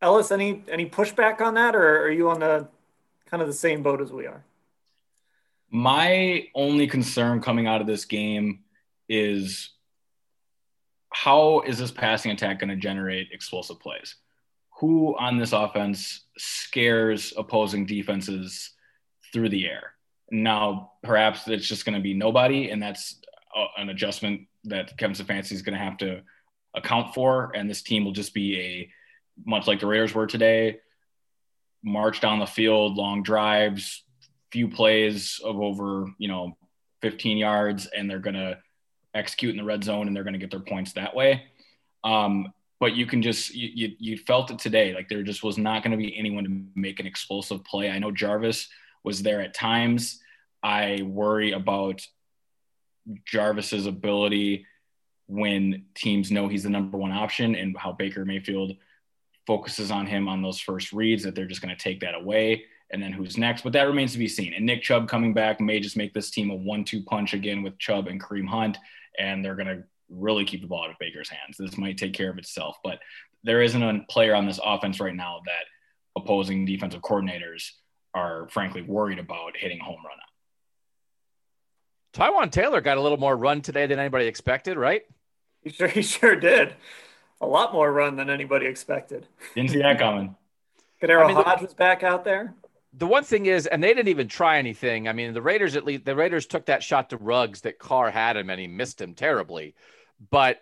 Ellis, 0.01 0.31
any 0.31 0.63
any 0.69 0.89
pushback 0.89 1.41
on 1.41 1.55
that, 1.55 1.75
or 1.75 2.03
are 2.03 2.11
you 2.11 2.31
on 2.31 2.39
the 2.39 2.69
kind 3.27 3.43
of 3.43 3.49
the 3.49 3.55
same 3.55 3.83
boat 3.83 4.01
as 4.01 4.13
we 4.13 4.27
are? 4.27 4.45
My 5.71 6.47
only 6.55 6.87
concern 6.87 7.41
coming 7.41 7.67
out 7.67 7.81
of 7.81 7.87
this 7.87 8.05
game 8.05 8.61
is 9.09 9.71
how 11.11 11.61
is 11.61 11.79
this 11.79 11.91
passing 11.91 12.31
attack 12.31 12.61
going 12.61 12.71
to 12.71 12.77
generate 12.77 13.29
explosive 13.33 13.81
plays? 13.81 14.17
Who 14.79 15.17
on 15.19 15.39
this 15.39 15.53
offense 15.53 16.23
scares 16.37 17.33
opposing 17.37 17.87
defenses 17.87 18.71
through 19.33 19.49
the 19.49 19.67
air. 19.67 19.95
Now, 20.31 20.93
perhaps 21.03 21.49
it's 21.49 21.67
just 21.67 21.85
going 21.85 21.97
to 21.97 22.03
be 22.03 22.15
nobody, 22.15 22.71
and 22.71 22.83
that's 22.83 23.21
an 23.77 23.89
adjustment 23.89 24.43
that 24.65 24.97
Kevin 24.97 25.17
Stefanski 25.17 25.53
is 25.53 25.63
going 25.63 25.77
to 25.77 25.85
have 25.85 25.97
to 25.99 26.23
account 26.75 27.15
for. 27.15 27.51
And 27.55 27.69
this 27.69 27.83
team 27.83 28.05
will 28.05 28.13
just 28.13 28.35
be 28.35 28.61
a 28.61 28.93
much 29.45 29.67
like 29.67 29.81
the 29.81 29.87
Raiders 29.87 30.15
were 30.15 30.27
today, 30.27 30.79
march 31.83 32.21
down 32.21 32.39
the 32.39 32.47
field, 32.47 32.97
long 32.97 33.23
drives, 33.23 34.05
few 34.53 34.69
plays 34.69 35.41
of 35.45 35.61
over, 35.61 36.07
you 36.19 36.29
know, 36.29 36.57
15 37.03 37.39
yards 37.39 37.87
and 37.87 38.11
they're 38.11 38.19
going 38.19 38.35
to 38.35 38.59
execute 39.15 39.53
in 39.53 39.57
the 39.57 39.65
red 39.65 39.85
zone 39.85 40.07
and 40.07 40.17
they're 40.17 40.25
going 40.25 40.33
to 40.33 40.39
get 40.39 40.51
their 40.51 40.61
points 40.61 40.93
that 40.95 41.15
way. 41.15 41.45
Um, 42.03 42.53
but 42.81 42.95
you 42.95 43.07
can 43.07 43.23
just 43.23 43.55
you, 43.55 43.71
you, 43.75 43.97
you 43.99 44.19
felt 44.19 44.51
it 44.51 44.59
today 44.59 44.95
like 44.95 45.09
there 45.09 45.23
just 45.23 45.43
was 45.43 45.59
not 45.59 45.83
going 45.83 45.91
to 45.91 45.97
be 45.97 46.17
anyone 46.17 46.45
to 46.45 46.81
make 46.81 47.01
an 47.01 47.07
explosive 47.07 47.65
play. 47.65 47.91
I 47.91 47.99
know 47.99 48.11
Jarvis 48.11 48.69
was 49.05 49.23
there 49.23 49.41
at 49.41 49.55
times. 49.55 50.21
I 50.63 51.03
worry 51.05 51.53
about 51.53 52.07
Jarvis's 53.25 53.87
ability 53.87 54.67
when 55.27 55.85
teams 55.95 56.31
know 56.31 56.49
he's 56.49 56.63
the 56.63 56.71
number 56.71 56.99
one 56.99 57.13
option 57.13 57.55
and 57.55 57.77
how 57.77 57.93
Baker 57.93 58.25
Mayfield 58.25 58.73
focuses 59.47 59.91
on 59.91 60.07
him 60.07 60.29
on 60.29 60.43
those 60.43 60.61
first 60.61 60.93
reads 60.93 61.23
that 61.23 61.35
they're 61.35 61.47
just 61.47 61.63
going 61.63 61.75
to 61.75 61.83
take 61.83 62.01
that 62.01 62.15
away 62.15 62.65
and 62.91 63.03
then 63.03 63.13
who's 63.13 63.39
next 63.39 63.63
but 63.63 63.73
that 63.73 63.83
remains 63.85 64.13
to 64.13 64.19
be 64.19 64.29
seen 64.29 64.53
and 64.53 64.65
Nick 64.67 64.83
Chubb 64.83 65.09
coming 65.09 65.33
back 65.33 65.61
may 65.61 65.81
just 65.81 65.97
make 65.97 66.13
this 66.13 66.31
team 66.31 66.51
a 66.51 66.55
one-two 66.55 67.03
punch 67.03 67.33
again 67.33 67.63
with 67.63 67.79
Chubb 67.79 68.09
and 68.09 68.23
Kareem 68.23 68.47
Hunt 68.47 68.77
and 69.19 69.43
they're 69.43 69.55
going 69.55 69.69
to 69.69 69.85
really 70.11 70.45
keep 70.45 70.61
the 70.61 70.67
ball 70.67 70.85
out 70.85 70.91
of 70.91 70.97
Baker's 70.99 71.29
hands 71.29 71.57
this 71.59 71.77
might 71.77 71.99
take 71.99 72.15
care 72.15 72.31
of 72.31 72.39
itself 72.39 72.77
but 72.83 72.99
there 73.45 73.63
isn't 73.63 73.83
a 73.83 74.01
player 74.09 74.35
on 74.35 74.47
this 74.47 74.61
offense 74.65 75.01
right 75.01 75.15
now 75.15 75.41
that 75.47 75.65
opposing 76.17 76.65
defensive 76.65 77.01
coordinators 77.01 77.71
are 78.15 78.49
frankly 78.51 78.83
worried 78.83 79.19
about 79.19 79.57
hitting 79.57 79.79
home 79.79 80.01
run 80.05 80.15
on. 80.15 80.21
Taywan 82.15 82.51
Taylor 82.51 82.81
got 82.81 82.97
a 82.97 83.01
little 83.01 83.19
more 83.19 83.37
run 83.37 83.61
today 83.61 83.87
than 83.87 83.99
anybody 83.99 84.27
expected, 84.27 84.77
right? 84.77 85.03
He 85.63 85.71
sure 85.71 85.89
he 85.89 86.03
sure 86.03 86.37
did. 86.37 86.75
A 87.41 87.47
lot 87.47 87.73
more 87.73 87.93
run 87.93 88.17
than 88.17 88.31
anybody 88.31 88.67
expected. 88.67 89.27
Didn't 89.55 89.71
see 89.71 89.79
that 89.79 89.99
coming. 89.99 90.35
KhaDarel 91.03 91.25
I 91.25 91.27
mean, 91.29 91.37
Hodge 91.37 91.63
was 91.63 91.75
back 91.75 92.03
out 92.03 92.25
there. 92.25 92.55
The 92.95 93.07
one 93.07 93.23
thing 93.23 93.47
is, 93.47 93.67
and 93.67 93.83
they 93.83 93.89
didn't 93.95 94.09
even 94.09 94.27
try 94.27 94.59
anything. 94.59 95.07
I 95.07 95.13
mean, 95.13 95.33
the 95.35 95.43
Raiders 95.43 95.77
at 95.77 95.85
least 95.85 96.05
the 96.05 96.17
Raiders 96.17 96.47
took 96.47 96.67
that 96.67 96.83
shot 96.83 97.11
to 97.11 97.17
Ruggs 97.17 97.61
that 97.61 97.79
Carr 97.79 98.11
had 98.11 98.37
him 98.37 98.51
and 98.51 98.61
he 98.61 98.67
missed 98.67 99.01
him 99.01 99.15
terribly. 99.15 99.75
But 100.31 100.61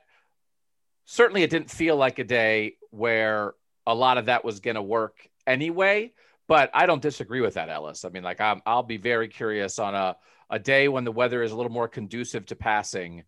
certainly 1.04 1.42
it 1.42 1.50
didn't 1.50 1.70
feel 1.70 1.96
like 1.96 2.18
a 2.18 2.24
day 2.24 2.76
where 2.90 3.54
a 3.86 3.94
lot 3.94 4.18
of 4.18 4.26
that 4.26 4.44
was 4.44 4.60
going 4.60 4.74
to 4.74 4.82
work 4.82 5.28
anyway. 5.46 6.12
But 6.48 6.70
I 6.74 6.86
don't 6.86 7.02
disagree 7.02 7.40
with 7.40 7.54
that, 7.54 7.68
Ellis. 7.68 8.04
I 8.04 8.08
mean, 8.10 8.22
like 8.22 8.40
i 8.40 8.60
will 8.66 8.82
be 8.82 8.98
very 8.98 9.28
curious 9.28 9.78
on 9.78 9.94
a, 9.94 10.16
a 10.50 10.58
day 10.58 10.88
when 10.88 11.04
the 11.04 11.12
weather 11.12 11.42
is 11.42 11.52
a 11.52 11.56
little 11.56 11.72
more 11.72 11.88
conducive 11.88 12.46
to 12.46 12.56
passing. 12.56 13.24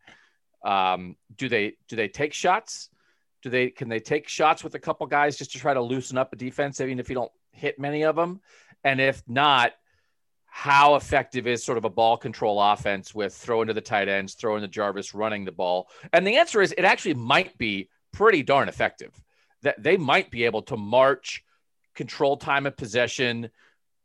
Um, 0.65 1.17
do 1.37 1.49
they 1.49 1.77
do 1.89 1.97
they 1.97 2.09
take 2.09 2.33
shots? 2.33 2.91
Do 3.43 3.51
they 3.51 3.71
can 3.71 3.89
they 3.89 4.01
take 4.01 4.29
shots 4.29 4.63
with 4.63 4.75
a 4.75 4.79
couple 4.79 5.07
guys 5.07 5.37
just 5.37 5.53
to 5.53 5.59
try 5.59 5.75
to 5.75 5.81
loosen 5.81 6.19
up 6.19 6.33
a 6.33 6.37
defense, 6.37 6.81
even 6.81 6.99
if 6.99 7.09
you 7.09 7.15
don't 7.15 7.33
hit 7.53 7.79
many 7.79 8.05
of 8.05 8.17
them? 8.17 8.41
And 8.85 9.01
if 9.01 9.23
not, 9.27 9.73
how 10.59 10.97
effective 10.97 11.47
is 11.47 11.63
sort 11.63 11.79
of 11.79 11.85
a 11.85 11.89
ball 11.89 12.17
control 12.17 12.61
offense 12.61 13.15
with 13.15 13.33
throwing 13.33 13.69
to 13.69 13.73
the 13.73 13.81
tight 13.81 14.09
ends, 14.09 14.35
throwing 14.35 14.61
to 14.61 14.67
Jarvis, 14.67 15.15
running 15.15 15.45
the 15.45 15.53
ball? 15.53 15.89
And 16.13 16.27
the 16.27 16.39
answer 16.39 16.61
is 16.61 16.75
it 16.77 16.85
actually 16.85 17.15
might 17.15 17.57
be 17.59 17.89
pretty 18.13 18.43
darn 18.43 18.69
effective. 18.69 19.15
That 19.63 19.81
they 19.81 19.97
might 19.97 20.33
be 20.33 20.47
able 20.47 20.63
to 20.63 20.77
march 20.77 21.45
control 21.95 22.39
time 22.39 22.67
of 22.67 22.77
possession, 22.77 23.51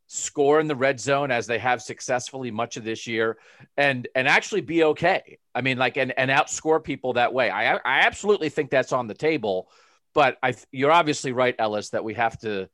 score 0.06 0.60
in 0.60 0.68
the 0.68 0.76
red 0.76 1.00
zone 1.00 1.32
as 1.32 1.48
they 1.48 1.58
have 1.58 1.82
successfully 1.82 2.52
much 2.52 2.76
of 2.76 2.84
this 2.84 3.08
year, 3.08 3.36
and 3.76 4.06
and 4.14 4.28
actually 4.28 4.60
be 4.60 4.84
okay. 4.84 5.38
I 5.56 5.60
mean, 5.60 5.76
like 5.76 5.96
and 5.96 6.16
and 6.16 6.30
outscore 6.30 6.82
people 6.82 7.14
that 7.14 7.34
way. 7.34 7.50
I 7.50 7.74
I 7.78 8.02
absolutely 8.06 8.48
think 8.48 8.70
that's 8.70 8.92
on 8.92 9.08
the 9.08 9.14
table, 9.14 9.68
but 10.14 10.38
I 10.40 10.54
you're 10.70 10.92
obviously 10.92 11.32
right, 11.32 11.56
Ellis, 11.58 11.90
that 11.90 12.04
we 12.04 12.14
have 12.14 12.38
to. 12.42 12.68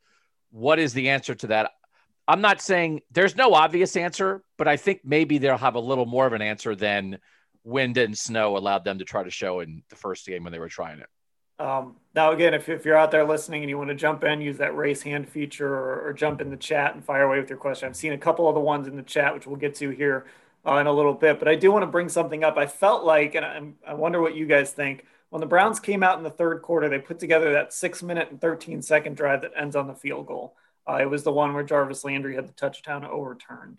What 0.51 0.79
is 0.79 0.93
the 0.93 1.09
answer 1.09 1.35
to 1.37 1.47
that? 1.47 1.71
I'm 2.29 2.41
not 2.41 2.61
saying 2.61 3.01
there's 3.11 3.37
no 3.37 3.55
obvious 3.55 3.97
answer, 3.97 4.43
but 4.57 4.69
I 4.69 4.77
think 4.77 5.01
maybe 5.05 5.39
they'll 5.39 5.59
have 5.59 5.75
a 5.75 5.81
little 5.81 6.07
more 6.07 6.27
of 6.27 6.33
an 6.33 6.43
answer 6.43 6.77
than 6.77 7.19
wind 7.65 7.99
and 7.99 8.17
snow 8.17 8.57
allowed 8.57 8.85
them 8.85 8.99
to 8.99 9.05
try 9.05 9.23
to 9.23 9.31
show 9.31 9.61
in 9.61 9.83
the 9.91 9.97
first 9.97 10.27
game 10.27 10.45
when 10.45 10.53
they 10.53 10.59
were 10.59 10.69
trying 10.69 11.01
it. 11.01 11.09
Um, 11.61 11.97
now, 12.15 12.33
again, 12.33 12.55
if, 12.55 12.71
if 12.71 12.87
you're 12.87 12.97
out 12.97 13.11
there 13.11 13.27
listening 13.27 13.63
and 13.63 13.69
you 13.69 13.77
want 13.77 13.91
to 13.91 13.95
jump 13.95 14.25
in, 14.25 14.41
use 14.41 14.57
that 14.59 14.75
raise 14.75 15.03
hand 15.03 15.29
feature 15.29 15.69
or, 15.69 16.09
or, 16.09 16.13
jump 16.15 16.41
in 16.41 16.49
the 16.49 16.57
chat 16.57 16.95
and 16.95 17.05
fire 17.05 17.25
away 17.25 17.39
with 17.39 17.51
your 17.51 17.59
question. 17.59 17.87
I've 17.87 17.97
seen 17.97 18.15
a 18.15 18.19
couple 18.19 18.49
of 18.49 18.55
the 18.55 18.61
ones 18.61 18.89
in 18.89 18.97
the 18.97 19.03
chat, 19.03 19.35
which 19.35 19.47
we'll 19.47 19.57
get 19.57 19.75
to 19.75 19.91
here 19.91 20.25
uh, 20.67 20.77
in 20.77 20.87
a 20.87 20.93
little 20.93 21.13
bit. 21.13 21.39
But 21.39 21.49
I 21.49 21.57
do 21.57 21.71
want 21.71 21.83
to 21.83 21.87
bring 21.87 22.09
something 22.09 22.45
up. 22.45 22.57
I 22.57 22.67
felt 22.67 23.05
like, 23.05 23.35
and 23.35 23.45
I, 23.45 23.91
I 23.91 23.93
wonder 23.93 24.23
what 24.23 24.35
you 24.35 24.47
guys 24.47 24.73
think, 24.73 25.05
when 25.29 25.41
the 25.41 25.47
Browns 25.47 25.81
came 25.81 26.03
out 26.03 26.17
in 26.17 26.25
the 26.25 26.31
third 26.31 26.63
quarter, 26.63 26.89
they 26.89 26.99
put 26.99 27.19
together 27.19 27.53
that 27.53 27.75
six 27.75 28.03
minute 28.03 28.31
and 28.31 28.41
13 28.41 28.81
second 28.81 29.17
drive 29.17 29.43
that 29.43 29.53
ends 29.55 29.77
on 29.77 29.87
the 29.87 29.95
field 29.95 30.27
goal. 30.27 30.57
Uh, 30.91 30.97
it 30.97 31.11
was 31.11 31.23
the 31.23 31.33
one 31.33 31.55
where 31.55 31.63
Jarvis 31.63 32.05
Landry 32.05 32.35
had 32.35 32.49
the 32.49 32.53
touchdown 32.53 33.05
overturned. 33.05 33.77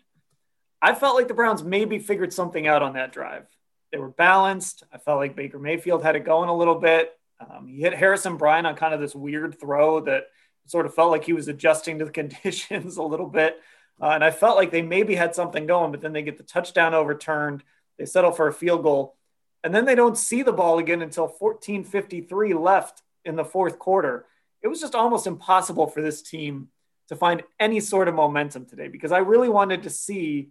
I 0.80 0.94
felt 0.94 1.14
like 1.14 1.28
the 1.28 1.34
Browns 1.34 1.62
maybe 1.62 1.98
figured 1.98 2.32
something 2.32 2.66
out 2.66 2.82
on 2.82 2.94
that 2.94 3.12
drive. 3.12 3.46
They 3.90 3.98
were 3.98 4.08
balanced. 4.08 4.84
I 4.92 4.98
felt 4.98 5.18
like 5.18 5.36
Baker 5.36 5.58
Mayfield 5.58 6.02
had 6.02 6.16
it 6.16 6.24
going 6.24 6.48
a 6.48 6.56
little 6.56 6.76
bit. 6.76 7.12
Um, 7.38 7.66
he 7.68 7.82
hit 7.82 7.94
Harrison 7.94 8.36
Bryant 8.36 8.66
on 8.66 8.76
kind 8.76 8.94
of 8.94 9.00
this 9.00 9.14
weird 9.14 9.60
throw 9.60 10.00
that 10.00 10.28
sort 10.66 10.86
of 10.86 10.94
felt 10.94 11.10
like 11.10 11.24
he 11.24 11.34
was 11.34 11.48
adjusting 11.48 11.98
to 11.98 12.06
the 12.06 12.10
conditions 12.22 12.96
a 12.96 13.02
little 13.02 13.28
bit. 13.28 13.58
Uh, 14.00 14.06
and 14.06 14.24
I 14.24 14.30
felt 14.30 14.56
like 14.56 14.70
they 14.70 14.82
maybe 14.82 15.14
had 15.14 15.34
something 15.34 15.66
going, 15.66 15.90
but 15.90 16.00
then 16.00 16.14
they 16.14 16.22
get 16.22 16.38
the 16.38 16.44
touchdown 16.44 16.94
overturned. 16.94 17.62
They 17.98 18.06
settle 18.06 18.32
for 18.32 18.48
a 18.48 18.52
field 18.52 18.82
goal. 18.82 19.16
And 19.62 19.74
then 19.74 19.84
they 19.84 19.94
don't 19.94 20.16
see 20.16 20.42
the 20.42 20.52
ball 20.52 20.78
again 20.78 21.02
until 21.02 21.24
1453 21.24 22.54
left 22.54 23.02
in 23.24 23.36
the 23.36 23.44
fourth 23.44 23.78
quarter. 23.78 24.24
It 24.62 24.68
was 24.68 24.80
just 24.80 24.94
almost 24.94 25.26
impossible 25.26 25.88
for 25.88 26.00
this 26.00 26.22
team 26.22 26.68
to 27.08 27.16
find 27.16 27.42
any 27.60 27.80
sort 27.80 28.08
of 28.08 28.14
momentum 28.14 28.66
today 28.66 28.88
because 28.88 29.12
I 29.12 29.18
really 29.18 29.48
wanted 29.48 29.82
to 29.84 29.90
see 29.90 30.50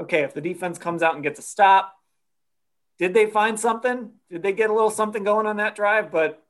okay, 0.00 0.22
if 0.22 0.34
the 0.34 0.40
defense 0.40 0.78
comes 0.78 1.02
out 1.02 1.14
and 1.14 1.22
gets 1.22 1.38
a 1.38 1.42
stop, 1.42 1.94
did 2.98 3.14
they 3.14 3.26
find 3.26 3.58
something? 3.58 4.10
Did 4.30 4.42
they 4.42 4.52
get 4.52 4.70
a 4.70 4.72
little 4.72 4.90
something 4.90 5.24
going 5.24 5.46
on 5.46 5.56
that 5.56 5.74
drive? 5.74 6.10
But 6.10 6.42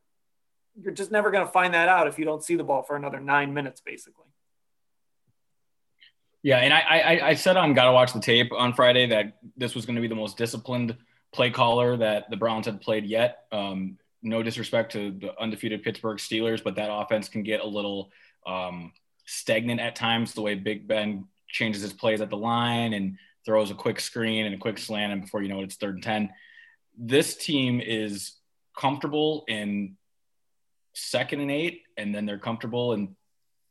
you're 0.80 0.92
just 0.92 1.10
never 1.10 1.30
going 1.30 1.46
to 1.46 1.52
find 1.52 1.74
that 1.74 1.88
out 1.88 2.08
if 2.08 2.18
you 2.18 2.24
don't 2.24 2.42
see 2.42 2.56
the 2.56 2.64
ball 2.64 2.82
for 2.82 2.96
another 2.96 3.20
nine 3.20 3.54
minutes, 3.54 3.80
basically. 3.80 4.26
Yeah, 6.42 6.58
and 6.58 6.74
I, 6.74 6.80
I, 6.80 7.28
I 7.28 7.34
said 7.34 7.56
on 7.56 7.72
Gotta 7.72 7.92
Watch 7.92 8.12
the 8.12 8.20
Tape 8.20 8.52
on 8.52 8.72
Friday 8.72 9.06
that 9.06 9.36
this 9.56 9.76
was 9.76 9.86
going 9.86 9.94
to 9.94 10.02
be 10.02 10.08
the 10.08 10.16
most 10.16 10.36
disciplined 10.36 10.96
play 11.32 11.50
caller 11.50 11.96
that 11.96 12.28
the 12.30 12.36
Browns 12.36 12.66
had 12.66 12.80
played 12.80 13.06
yet. 13.06 13.44
Um, 13.52 13.98
no 14.22 14.42
disrespect 14.42 14.92
to 14.92 15.12
the 15.12 15.40
undefeated 15.40 15.84
Pittsburgh 15.84 16.18
Steelers, 16.18 16.62
but 16.62 16.74
that 16.76 16.92
offense 16.92 17.28
can 17.28 17.44
get 17.44 17.60
a 17.60 17.66
little 17.66 18.10
um, 18.44 18.92
stagnant 19.24 19.80
at 19.80 19.96
times. 19.96 20.34
The 20.34 20.42
way 20.42 20.54
Big 20.54 20.86
Ben 20.86 21.26
changes 21.48 21.82
his 21.82 21.92
plays 21.92 22.20
at 22.20 22.30
the 22.30 22.36
line 22.36 22.92
and 22.92 23.18
throws 23.44 23.70
a 23.70 23.74
quick 23.74 24.00
screen 24.00 24.46
and 24.46 24.54
a 24.54 24.58
quick 24.58 24.78
slant, 24.78 25.12
and 25.12 25.22
before 25.22 25.42
you 25.42 25.48
know 25.48 25.60
it, 25.60 25.64
it's 25.64 25.76
third 25.76 25.94
and 25.94 26.04
10. 26.04 26.30
This 26.96 27.36
team 27.36 27.80
is 27.80 28.32
comfortable 28.76 29.44
in 29.48 29.96
second 30.94 31.40
and 31.40 31.50
eight, 31.50 31.82
and 31.96 32.14
then 32.14 32.26
they're 32.26 32.38
comfortable 32.38 32.92
in 32.92 33.16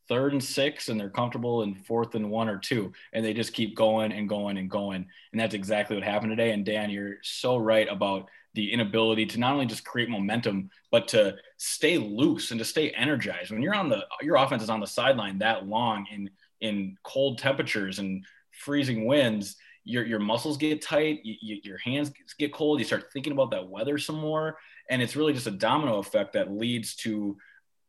third 0.08 0.32
and 0.32 0.42
six, 0.42 0.88
and 0.88 0.98
they're 0.98 1.10
comfortable 1.10 1.62
in 1.62 1.74
fourth 1.74 2.14
and 2.14 2.30
one 2.30 2.48
or 2.48 2.58
two, 2.58 2.92
and 3.12 3.24
they 3.24 3.32
just 3.32 3.52
keep 3.52 3.76
going 3.76 4.12
and 4.12 4.28
going 4.28 4.58
and 4.58 4.68
going. 4.68 5.06
And 5.32 5.40
that's 5.40 5.54
exactly 5.54 5.96
what 5.96 6.04
happened 6.04 6.32
today. 6.32 6.52
And 6.52 6.64
Dan, 6.64 6.90
you're 6.90 7.16
so 7.22 7.56
right 7.56 7.88
about 7.88 8.28
the 8.54 8.72
inability 8.72 9.26
to 9.26 9.40
not 9.40 9.54
only 9.54 9.66
just 9.66 9.84
create 9.84 10.10
momentum, 10.10 10.70
but 10.90 11.08
to 11.08 11.36
stay 11.56 11.96
loose 11.98 12.50
and 12.50 12.58
to 12.58 12.64
stay 12.64 12.90
energized. 12.90 13.50
When 13.50 13.62
you're 13.62 13.74
on 13.74 13.88
the 13.88 14.04
your 14.20 14.36
offense 14.36 14.62
is 14.62 14.70
on 14.70 14.80
the 14.80 14.86
sideline 14.86 15.38
that 15.38 15.66
long 15.66 16.06
in 16.10 16.30
in 16.60 16.96
cold 17.02 17.38
temperatures 17.38 17.98
and 17.98 18.24
freezing 18.50 19.06
winds, 19.06 19.56
your, 19.84 20.04
your 20.06 20.20
muscles 20.20 20.56
get 20.56 20.80
tight, 20.80 21.20
you, 21.24 21.34
you, 21.40 21.60
your 21.64 21.78
hands 21.78 22.12
get 22.38 22.52
cold, 22.52 22.78
you 22.78 22.84
start 22.84 23.12
thinking 23.12 23.32
about 23.32 23.50
that 23.50 23.68
weather 23.68 23.98
some 23.98 24.16
more. 24.16 24.58
And 24.88 25.02
it's 25.02 25.16
really 25.16 25.32
just 25.32 25.46
a 25.46 25.52
domino 25.52 25.98
effect 25.98 26.34
that 26.34 26.52
leads 26.52 26.94
to 26.96 27.36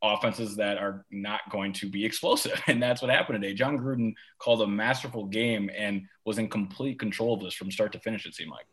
offenses 0.02 0.58
that 0.58 0.78
are 0.78 1.06
not 1.12 1.42
going 1.50 1.72
to 1.74 1.90
be 1.90 2.04
explosive. 2.04 2.62
And 2.68 2.82
that's 2.82 3.02
what 3.02 3.12
happened 3.12 3.42
today. 3.42 3.54
Jon 3.54 3.78
Gruden 3.78 4.14
called 4.40 4.62
a 4.62 4.68
masterful 4.68 5.26
game 5.26 5.70
and 5.76 6.04
was 6.26 6.40
in 6.40 6.50
complete 6.50 7.00
control 7.00 7.36
of 7.36 7.42
this 7.42 7.54
from 7.54 7.72
start 7.72 7.94
to 7.94 8.00
finish, 8.00 8.26
it 8.26 8.36
seemed 8.36 8.52
like. 8.52 8.66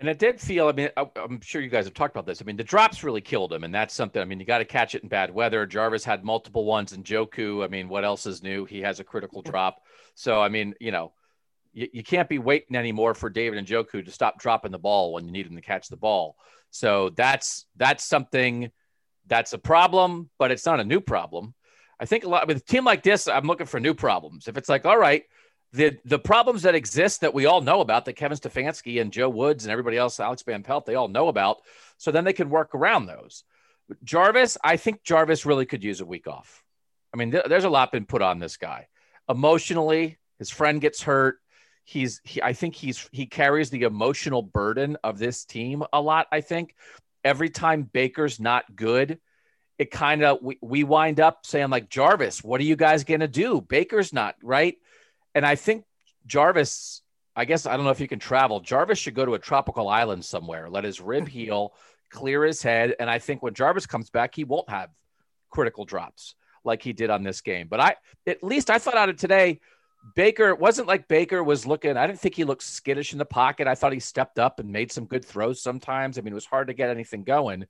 And 0.00 0.08
it 0.08 0.18
did 0.18 0.40
feel, 0.40 0.68
I 0.68 0.72
mean, 0.72 0.90
I'm 0.96 1.40
sure 1.40 1.60
you 1.60 1.68
guys 1.68 1.84
have 1.84 1.94
talked 1.94 2.14
about 2.14 2.24
this. 2.24 2.40
I 2.40 2.44
mean, 2.44 2.56
the 2.56 2.64
drops 2.64 3.02
really 3.02 3.20
killed 3.20 3.52
him. 3.52 3.64
And 3.64 3.74
that's 3.74 3.94
something, 3.94 4.22
I 4.22 4.24
mean, 4.24 4.38
you 4.38 4.46
got 4.46 4.58
to 4.58 4.64
catch 4.64 4.94
it 4.94 5.02
in 5.02 5.08
bad 5.08 5.34
weather. 5.34 5.66
Jarvis 5.66 6.04
had 6.04 6.24
multiple 6.24 6.64
ones 6.64 6.92
and 6.92 7.04
Njoku. 7.04 7.64
I 7.64 7.68
mean, 7.68 7.88
what 7.88 8.04
else 8.04 8.24
is 8.24 8.42
new? 8.42 8.64
He 8.64 8.80
has 8.82 9.00
a 9.00 9.04
critical 9.04 9.42
drop. 9.42 9.82
So, 10.14 10.40
I 10.40 10.48
mean, 10.48 10.74
you 10.80 10.92
know, 10.92 11.12
you, 11.72 11.88
you 11.92 12.02
can't 12.04 12.28
be 12.28 12.38
waiting 12.38 12.76
anymore 12.76 13.14
for 13.14 13.28
David 13.28 13.64
Njoku 13.66 14.04
to 14.04 14.10
stop 14.10 14.38
dropping 14.38 14.72
the 14.72 14.78
ball 14.78 15.12
when 15.12 15.26
you 15.26 15.32
need 15.32 15.46
them 15.46 15.56
to 15.56 15.62
catch 15.62 15.88
the 15.88 15.96
ball. 15.96 16.36
So 16.70 17.10
that's 17.10 17.66
that's 17.76 18.04
something 18.04 18.70
that's 19.26 19.52
a 19.52 19.58
problem, 19.58 20.30
but 20.38 20.50
it's 20.50 20.66
not 20.66 20.80
a 20.80 20.84
new 20.84 21.00
problem. 21.00 21.54
I 22.00 22.04
think 22.04 22.24
a 22.24 22.28
lot 22.28 22.46
with 22.46 22.58
a 22.58 22.60
team 22.60 22.84
like 22.84 23.02
this, 23.02 23.26
I'm 23.26 23.46
looking 23.46 23.66
for 23.66 23.80
new 23.80 23.94
problems. 23.94 24.48
If 24.48 24.56
it's 24.56 24.68
like, 24.68 24.84
all 24.84 24.98
right, 24.98 25.24
the 25.72 25.98
the 26.04 26.18
problems 26.18 26.62
that 26.62 26.74
exist 26.74 27.20
that 27.20 27.34
we 27.34 27.46
all 27.46 27.60
know 27.60 27.80
about, 27.80 28.04
that 28.06 28.14
Kevin 28.14 28.38
Stefanski 28.38 29.00
and 29.00 29.12
Joe 29.12 29.28
Woods 29.28 29.64
and 29.64 29.72
everybody 29.72 29.96
else, 29.96 30.20
Alex 30.20 30.42
Van 30.42 30.62
Pelt, 30.62 30.86
they 30.86 30.94
all 30.94 31.08
know 31.08 31.28
about. 31.28 31.58
So 31.96 32.10
then 32.10 32.24
they 32.24 32.32
can 32.32 32.50
work 32.50 32.74
around 32.74 33.06
those. 33.06 33.44
Jarvis, 34.04 34.58
I 34.62 34.76
think 34.76 35.02
Jarvis 35.02 35.46
really 35.46 35.66
could 35.66 35.84
use 35.84 36.00
a 36.00 36.06
week 36.06 36.26
off. 36.26 36.62
I 37.12 37.16
mean, 37.16 37.32
th- 37.32 37.46
there's 37.48 37.64
a 37.64 37.70
lot 37.70 37.92
been 37.92 38.06
put 38.06 38.22
on 38.22 38.38
this 38.38 38.56
guy. 38.56 38.88
Emotionally, 39.28 40.18
his 40.38 40.50
friend 40.50 40.80
gets 40.80 41.02
hurt 41.02 41.38
he's 41.88 42.20
he, 42.22 42.42
I 42.42 42.52
think 42.52 42.74
he's 42.74 43.08
he 43.12 43.24
carries 43.24 43.70
the 43.70 43.84
emotional 43.84 44.42
burden 44.42 44.98
of 45.02 45.18
this 45.18 45.44
team 45.44 45.82
a 45.92 46.00
lot. 46.00 46.26
I 46.30 46.42
think 46.42 46.74
every 47.24 47.48
time 47.48 47.82
Baker's 47.82 48.38
not 48.38 48.76
good, 48.76 49.18
it 49.78 49.90
kind 49.90 50.22
of 50.22 50.38
we, 50.42 50.58
we 50.60 50.84
wind 50.84 51.18
up 51.18 51.46
saying 51.46 51.70
like 51.70 51.88
Jarvis, 51.88 52.44
what 52.44 52.60
are 52.60 52.64
you 52.64 52.76
guys 52.76 53.04
gonna 53.04 53.26
do? 53.26 53.62
Baker's 53.62 54.12
not 54.12 54.36
right, 54.42 54.76
and 55.34 55.46
I 55.46 55.54
think 55.54 55.84
Jarvis. 56.26 57.02
I 57.36 57.44
guess 57.44 57.66
I 57.66 57.76
don't 57.76 57.84
know 57.84 57.92
if 57.92 58.00
you 58.00 58.08
can 58.08 58.18
travel. 58.18 58.58
Jarvis 58.58 58.98
should 58.98 59.14
go 59.14 59.24
to 59.24 59.34
a 59.34 59.38
tropical 59.38 59.88
island 59.88 60.24
somewhere, 60.24 60.68
let 60.68 60.82
his 60.82 61.00
rib 61.00 61.28
heal, 61.36 61.72
clear 62.10 62.44
his 62.44 62.62
head, 62.62 62.96
and 62.98 63.08
I 63.08 63.20
think 63.20 63.42
when 63.42 63.54
Jarvis 63.54 63.86
comes 63.86 64.10
back, 64.10 64.34
he 64.34 64.42
won't 64.42 64.68
have 64.68 64.90
critical 65.50 65.84
drops 65.84 66.34
like 66.64 66.82
he 66.82 66.92
did 66.92 67.10
on 67.10 67.22
this 67.22 67.40
game. 67.40 67.68
But 67.68 67.80
I, 67.80 67.96
at 68.26 68.42
least 68.42 68.70
I 68.70 68.78
thought 68.78 68.96
out 68.96 69.08
of 69.08 69.16
today, 69.16 69.60
Baker 70.14 70.48
it 70.48 70.58
wasn't 70.58 70.88
like 70.88 71.08
Baker 71.08 71.42
was 71.42 71.66
looking. 71.66 71.96
I 71.96 72.06
didn't 72.06 72.20
think 72.20 72.34
he 72.34 72.44
looked 72.44 72.62
skittish 72.62 73.12
in 73.12 73.18
the 73.18 73.24
pocket. 73.24 73.66
I 73.66 73.74
thought 73.74 73.92
he 73.92 74.00
stepped 74.00 74.38
up 74.38 74.60
and 74.60 74.70
made 74.70 74.92
some 74.92 75.06
good 75.06 75.24
throws 75.24 75.62
sometimes. 75.62 76.18
I 76.18 76.22
mean, 76.22 76.32
it 76.32 76.34
was 76.34 76.46
hard 76.46 76.68
to 76.68 76.74
get 76.74 76.90
anything 76.90 77.24
going. 77.24 77.66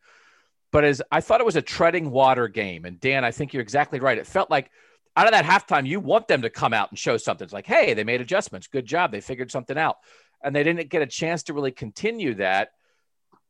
But 0.71 0.85
as 0.85 1.01
I 1.11 1.21
thought 1.21 1.41
it 1.41 1.47
was 1.47 1.57
a 1.57 1.63
treading 1.63 2.11
water 2.11 2.47
game. 2.47 2.85
And 2.85 3.01
Dan, 3.01 3.25
I 3.25 3.31
think 3.31 3.53
you're 3.53 3.63
exactly 3.63 4.01
right. 4.01 4.19
It 4.19 4.27
felt 4.27 4.51
like 4.51 4.71
out 5.19 5.27
of 5.27 5.33
that 5.33 5.45
halftime, 5.45 5.87
you 5.87 5.99
want 5.99 6.29
them 6.29 6.43
to 6.43 6.51
come 6.51 6.73
out 6.73 6.91
and 6.91 6.99
show 6.99 7.17
something. 7.17 7.45
It's 7.45 7.53
like, 7.53 7.67
hey, 7.67 7.95
they 7.95 8.05
made 8.05 8.21
adjustments. 8.21 8.69
Good 8.69 8.87
job. 8.87 9.11
They 9.11 9.21
figured 9.21 9.51
something 9.51 9.77
out. 9.77 9.97
And 10.43 10.55
they 10.55 10.63
didn't 10.63 10.89
get 10.89 11.03
a 11.03 11.07
chance 11.07 11.43
to 11.45 11.55
really 11.55 11.73
continue 11.73 12.35
that. 12.35 12.71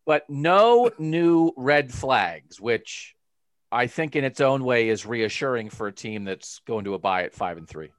But 0.07 0.29
no 0.31 0.91
new 0.99 1.53
red 1.59 1.93
flags, 1.93 2.59
which 2.59 3.14
I 3.71 3.87
think 3.87 4.16
in 4.16 4.25
its 4.25 4.41
own 4.41 4.64
way 4.64 4.89
is 4.89 5.05
reassuring 5.05 5.69
for 5.69 5.87
a 5.87 5.93
team 5.93 6.25
that's 6.25 6.61
going 6.66 6.87
to 6.87 6.95
a 6.95 6.99
bye 6.99 7.25
at 7.25 7.35
five 7.35 7.59
and 7.59 7.69
three. 7.69 7.91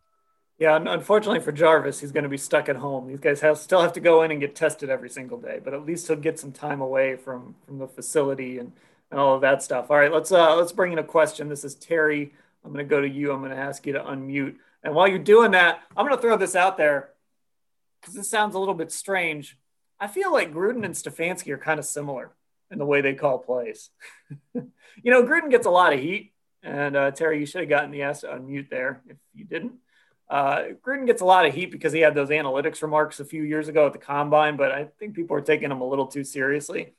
Yeah, 0.57 0.75
unfortunately 0.75 1.39
for 1.39 1.51
Jarvis, 1.51 1.99
he's 1.99 2.11
going 2.11 2.23
to 2.23 2.29
be 2.29 2.37
stuck 2.37 2.67
at 2.67 2.75
home. 2.75 3.07
These 3.07 3.19
guys 3.19 3.41
have, 3.41 3.59
still 3.59 3.81
have 3.81 3.93
to 3.93 3.99
go 3.99 4.23
in 4.23 4.31
and 4.31 4.41
get 4.41 4.55
tested 4.55 4.89
every 4.89 5.09
single 5.09 5.37
day, 5.37 5.61
but 5.63 5.75
at 5.75 5.85
least 5.85 6.07
he'll 6.07 6.17
get 6.17 6.39
some 6.39 6.51
time 6.51 6.81
away 6.81 7.15
from 7.15 7.55
from 7.65 7.77
the 7.77 7.87
facility 7.87 8.57
and, 8.57 8.73
and 9.11 9.19
all 9.19 9.35
of 9.35 9.41
that 9.41 9.61
stuff. 9.61 9.91
All 9.91 9.97
right, 9.97 10.11
let's 10.11 10.31
uh, 10.31 10.55
let's 10.57 10.71
bring 10.71 10.91
in 10.91 10.99
a 10.99 11.03
question. 11.03 11.47
This 11.47 11.63
is 11.63 11.75
Terry. 11.75 12.33
I'm 12.69 12.73
going 12.75 12.85
to 12.85 12.89
go 12.89 13.01
to 13.01 13.09
you. 13.09 13.31
I'm 13.31 13.39
going 13.39 13.49
to 13.49 13.57
ask 13.57 13.83
you 13.87 13.93
to 13.93 13.99
unmute. 13.99 14.57
And 14.83 14.93
while 14.93 15.07
you're 15.07 15.17
doing 15.17 15.51
that, 15.51 15.81
I'm 15.97 16.05
going 16.05 16.15
to 16.15 16.21
throw 16.21 16.37
this 16.37 16.55
out 16.55 16.77
there 16.77 17.09
because 17.99 18.13
this 18.13 18.29
sounds 18.29 18.53
a 18.53 18.59
little 18.59 18.75
bit 18.75 18.91
strange. 18.91 19.57
I 19.99 20.05
feel 20.05 20.31
like 20.31 20.53
Gruden 20.53 20.85
and 20.85 20.93
Stefanski 20.93 21.49
are 21.49 21.57
kind 21.57 21.79
of 21.79 21.85
similar 21.85 22.31
in 22.69 22.77
the 22.77 22.85
way 22.85 23.01
they 23.01 23.15
call 23.15 23.39
plays. 23.39 23.89
you 24.53 24.61
know, 25.03 25.23
Gruden 25.23 25.49
gets 25.49 25.65
a 25.65 25.71
lot 25.71 25.93
of 25.93 25.99
heat, 25.99 26.31
and 26.61 26.95
uh, 26.95 27.09
Terry, 27.09 27.39
you 27.39 27.47
should 27.47 27.61
have 27.61 27.69
gotten 27.69 27.89
the 27.89 28.03
ass 28.03 28.21
to 28.21 28.27
unmute 28.27 28.69
there 28.69 29.01
if 29.09 29.17
you 29.33 29.45
didn't. 29.45 29.73
Uh, 30.29 30.65
Gruden 30.85 31.07
gets 31.07 31.23
a 31.23 31.25
lot 31.25 31.47
of 31.47 31.55
heat 31.55 31.71
because 31.71 31.91
he 31.91 32.01
had 32.01 32.13
those 32.13 32.29
analytics 32.29 32.83
remarks 32.83 33.19
a 33.19 33.25
few 33.25 33.41
years 33.41 33.67
ago 33.67 33.87
at 33.87 33.93
the 33.93 33.99
combine, 33.99 34.57
but 34.57 34.71
I 34.71 34.89
think 34.99 35.15
people 35.15 35.35
are 35.35 35.41
taking 35.41 35.71
him 35.71 35.81
a 35.81 35.89
little 35.89 36.05
too 36.05 36.23
seriously. 36.23 36.93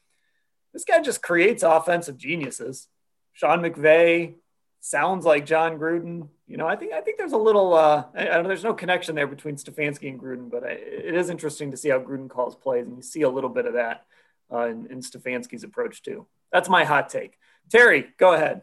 This 0.72 0.82
guy 0.82 1.00
just 1.00 1.22
creates 1.22 1.62
offensive 1.62 2.18
geniuses. 2.18 2.88
Sean 3.32 3.60
McVay 3.60 4.34
sounds 4.80 5.24
like 5.24 5.46
Jon 5.46 5.78
Gruden. 5.78 6.28
You 6.46 6.56
know, 6.56 6.66
I 6.66 6.76
think 6.76 6.92
I 6.92 7.00
think 7.00 7.18
there's 7.18 7.32
a 7.32 7.38
little. 7.38 7.74
Uh, 7.74 8.04
I, 8.14 8.28
I 8.28 8.42
there's 8.42 8.64
no 8.64 8.74
connection 8.74 9.14
there 9.14 9.26
between 9.26 9.56
Stefanski 9.56 10.08
and 10.08 10.20
Gruden, 10.20 10.50
but 10.50 10.64
I, 10.64 10.70
it 10.70 11.14
is 11.14 11.30
interesting 11.30 11.70
to 11.70 11.76
see 11.76 11.90
how 11.90 12.00
Gruden 12.00 12.28
calls 12.28 12.56
plays, 12.56 12.86
and 12.86 12.96
you 12.96 13.02
see 13.02 13.22
a 13.22 13.30
little 13.30 13.50
bit 13.50 13.66
of 13.66 13.74
that 13.74 14.04
uh, 14.52 14.66
in, 14.66 14.86
in 14.90 15.00
Stefanski's 15.00 15.64
approach 15.64 16.02
too. 16.02 16.26
That's 16.52 16.68
my 16.68 16.84
hot 16.84 17.08
take. 17.08 17.38
Terry, 17.70 18.06
go 18.18 18.32
ahead. 18.32 18.62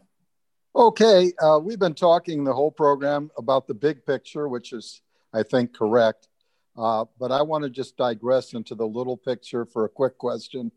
Okay, 0.76 1.32
uh, 1.42 1.58
we've 1.62 1.78
been 1.78 1.94
talking 1.94 2.44
the 2.44 2.52
whole 2.52 2.70
program 2.70 3.30
about 3.38 3.66
the 3.66 3.74
big 3.74 4.04
picture, 4.04 4.48
which 4.48 4.72
is, 4.72 5.00
I 5.32 5.42
think, 5.42 5.74
correct. 5.74 6.28
Uh, 6.76 7.06
but 7.18 7.32
I 7.32 7.42
want 7.42 7.64
to 7.64 7.70
just 7.70 7.96
digress 7.96 8.52
into 8.52 8.74
the 8.74 8.86
little 8.86 9.16
picture 9.16 9.64
for 9.64 9.86
a 9.86 9.88
quick 9.88 10.18
question. 10.18 10.70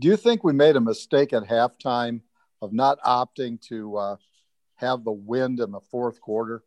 Do 0.00 0.08
you 0.08 0.16
think 0.16 0.42
we 0.42 0.52
made 0.52 0.76
a 0.76 0.80
mistake 0.80 1.32
at 1.32 1.44
halftime 1.44 2.22
of 2.62 2.72
not 2.72 3.00
opting 3.02 3.60
to 3.68 3.96
uh, 3.96 4.16
have 4.78 5.04
the 5.04 5.12
wind 5.12 5.60
in 5.60 5.70
the 5.70 5.80
fourth 5.80 6.20
quarter? 6.20 6.62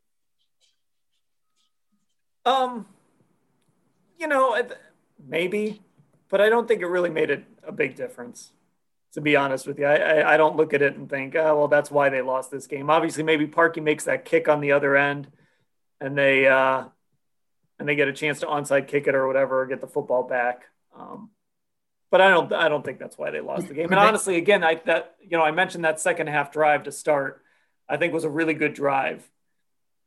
Um, 2.46 2.86
you 4.18 4.28
know, 4.28 4.62
maybe, 5.28 5.82
but 6.30 6.42
I 6.42 6.50
don't 6.50 6.68
think 6.68 6.82
it 6.82 6.88
really 6.88 7.10
made 7.10 7.30
it 7.30 7.44
a 7.64 7.72
big 7.72 7.96
difference 7.96 8.52
to 9.14 9.20
be 9.20 9.36
honest 9.36 9.68
with 9.68 9.78
you. 9.78 9.86
I, 9.86 9.96
I, 9.96 10.34
I, 10.34 10.38
don't 10.38 10.56
look 10.56 10.74
at 10.74 10.82
it 10.82 10.96
and 10.96 11.10
think, 11.10 11.36
oh, 11.36 11.58
well, 11.58 11.68
that's 11.68 11.92
why 11.92 12.08
they 12.08 12.22
lost 12.22 12.50
this 12.50 12.66
game. 12.66 12.90
Obviously, 12.90 13.24
maybe 13.24 13.46
Parkey 13.46 13.84
makes 13.84 14.06
that 14.06 14.24
kick 14.24 14.48
on 14.48 14.62
the 14.62 14.72
other 14.72 14.96
end 14.96 15.28
and 16.02 16.18
they 16.18 16.48
uh, 16.48 16.84
and 17.80 17.88
they 17.88 17.96
get 17.96 18.08
a 18.08 18.14
chance 18.14 18.42
to 18.42 18.48
onside 18.48 18.88
kick 18.88 19.08
it 19.08 19.16
or 19.16 19.28
whatever, 19.28 19.62
or 19.62 19.66
get 19.68 19.80
the 19.80 19.88
football 19.88 20.24
back. 20.24 20.64
Um, 20.98 21.30
but 22.10 22.20
I 22.20 22.30
don't 22.30 22.52
I 22.52 22.68
don't 22.68 22.84
think 22.84 23.00
that's 23.00 23.18
why 23.18 23.32
they 23.32 23.40
lost 23.40 23.68
the 23.68 23.74
game. 23.74 23.92
And 23.92 24.00
honestly, 24.00 24.36
again, 24.36 24.64
I 24.64 24.82
that 24.86 25.16
you 25.22 25.38
know 25.38 25.44
I 25.44 25.52
mentioned 25.52 25.86
that 25.86 26.02
second 26.02 26.28
half 26.28 26.52
drive 26.52 26.84
to 26.84 26.92
start, 26.92 27.42
I 27.92 27.98
think 27.98 28.14
was 28.14 28.24
a 28.24 28.30
really 28.30 28.54
good 28.54 28.74
drive. 28.74 29.30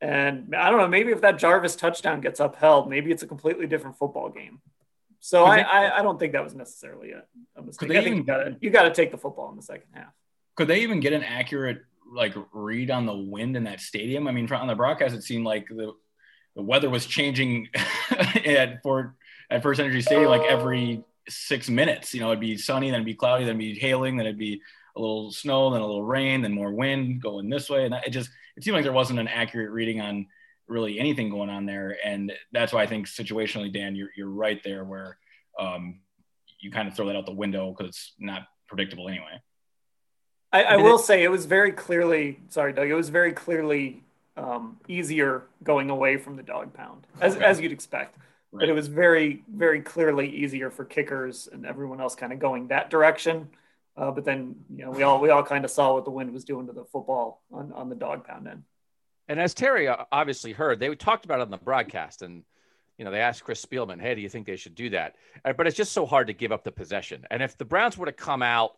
And 0.00 0.54
I 0.56 0.70
don't 0.70 0.78
know, 0.78 0.88
maybe 0.88 1.12
if 1.12 1.20
that 1.20 1.38
Jarvis 1.38 1.76
touchdown 1.76 2.20
gets 2.20 2.40
upheld, 2.40 2.88
maybe 2.88 3.12
it's 3.12 3.22
a 3.22 3.26
completely 3.26 3.66
different 3.66 3.98
football 3.98 4.30
game. 4.30 4.60
So 5.20 5.44
I, 5.44 5.58
I, 5.58 5.98
I, 5.98 6.02
don't 6.02 6.18
think 6.18 6.32
that 6.32 6.44
was 6.44 6.54
necessarily 6.54 7.12
a, 7.12 7.22
a 7.56 7.62
mistake. 7.62 7.90
I 7.90 8.02
think 8.02 8.06
even, 8.06 8.18
you 8.18 8.24
got 8.24 8.62
you 8.62 8.70
got 8.70 8.82
to 8.82 8.90
take 8.90 9.10
the 9.10 9.16
football 9.16 9.48
in 9.50 9.56
the 9.56 9.62
second 9.62 9.86
half. 9.92 10.12
Could 10.54 10.68
they 10.68 10.80
even 10.80 11.00
get 11.00 11.14
an 11.14 11.24
accurate 11.24 11.78
like 12.12 12.34
read 12.52 12.90
on 12.90 13.06
the 13.06 13.16
wind 13.16 13.56
in 13.56 13.64
that 13.64 13.80
stadium? 13.80 14.28
I 14.28 14.32
mean, 14.32 14.52
on 14.52 14.66
the 14.66 14.74
broadcast, 14.74 15.14
it 15.14 15.22
seemed 15.22 15.46
like 15.46 15.68
the 15.68 15.94
the 16.56 16.62
weather 16.62 16.90
was 16.90 17.06
changing 17.06 17.68
at 18.10 18.82
for 18.82 19.16
at 19.48 19.62
FirstEnergy 19.62 20.02
Stadium 20.02 20.28
like 20.28 20.42
every 20.42 21.02
six 21.28 21.70
minutes. 21.70 22.12
You 22.12 22.20
know, 22.20 22.28
it'd 22.28 22.40
be 22.40 22.58
sunny, 22.58 22.90
then 22.90 22.96
it'd 22.96 23.06
be 23.06 23.14
cloudy, 23.14 23.44
then 23.44 23.58
it'd 23.58 23.58
be 23.58 23.78
hailing, 23.78 24.18
then 24.18 24.26
it'd 24.26 24.38
be 24.38 24.60
a 24.96 25.00
little 25.00 25.30
snow, 25.32 25.70
then 25.70 25.80
a 25.80 25.86
little 25.86 26.04
rain, 26.04 26.42
then 26.42 26.52
more 26.52 26.72
wind 26.72 27.22
going 27.22 27.48
this 27.48 27.68
way, 27.68 27.84
and 27.84 27.94
it 27.94 28.10
just 28.10 28.30
it 28.56 28.64
seemed 28.64 28.74
like 28.74 28.84
there 28.84 28.92
wasn't 28.92 29.18
an 29.18 29.28
accurate 29.28 29.70
reading 29.70 30.00
on 30.00 30.26
really 30.66 30.98
anything 30.98 31.30
going 31.30 31.50
on 31.50 31.66
there. 31.66 31.96
And 32.04 32.32
that's 32.52 32.72
why 32.72 32.82
I 32.82 32.86
think 32.86 33.06
situationally, 33.06 33.72
Dan, 33.72 33.94
you're, 33.96 34.10
you're 34.16 34.30
right 34.30 34.62
there 34.62 34.84
where 34.84 35.18
um, 35.58 36.00
you 36.60 36.70
kind 36.70 36.88
of 36.88 36.96
throw 36.96 37.06
that 37.06 37.16
out 37.16 37.26
the 37.26 37.32
window 37.32 37.74
because 37.76 37.88
it's 37.88 38.12
not 38.18 38.42
predictable 38.66 39.08
anyway. 39.08 39.40
I, 40.52 40.62
I 40.62 40.76
will 40.76 40.96
it, 40.96 41.00
say 41.00 41.24
it 41.24 41.28
was 41.28 41.46
very 41.46 41.72
clearly, 41.72 42.38
sorry, 42.48 42.72
Doug, 42.72 42.88
it 42.88 42.94
was 42.94 43.08
very 43.08 43.32
clearly 43.32 44.04
um, 44.36 44.78
easier 44.88 45.42
going 45.62 45.90
away 45.90 46.16
from 46.16 46.36
the 46.36 46.42
dog 46.42 46.72
pound 46.72 47.06
as, 47.20 47.34
okay. 47.34 47.44
as 47.44 47.60
you'd 47.60 47.72
expect. 47.72 48.16
Right. 48.52 48.60
But 48.60 48.68
it 48.68 48.72
was 48.72 48.86
very, 48.86 49.42
very 49.52 49.80
clearly 49.80 50.28
easier 50.28 50.70
for 50.70 50.84
kickers 50.84 51.48
and 51.52 51.66
everyone 51.66 52.00
else 52.00 52.14
kind 52.14 52.32
of 52.32 52.38
going 52.38 52.68
that 52.68 52.88
direction. 52.88 53.48
Uh, 53.96 54.10
but 54.10 54.24
then, 54.24 54.56
you 54.74 54.84
know, 54.84 54.90
we 54.90 55.02
all 55.02 55.20
we 55.20 55.30
all 55.30 55.42
kind 55.42 55.64
of 55.64 55.70
saw 55.70 55.94
what 55.94 56.04
the 56.04 56.10
wind 56.10 56.32
was 56.32 56.44
doing 56.44 56.66
to 56.66 56.72
the 56.72 56.84
football 56.84 57.42
on, 57.52 57.72
on 57.72 57.88
the 57.88 57.94
dog 57.94 58.24
pound 58.26 58.48
end. 58.48 58.64
And 59.28 59.40
as 59.40 59.54
Terry 59.54 59.88
uh, 59.88 60.04
obviously 60.10 60.52
heard, 60.52 60.80
they 60.80 60.94
talked 60.94 61.24
about 61.24 61.38
it 61.38 61.42
on 61.42 61.50
the 61.50 61.58
broadcast, 61.58 62.22
and 62.22 62.42
you 62.98 63.04
know 63.04 63.12
they 63.12 63.20
asked 63.20 63.44
Chris 63.44 63.64
Spielman, 63.64 64.00
"Hey, 64.00 64.14
do 64.16 64.20
you 64.20 64.28
think 64.28 64.46
they 64.46 64.56
should 64.56 64.74
do 64.74 64.90
that?" 64.90 65.14
Uh, 65.44 65.52
but 65.52 65.66
it's 65.66 65.76
just 65.76 65.92
so 65.92 66.06
hard 66.06 66.26
to 66.26 66.32
give 66.32 66.50
up 66.50 66.64
the 66.64 66.72
possession. 66.72 67.24
And 67.30 67.42
if 67.42 67.56
the 67.56 67.64
Browns 67.64 67.96
were 67.96 68.06
to 68.06 68.12
come 68.12 68.42
out 68.42 68.72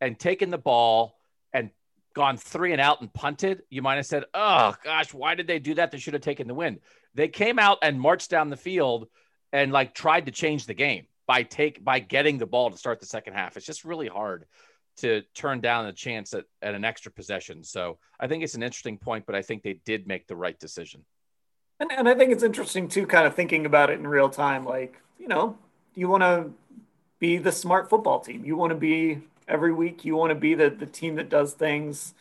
and 0.00 0.18
taken 0.18 0.50
the 0.50 0.58
ball 0.58 1.18
and 1.52 1.70
gone 2.14 2.36
three 2.36 2.72
and 2.72 2.80
out 2.80 3.00
and 3.00 3.12
punted, 3.12 3.62
you 3.70 3.80
might 3.80 3.96
have 3.96 4.06
said, 4.06 4.24
"Oh 4.34 4.74
gosh, 4.84 5.14
why 5.14 5.34
did 5.34 5.46
they 5.46 5.58
do 5.58 5.74
that? 5.74 5.92
They 5.92 5.98
should 5.98 6.14
have 6.14 6.22
taken 6.22 6.46
the 6.46 6.54
win." 6.54 6.80
They 7.14 7.28
came 7.28 7.58
out 7.58 7.78
and 7.80 7.98
marched 7.98 8.28
down 8.28 8.50
the 8.50 8.56
field 8.56 9.08
and 9.50 9.72
like 9.72 9.94
tried 9.94 10.26
to 10.26 10.32
change 10.32 10.66
the 10.66 10.74
game 10.74 11.06
by 11.28 11.44
take 11.44 11.84
by 11.84 12.00
getting 12.00 12.38
the 12.38 12.46
ball 12.46 12.70
to 12.70 12.76
start 12.76 12.98
the 12.98 13.06
second 13.06 13.34
half. 13.34 13.56
It's 13.56 13.66
just 13.66 13.84
really 13.84 14.08
hard 14.08 14.46
to 14.96 15.22
turn 15.34 15.60
down 15.60 15.86
a 15.86 15.92
chance 15.92 16.34
at, 16.34 16.44
at 16.60 16.74
an 16.74 16.84
extra 16.84 17.12
possession. 17.12 17.62
So 17.62 17.98
I 18.18 18.26
think 18.26 18.42
it's 18.42 18.56
an 18.56 18.64
interesting 18.64 18.98
point, 18.98 19.26
but 19.26 19.36
I 19.36 19.42
think 19.42 19.62
they 19.62 19.80
did 19.84 20.08
make 20.08 20.26
the 20.26 20.34
right 20.34 20.58
decision. 20.58 21.04
And, 21.78 21.92
and 21.92 22.08
I 22.08 22.14
think 22.14 22.32
it's 22.32 22.42
interesting 22.42 22.88
too, 22.88 23.06
kind 23.06 23.26
of 23.26 23.36
thinking 23.36 23.64
about 23.66 23.90
it 23.90 24.00
in 24.00 24.06
real 24.08 24.28
time. 24.28 24.64
Like, 24.64 25.00
you 25.20 25.28
know, 25.28 25.56
you 25.94 26.08
want 26.08 26.22
to 26.22 26.50
be 27.20 27.36
the 27.36 27.52
smart 27.52 27.88
football 27.88 28.18
team. 28.18 28.44
You 28.44 28.56
want 28.56 28.70
to 28.70 28.76
be 28.76 29.20
every 29.46 29.72
week, 29.72 30.04
you 30.04 30.16
want 30.16 30.30
to 30.30 30.34
be 30.34 30.54
the, 30.54 30.70
the 30.70 30.86
team 30.86 31.16
that 31.16 31.28
does 31.28 31.52
things, 31.52 32.14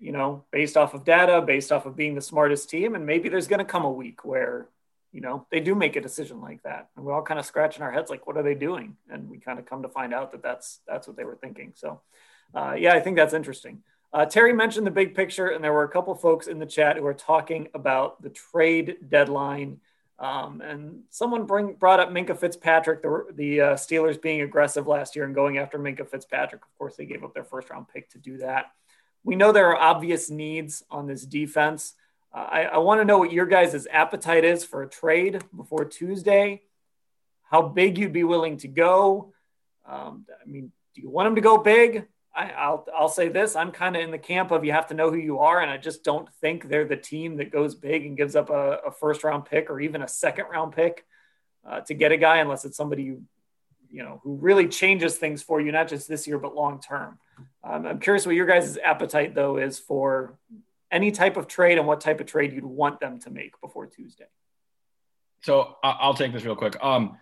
you 0.00 0.12
know, 0.12 0.44
based 0.50 0.76
off 0.76 0.94
of 0.94 1.04
data, 1.04 1.42
based 1.42 1.72
off 1.72 1.86
of 1.86 1.96
being 1.96 2.14
the 2.14 2.22
smartest 2.22 2.70
team. 2.70 2.94
And 2.94 3.04
maybe 3.04 3.28
there's 3.28 3.48
going 3.48 3.58
to 3.58 3.64
come 3.64 3.84
a 3.84 3.90
week 3.90 4.24
where 4.24 4.66
you 5.12 5.20
know, 5.20 5.46
they 5.50 5.60
do 5.60 5.74
make 5.74 5.94
a 5.96 6.00
decision 6.00 6.40
like 6.40 6.62
that. 6.62 6.88
And 6.96 7.04
we're 7.04 7.12
all 7.12 7.22
kind 7.22 7.38
of 7.38 7.46
scratching 7.46 7.82
our 7.82 7.92
heads 7.92 8.10
like, 8.10 8.26
what 8.26 8.36
are 8.36 8.42
they 8.42 8.54
doing? 8.54 8.96
And 9.10 9.28
we 9.28 9.38
kind 9.38 9.58
of 9.58 9.66
come 9.66 9.82
to 9.82 9.88
find 9.88 10.14
out 10.14 10.32
that 10.32 10.42
that's, 10.42 10.80
that's 10.88 11.06
what 11.06 11.16
they 11.16 11.24
were 11.24 11.36
thinking. 11.36 11.72
So, 11.76 12.00
uh, 12.54 12.74
yeah, 12.78 12.94
I 12.94 13.00
think 13.00 13.16
that's 13.16 13.34
interesting. 13.34 13.82
Uh, 14.12 14.26
Terry 14.26 14.52
mentioned 14.52 14.86
the 14.86 14.90
big 14.90 15.14
picture, 15.14 15.48
and 15.48 15.62
there 15.62 15.72
were 15.72 15.84
a 15.84 15.88
couple 15.88 16.14
folks 16.14 16.46
in 16.46 16.58
the 16.58 16.66
chat 16.66 16.96
who 16.96 17.02
were 17.02 17.14
talking 17.14 17.68
about 17.74 18.20
the 18.22 18.30
trade 18.30 18.96
deadline. 19.08 19.80
Um, 20.18 20.60
and 20.60 21.00
someone 21.10 21.46
bring, 21.46 21.74
brought 21.74 21.98
up 21.98 22.10
Minkah 22.10 22.38
Fitzpatrick, 22.38 23.02
the, 23.02 23.26
the 23.34 23.60
uh, 23.60 23.74
Steelers 23.74 24.20
being 24.20 24.42
aggressive 24.42 24.86
last 24.86 25.16
year 25.16 25.24
and 25.24 25.34
going 25.34 25.58
after 25.58 25.78
Minkah 25.78 26.08
Fitzpatrick. 26.08 26.62
Of 26.62 26.78
course, 26.78 26.96
they 26.96 27.06
gave 27.06 27.24
up 27.24 27.34
their 27.34 27.44
first 27.44 27.70
round 27.70 27.88
pick 27.88 28.10
to 28.10 28.18
do 28.18 28.38
that. 28.38 28.66
We 29.24 29.36
know 29.36 29.52
there 29.52 29.68
are 29.68 29.76
obvious 29.76 30.30
needs 30.30 30.84
on 30.90 31.06
this 31.06 31.24
defense. 31.24 31.94
I, 32.34 32.62
I 32.64 32.78
want 32.78 33.00
to 33.00 33.04
know 33.04 33.18
what 33.18 33.32
your 33.32 33.46
guys' 33.46 33.86
appetite 33.90 34.44
is 34.44 34.64
for 34.64 34.82
a 34.82 34.88
trade 34.88 35.42
before 35.54 35.84
Tuesday, 35.84 36.62
how 37.42 37.62
big 37.62 37.98
you'd 37.98 38.12
be 38.12 38.24
willing 38.24 38.56
to 38.58 38.68
go. 38.68 39.32
Um, 39.86 40.26
I 40.30 40.48
mean, 40.48 40.72
do 40.94 41.02
you 41.02 41.10
want 41.10 41.26
them 41.26 41.34
to 41.34 41.40
go 41.40 41.58
big? 41.58 42.06
I, 42.34 42.70
will 42.70 42.86
I'll 42.96 43.08
say 43.10 43.28
this: 43.28 43.54
I'm 43.56 43.72
kind 43.72 43.94
of 43.94 44.02
in 44.02 44.10
the 44.10 44.18
camp 44.18 44.50
of 44.50 44.64
you 44.64 44.72
have 44.72 44.86
to 44.86 44.94
know 44.94 45.10
who 45.10 45.18
you 45.18 45.40
are, 45.40 45.60
and 45.60 45.70
I 45.70 45.76
just 45.76 46.02
don't 46.02 46.26
think 46.40 46.68
they're 46.68 46.86
the 46.86 46.96
team 46.96 47.36
that 47.36 47.52
goes 47.52 47.74
big 47.74 48.06
and 48.06 48.16
gives 48.16 48.34
up 48.34 48.48
a, 48.48 48.78
a 48.86 48.90
first 48.90 49.22
round 49.22 49.44
pick 49.44 49.68
or 49.68 49.80
even 49.80 50.00
a 50.00 50.08
second 50.08 50.46
round 50.50 50.74
pick 50.74 51.04
uh, 51.68 51.80
to 51.82 51.94
get 51.94 52.12
a 52.12 52.16
guy, 52.16 52.38
unless 52.38 52.64
it's 52.64 52.76
somebody 52.76 53.02
you 53.02 53.22
you 53.90 54.02
know 54.02 54.20
who 54.24 54.36
really 54.36 54.66
changes 54.66 55.18
things 55.18 55.42
for 55.42 55.60
you, 55.60 55.70
not 55.70 55.88
just 55.88 56.08
this 56.08 56.26
year 56.26 56.38
but 56.38 56.54
long 56.54 56.80
term. 56.80 57.18
Um, 57.62 57.86
I'm 57.86 57.98
curious 57.98 58.24
what 58.24 58.34
your 58.34 58.46
guys' 58.46 58.78
appetite 58.82 59.34
though 59.34 59.58
is 59.58 59.78
for 59.78 60.38
any 60.92 61.10
type 61.10 61.36
of 61.36 61.48
trade 61.48 61.78
and 61.78 61.86
what 61.86 62.00
type 62.00 62.20
of 62.20 62.26
trade 62.26 62.52
you'd 62.52 62.64
want 62.64 63.00
them 63.00 63.18
to 63.20 63.30
make 63.30 63.60
before 63.60 63.86
Tuesday. 63.86 64.26
So 65.42 65.76
I'll 65.82 66.14
take 66.14 66.32
this 66.32 66.44
real 66.44 66.54
quick. 66.54 66.76
Um, 66.80 67.18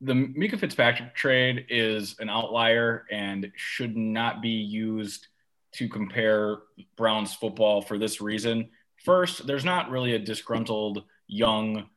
the 0.00 0.14
Minkah 0.14 0.58
Fitzpatrick 0.58 1.14
trade 1.14 1.66
is 1.68 2.16
an 2.20 2.30
outlier 2.30 3.04
and 3.10 3.50
should 3.56 3.96
not 3.96 4.40
be 4.40 4.50
used 4.50 5.26
to 5.72 5.88
compare 5.88 6.58
Browns 6.96 7.34
football 7.34 7.82
for 7.82 7.98
this 7.98 8.20
reason. 8.20 8.70
First, 9.04 9.46
there's 9.46 9.64
not 9.64 9.90
really 9.90 10.14
a 10.14 10.18
disgruntled 10.18 11.02
young 11.26 11.88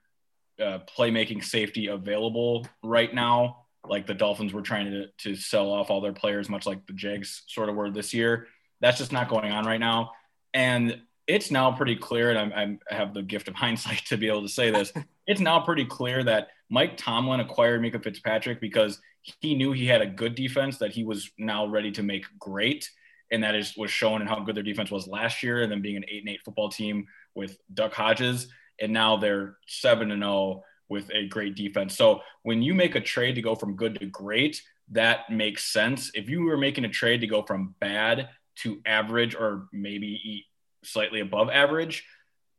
uh, 0.61 0.79
playmaking 0.97 1.43
safety 1.43 1.87
available 1.87 2.67
right 2.83 3.13
now. 3.13 3.65
Like 3.85 4.07
the 4.07 4.13
Dolphins 4.13 4.53
were 4.53 4.61
trying 4.61 4.91
to, 4.91 5.07
to 5.19 5.35
sell 5.35 5.71
off 5.71 5.89
all 5.89 6.01
their 6.01 6.13
players, 6.13 6.49
much 6.49 6.65
like 6.65 6.85
the 6.85 6.93
Jags 6.93 7.43
sort 7.47 7.69
of 7.69 7.75
were 7.75 7.89
this 7.89 8.13
year. 8.13 8.47
That's 8.81 8.97
just 8.97 9.11
not 9.11 9.29
going 9.29 9.51
on 9.51 9.65
right 9.65 9.79
now. 9.79 10.11
And 10.53 11.01
it's 11.31 11.49
now 11.49 11.71
pretty 11.71 11.95
clear, 11.95 12.29
and 12.29 12.37
I'm, 12.37 12.53
I'm, 12.53 12.79
i 12.91 12.95
have 12.95 13.13
the 13.13 13.21
gift 13.21 13.47
of 13.47 13.55
hindsight 13.55 14.05
to 14.07 14.17
be 14.17 14.27
able 14.27 14.43
to 14.43 14.49
say 14.49 14.71
this. 14.71 14.91
it's 15.27 15.41
now 15.41 15.61
pretty 15.61 15.85
clear 15.85 16.23
that 16.23 16.49
Mike 16.69 16.97
Tomlin 16.97 17.39
acquired 17.39 17.81
Minkah 17.81 18.03
Fitzpatrick 18.03 18.59
because 18.59 18.99
he 19.21 19.55
knew 19.55 19.71
he 19.71 19.87
had 19.87 20.01
a 20.01 20.07
good 20.07 20.35
defense 20.35 20.77
that 20.79 20.91
he 20.91 21.03
was 21.03 21.29
now 21.37 21.65
ready 21.65 21.91
to 21.91 22.03
make 22.03 22.25
great. 22.39 22.89
And 23.31 23.43
that 23.43 23.55
is 23.55 23.77
was 23.77 23.91
shown 23.91 24.21
in 24.21 24.27
how 24.27 24.41
good 24.41 24.55
their 24.55 24.63
defense 24.63 24.91
was 24.91 25.07
last 25.07 25.41
year, 25.41 25.61
and 25.61 25.71
then 25.71 25.81
being 25.81 25.95
an 25.95 26.05
eight 26.09 26.21
and 26.21 26.29
eight 26.29 26.41
football 26.43 26.69
team 26.69 27.07
with 27.33 27.57
Duck 27.73 27.93
Hodges, 27.93 28.49
and 28.81 28.91
now 28.91 29.15
they're 29.15 29.57
seven 29.67 30.11
and 30.11 30.21
zero 30.21 30.33
oh 30.33 30.63
with 30.89 31.09
a 31.13 31.27
great 31.27 31.55
defense. 31.55 31.95
So 31.95 32.19
when 32.43 32.61
you 32.61 32.73
make 32.73 32.95
a 32.95 32.99
trade 32.99 33.35
to 33.35 33.41
go 33.41 33.55
from 33.55 33.77
good 33.77 33.97
to 33.99 34.05
great, 34.07 34.61
that 34.89 35.29
makes 35.29 35.71
sense. 35.71 36.11
If 36.13 36.27
you 36.27 36.43
were 36.43 36.57
making 36.57 36.83
a 36.83 36.89
trade 36.89 37.21
to 37.21 37.27
go 37.27 37.43
from 37.43 37.73
bad 37.79 38.27
to 38.57 38.81
average 38.85 39.33
or 39.33 39.67
maybe 39.71 40.45
slightly 40.83 41.19
above 41.19 41.49
average, 41.49 42.05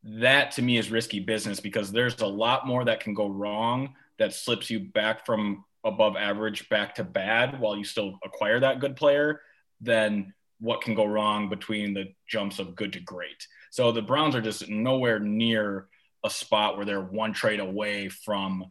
that 0.05 0.53
to 0.53 0.63
me 0.63 0.79
is 0.79 0.91
risky 0.91 1.21
business 1.21 1.61
because 1.61 1.93
there's 1.93 2.21
a 2.21 2.27
lot 2.27 2.67
more 2.67 2.85
that 2.85 3.01
can 3.01 3.15
go 3.15 3.29
wrong 3.29 3.95
that 4.19 4.33
slips 4.33 4.71
you 4.71 4.81
back 4.81 5.25
from 5.25 5.65
above 5.85 6.17
average 6.17 6.69
back 6.69 6.95
to 6.97 7.05
bad 7.05 7.61
while 7.61 7.77
you 7.77 7.85
still 7.85 8.19
acquire 8.25 8.61
that 8.61 8.81
good 8.81 8.97
player 8.97 9.41
than 9.81 10.33
what 10.61 10.81
can 10.81 10.95
go 10.95 11.05
wrong 11.05 11.49
between 11.49 11.93
the 11.93 12.13
jumps 12.29 12.59
of 12.59 12.77
good 12.77 12.93
to 12.93 13.01
great. 13.01 13.47
So 13.71 13.91
the 13.91 14.03
Browns 14.03 14.37
are 14.37 14.41
just 14.41 14.69
nowhere 14.69 15.19
near 15.19 15.89
a 16.25 16.31
spot 16.31 16.77
where 16.77 16.87
they're 16.87 17.01
one 17.01 17.33
trade 17.33 17.59
away 17.59 18.09
from 18.09 18.65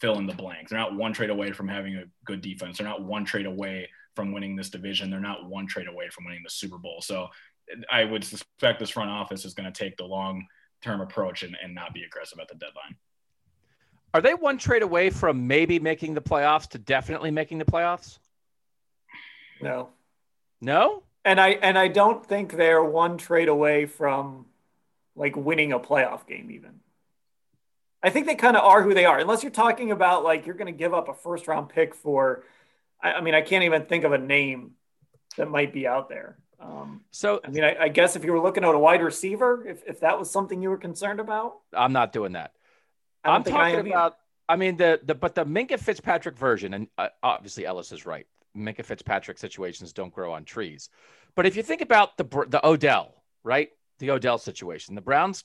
fill 0.00 0.18
in 0.18 0.26
the 0.26 0.34
blanks. 0.34 0.70
They're 0.70 0.78
not 0.78 0.94
one 0.94 1.12
trade 1.12 1.30
away 1.30 1.52
from 1.52 1.68
having 1.68 1.96
a 1.96 2.04
good 2.24 2.40
defense. 2.40 2.78
They're 2.78 2.86
not 2.86 3.02
one 3.02 3.24
trade 3.24 3.46
away 3.46 3.88
from 4.14 4.32
winning 4.32 4.56
this 4.56 4.70
division. 4.70 5.10
They're 5.10 5.20
not 5.20 5.48
one 5.48 5.66
trade 5.66 5.88
away 5.88 6.08
from 6.10 6.24
winning 6.24 6.42
the 6.44 6.50
Super 6.50 6.78
Bowl. 6.78 7.00
So 7.00 7.28
I 7.90 8.04
would 8.04 8.24
suspect 8.24 8.80
this 8.80 8.90
front 8.90 9.10
office 9.10 9.44
is 9.44 9.54
going 9.54 9.70
to 9.70 9.78
take 9.78 9.96
the 9.96 10.04
long 10.04 10.46
term 10.82 11.00
approach 11.00 11.42
and, 11.42 11.56
and 11.62 11.74
not 11.74 11.94
be 11.94 12.04
aggressive 12.04 12.38
at 12.40 12.48
the 12.48 12.54
deadline. 12.54 12.96
Are 14.14 14.20
they 14.20 14.34
one 14.34 14.58
trade 14.58 14.82
away 14.82 15.10
from 15.10 15.46
maybe 15.46 15.78
making 15.78 16.14
the 16.14 16.20
playoffs 16.20 16.68
to 16.70 16.78
definitely 16.78 17.30
making 17.30 17.58
the 17.58 17.64
playoffs? 17.64 18.18
No. 19.60 19.90
No? 20.60 21.02
And 21.24 21.40
I 21.40 21.50
and 21.50 21.78
I 21.78 21.88
don't 21.88 22.24
think 22.24 22.56
they're 22.56 22.82
one 22.82 23.18
trade 23.18 23.48
away 23.48 23.86
from 23.86 24.46
like 25.14 25.36
winning 25.36 25.72
a 25.72 25.78
playoff 25.78 26.26
game 26.26 26.50
even. 26.50 26.80
I 28.02 28.10
think 28.10 28.26
they 28.26 28.36
kind 28.36 28.56
of 28.56 28.64
are 28.64 28.82
who 28.82 28.94
they 28.94 29.04
are. 29.04 29.18
Unless 29.18 29.42
you're 29.42 29.52
talking 29.52 29.90
about 29.90 30.24
like 30.24 30.46
you're 30.46 30.54
going 30.54 30.72
to 30.72 30.78
give 30.78 30.94
up 30.94 31.08
a 31.08 31.14
first 31.14 31.46
round 31.48 31.68
pick 31.68 31.94
for 31.94 32.44
I, 33.02 33.14
I 33.14 33.20
mean 33.20 33.34
I 33.34 33.42
can't 33.42 33.64
even 33.64 33.84
think 33.84 34.04
of 34.04 34.12
a 34.12 34.18
name 34.18 34.72
that 35.36 35.50
might 35.50 35.72
be 35.72 35.86
out 35.86 36.08
there. 36.08 36.38
Um, 36.60 37.02
so, 37.10 37.40
I 37.44 37.50
mean, 37.50 37.64
I, 37.64 37.76
I, 37.82 37.88
guess 37.88 38.16
if 38.16 38.24
you 38.24 38.32
were 38.32 38.40
looking 38.40 38.64
at 38.64 38.74
a 38.74 38.78
wide 38.78 39.02
receiver, 39.02 39.64
if, 39.66 39.82
if 39.86 40.00
that 40.00 40.18
was 40.18 40.28
something 40.28 40.60
you 40.60 40.70
were 40.70 40.76
concerned 40.76 41.20
about, 41.20 41.58
I'm 41.72 41.92
not 41.92 42.12
doing 42.12 42.32
that. 42.32 42.52
I'm 43.24 43.44
talking 43.44 43.76
I 43.76 43.90
about. 43.90 44.16
I 44.48 44.56
mean, 44.56 44.76
the 44.76 45.00
the 45.04 45.14
but 45.14 45.34
the 45.34 45.44
Minkah 45.44 45.78
Fitzpatrick 45.78 46.36
version, 46.36 46.74
and 46.74 46.88
uh, 46.96 47.08
obviously 47.22 47.64
Ellis 47.64 47.92
is 47.92 48.06
right. 48.06 48.26
Minkah 48.56 48.84
Fitzpatrick 48.84 49.38
situations 49.38 49.92
don't 49.92 50.12
grow 50.12 50.32
on 50.32 50.44
trees, 50.44 50.88
but 51.36 51.46
if 51.46 51.54
you 51.54 51.62
think 51.62 51.80
about 51.80 52.16
the 52.16 52.24
the 52.48 52.66
Odell, 52.66 53.22
right, 53.44 53.68
the 54.00 54.10
Odell 54.10 54.38
situation, 54.38 54.96
the 54.96 55.00
Browns 55.00 55.44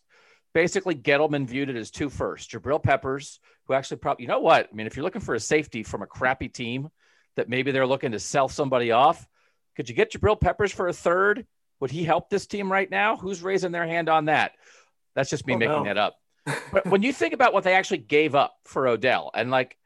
basically 0.54 0.96
Gettleman 0.96 1.46
viewed 1.46 1.70
it 1.70 1.76
as 1.76 1.92
two 1.92 2.10
first. 2.10 2.52
Jabril 2.52 2.82
Peppers, 2.82 3.40
who 3.66 3.74
actually 3.74 3.98
probably, 3.98 4.24
you 4.24 4.28
know 4.28 4.40
what? 4.40 4.70
I 4.72 4.76
mean, 4.76 4.88
if 4.88 4.96
you're 4.96 5.04
looking 5.04 5.22
for 5.22 5.36
a 5.36 5.40
safety 5.40 5.84
from 5.84 6.02
a 6.02 6.08
crappy 6.08 6.48
team 6.48 6.90
that 7.36 7.50
maybe 7.50 7.72
they're 7.72 7.88
looking 7.88 8.12
to 8.12 8.20
sell 8.20 8.48
somebody 8.48 8.92
off, 8.92 9.28
could 9.76 9.90
you 9.90 9.96
get 9.96 10.12
Jabril 10.12 10.40
Peppers 10.40 10.72
for 10.72 10.88
a 10.88 10.94
third? 10.94 11.46
Would 11.80 11.92
he 11.92 12.04
help 12.04 12.30
this 12.30 12.46
team 12.46 12.72
right 12.72 12.90
now? 12.90 13.18
Who's 13.18 13.42
raising 13.42 13.72
their 13.72 13.86
hand 13.86 14.10
on 14.10 14.26
that? 14.26 14.54
That's 15.16 15.30
just 15.30 15.46
me 15.46 15.56
oh, 15.56 15.58
making 15.58 15.76
no. 15.76 15.84
that 15.86 15.98
up. 15.98 16.16
but 16.72 16.86
when 16.86 17.04
you 17.04 17.14
think 17.14 17.34
about 17.34 17.54
what 17.54 17.64
they 17.64 17.74
actually 17.74 18.00
gave 18.00 18.36
up 18.36 18.56
for 18.66 18.88
Odell, 18.88 19.32
and 19.34 19.52
like, 19.52 19.78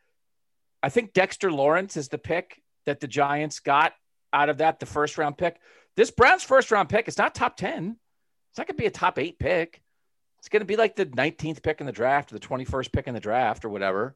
I 0.81 0.89
think 0.89 1.13
Dexter 1.13 1.51
Lawrence 1.51 1.97
is 1.97 2.07
the 2.07 2.17
pick 2.17 2.61
that 2.85 2.99
the 2.99 3.07
Giants 3.07 3.59
got 3.59 3.93
out 4.33 4.49
of 4.49 4.59
that, 4.59 4.79
the 4.79 4.85
first 4.85 5.17
round 5.17 5.37
pick. 5.37 5.59
This 5.95 6.11
Browns 6.11 6.43
first 6.43 6.71
round 6.71 6.89
pick, 6.89 7.07
it's 7.07 7.17
not 7.17 7.33
top 7.33 7.57
10. 7.57 7.97
It's 8.51 8.57
not 8.57 8.67
going 8.67 8.77
to 8.77 8.81
be 8.81 8.87
a 8.87 8.91
top 8.91 9.19
eight 9.19 9.39
pick. 9.39 9.81
It's 10.39 10.49
going 10.49 10.61
to 10.61 10.65
be 10.65 10.75
like 10.75 10.95
the 10.95 11.05
19th 11.05 11.63
pick 11.63 11.79
in 11.79 11.85
the 11.85 11.91
draft 11.91 12.31
or 12.31 12.39
the 12.39 12.47
21st 12.47 12.91
pick 12.91 13.07
in 13.07 13.13
the 13.13 13.19
draft 13.19 13.65
or 13.65 13.69
whatever. 13.69 14.15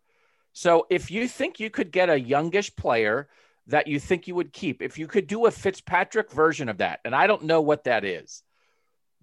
So 0.54 0.86
if 0.90 1.12
you 1.12 1.28
think 1.28 1.60
you 1.60 1.70
could 1.70 1.92
get 1.92 2.10
a 2.10 2.20
youngish 2.20 2.76
player 2.76 3.28
that 3.72 3.88
you 3.88 4.00
think 4.00 4.28
you 4.28 4.36
would 4.36 4.54
keep. 4.54 4.82
If 4.82 4.98
you 4.98 5.08
could 5.08 5.28
do 5.28 5.46
a 5.46 5.52
Fitzpatrick 5.52 6.32
version 6.32 6.70
of 6.70 6.78
that, 6.78 7.00
and 7.04 7.16
I 7.16 7.26
don't 7.26 7.44
know 7.44 7.62
what 7.62 7.86
that 7.86 8.06
is, 8.06 8.44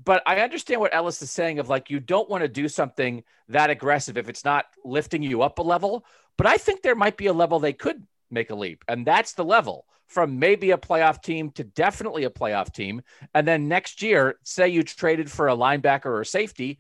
but 0.03 0.23
I 0.27 0.41
understand 0.41 0.81
what 0.81 0.95
Ellis 0.95 1.23
is 1.23 1.31
saying 1.31 1.59
of 1.59 1.69
like, 1.69 1.91
you 1.91 2.01
don't 2.01 2.29
want 2.31 2.43
to 2.43 2.49
do 2.49 2.69
something 2.69 3.25
that 3.49 3.71
aggressive 3.71 4.17
if 4.17 4.29
it's 4.29 4.45
not 4.45 4.67
lifting 4.85 5.23
you 5.23 5.43
up 5.43 5.59
a 5.59 5.63
level. 5.63 6.05
But 6.37 6.47
I 6.47 6.57
think 6.57 6.83
there 6.83 6.95
might 6.95 7.17
be 7.17 7.27
a 7.27 7.33
level 7.33 7.59
they 7.59 7.73
could 7.73 8.07
make 8.31 8.51
a 8.51 8.55
leap, 8.55 8.85
and 8.89 9.07
that's 9.07 9.33
the 9.33 9.45
level 9.45 9.85
from 10.07 10.39
maybe 10.39 10.71
a 10.71 10.79
playoff 10.79 11.23
team 11.23 11.51
to 11.51 11.65
definitely 11.65 12.25
a 12.25 12.31
playoff 12.31 12.73
team. 12.73 13.03
And 13.35 13.47
then 13.47 13.69
next 13.69 14.01
year, 14.01 14.39
say 14.45 14.69
you 14.69 14.83
traded 14.83 15.31
for 15.31 15.49
a 15.49 15.57
linebacker 15.57 16.07
or 16.07 16.23
a 16.23 16.27
safety. 16.27 16.79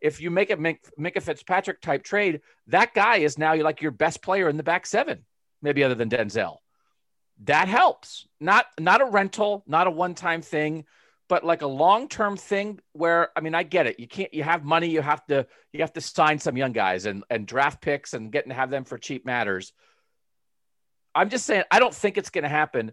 If 0.00 0.20
you 0.20 0.30
make 0.30 0.50
a 0.50 0.76
a 1.16 1.20
Fitzpatrick 1.20 1.80
type 1.80 2.04
trade, 2.04 2.42
that 2.68 2.94
guy 2.94 3.16
is 3.18 3.38
now 3.38 3.56
like 3.56 3.82
your 3.82 3.90
best 3.90 4.22
player 4.22 4.48
in 4.48 4.56
the 4.56 4.62
back 4.62 4.86
seven, 4.86 5.24
maybe 5.62 5.82
other 5.82 5.96
than 5.96 6.10
Denzel 6.10 6.61
that 7.44 7.68
helps. 7.68 8.26
Not 8.40 8.66
not 8.78 9.00
a 9.00 9.06
rental, 9.06 9.64
not 9.66 9.86
a 9.86 9.90
one-time 9.90 10.42
thing, 10.42 10.84
but 11.28 11.44
like 11.44 11.62
a 11.62 11.66
long-term 11.66 12.36
thing 12.36 12.80
where 12.92 13.30
I 13.36 13.40
mean, 13.40 13.54
I 13.54 13.62
get 13.62 13.86
it. 13.86 13.98
You 13.98 14.06
can't 14.06 14.32
you 14.32 14.42
have 14.42 14.64
money, 14.64 14.88
you 14.88 15.00
have 15.00 15.24
to 15.26 15.46
you 15.72 15.80
have 15.80 15.92
to 15.94 16.00
sign 16.00 16.38
some 16.38 16.56
young 16.56 16.72
guys 16.72 17.06
and 17.06 17.24
and 17.30 17.46
draft 17.46 17.80
picks 17.80 18.14
and 18.14 18.30
getting 18.30 18.50
to 18.50 18.54
have 18.54 18.70
them 18.70 18.84
for 18.84 18.98
cheap 18.98 19.24
matters. 19.24 19.72
I'm 21.14 21.30
just 21.30 21.46
saying 21.46 21.64
I 21.70 21.78
don't 21.78 21.94
think 21.94 22.16
it's 22.16 22.30
going 22.30 22.44
to 22.44 22.48
happen, 22.48 22.92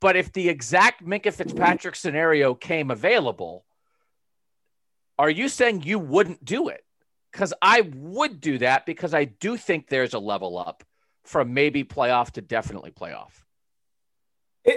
but 0.00 0.16
if 0.16 0.32
the 0.32 0.48
exact 0.48 1.04
Minkah 1.04 1.32
Fitzpatrick 1.32 1.94
scenario 1.94 2.54
came 2.54 2.90
available, 2.90 3.64
are 5.18 5.30
you 5.30 5.48
saying 5.48 5.82
you 5.82 5.98
wouldn't 5.98 6.44
do 6.44 6.68
it? 6.68 6.84
Cuz 7.32 7.52
I 7.60 7.82
would 7.94 8.40
do 8.40 8.58
that 8.58 8.86
because 8.86 9.14
I 9.14 9.24
do 9.24 9.56
think 9.56 9.88
there's 9.88 10.14
a 10.14 10.18
level 10.18 10.58
up 10.58 10.84
from 11.24 11.54
maybe 11.54 11.84
playoff 11.84 12.32
to 12.32 12.40
definitely 12.40 12.90
playoff. 12.90 13.44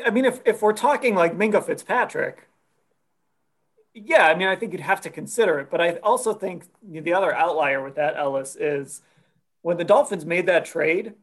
I 0.05 0.09
mean, 0.11 0.25
if, 0.25 0.41
if 0.45 0.61
we're 0.61 0.73
talking 0.73 1.15
like 1.15 1.37
Minkah 1.37 1.63
Fitzpatrick, 1.63 2.47
yeah, 3.93 4.25
I 4.27 4.35
mean, 4.35 4.47
I 4.47 4.55
think 4.55 4.71
you'd 4.71 4.81
have 4.81 5.01
to 5.01 5.09
consider 5.09 5.59
it. 5.59 5.69
But 5.69 5.81
I 5.81 5.95
also 5.97 6.33
think 6.33 6.65
the 6.81 7.13
other 7.13 7.33
outlier 7.33 7.83
with 7.83 7.95
that, 7.95 8.15
Ellis, 8.15 8.55
is 8.55 9.01
when 9.61 9.77
the 9.77 9.83
Dolphins 9.83 10.25
made 10.25 10.47
that 10.47 10.65
trade, 10.65 11.13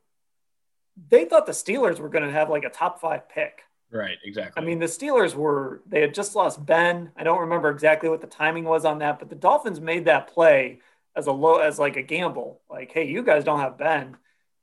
they 1.08 1.24
thought 1.24 1.46
the 1.46 1.52
Steelers 1.52 1.98
were 1.98 2.08
going 2.08 2.24
to 2.24 2.30
have 2.30 2.50
like 2.50 2.64
a 2.64 2.70
top 2.70 3.00
five 3.00 3.28
pick. 3.28 3.62
Right, 3.90 4.18
exactly. 4.24 4.62
I 4.62 4.64
mean, 4.64 4.78
the 4.78 4.86
Steelers 4.86 5.34
were, 5.34 5.82
they 5.86 6.00
had 6.00 6.14
just 6.14 6.36
lost 6.36 6.64
Ben. 6.64 7.10
I 7.16 7.24
don't 7.24 7.40
remember 7.40 7.70
exactly 7.70 8.08
what 8.08 8.20
the 8.20 8.28
timing 8.28 8.64
was 8.64 8.84
on 8.84 8.98
that, 8.98 9.18
but 9.18 9.28
the 9.28 9.34
Dolphins 9.34 9.80
made 9.80 10.04
that 10.04 10.28
play 10.28 10.80
as 11.16 11.26
a 11.26 11.32
low, 11.32 11.58
as 11.58 11.78
like 11.78 11.96
a 11.96 12.02
gamble. 12.02 12.60
Like, 12.70 12.92
hey, 12.92 13.08
you 13.08 13.24
guys 13.24 13.42
don't 13.42 13.58
have 13.58 13.78
Ben 13.78 14.16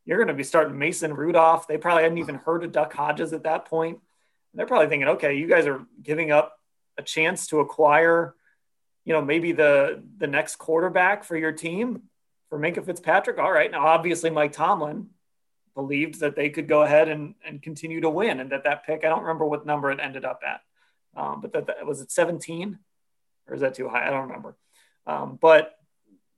you're 0.08 0.18
going 0.18 0.30
to 0.30 0.34
be 0.34 0.44
starting 0.44 0.80
Mason 0.80 1.14
Rudolph. 1.14 1.68
They 1.68 1.78
probably 1.78 2.04
hadn't 2.04 2.18
even 2.18 2.36
heard 2.36 2.64
of 2.64 2.72
Duck 2.72 2.94
Hodges 2.94 3.34
at 3.34 3.44
that 3.44 3.66
point. 3.66 4.00
They're 4.54 4.66
probably 4.66 4.88
thinking, 4.88 5.10
okay, 5.10 5.36
you 5.36 5.48
guys 5.48 5.68
are 5.68 5.86
giving 6.02 6.32
up 6.32 6.58
a 6.98 7.04
chance 7.04 7.48
to 7.48 7.60
acquire, 7.60 8.34
you 9.04 9.14
know, 9.14 9.22
maybe 9.22 9.52
the 9.52 10.02
the 10.18 10.26
next 10.26 10.56
quarterback 10.56 11.26
for 11.26 11.38
your 11.38 11.52
team 11.52 12.04
for 12.50 12.58
Minkah 12.58 12.86
Fitzpatrick. 12.86 13.38
All 13.38 13.52
right. 13.52 13.70
Now, 13.70 13.86
obviously, 13.86 14.30
Mike 14.30 14.54
Tomlin 14.54 15.10
believed 15.76 16.22
that 16.22 16.36
they 16.36 16.50
could 16.50 16.68
go 16.68 16.82
ahead 16.82 17.08
and, 17.08 17.36
and 17.46 17.62
continue 17.62 18.02
to 18.02 18.10
win 18.10 18.40
and 18.40 18.50
that 18.52 18.64
that 18.64 18.84
pick, 18.84 19.06
I 19.06 19.10
don't 19.10 19.22
remember 19.22 19.46
what 19.46 19.64
number 19.64 19.92
it 19.92 20.00
ended 20.02 20.26
up 20.26 20.42
at, 20.44 20.62
um, 21.16 21.40
but 21.40 21.54
that, 21.54 21.68
that 21.68 21.86
was 21.86 22.02
it 22.02 22.10
17 22.10 22.80
or 23.48 23.54
is 23.54 23.62
that 23.62 23.76
too 23.76 23.88
high? 23.88 24.08
I 24.08 24.10
don't 24.10 24.24
remember. 24.24 24.58
Um, 25.06 25.38
but 25.40 25.77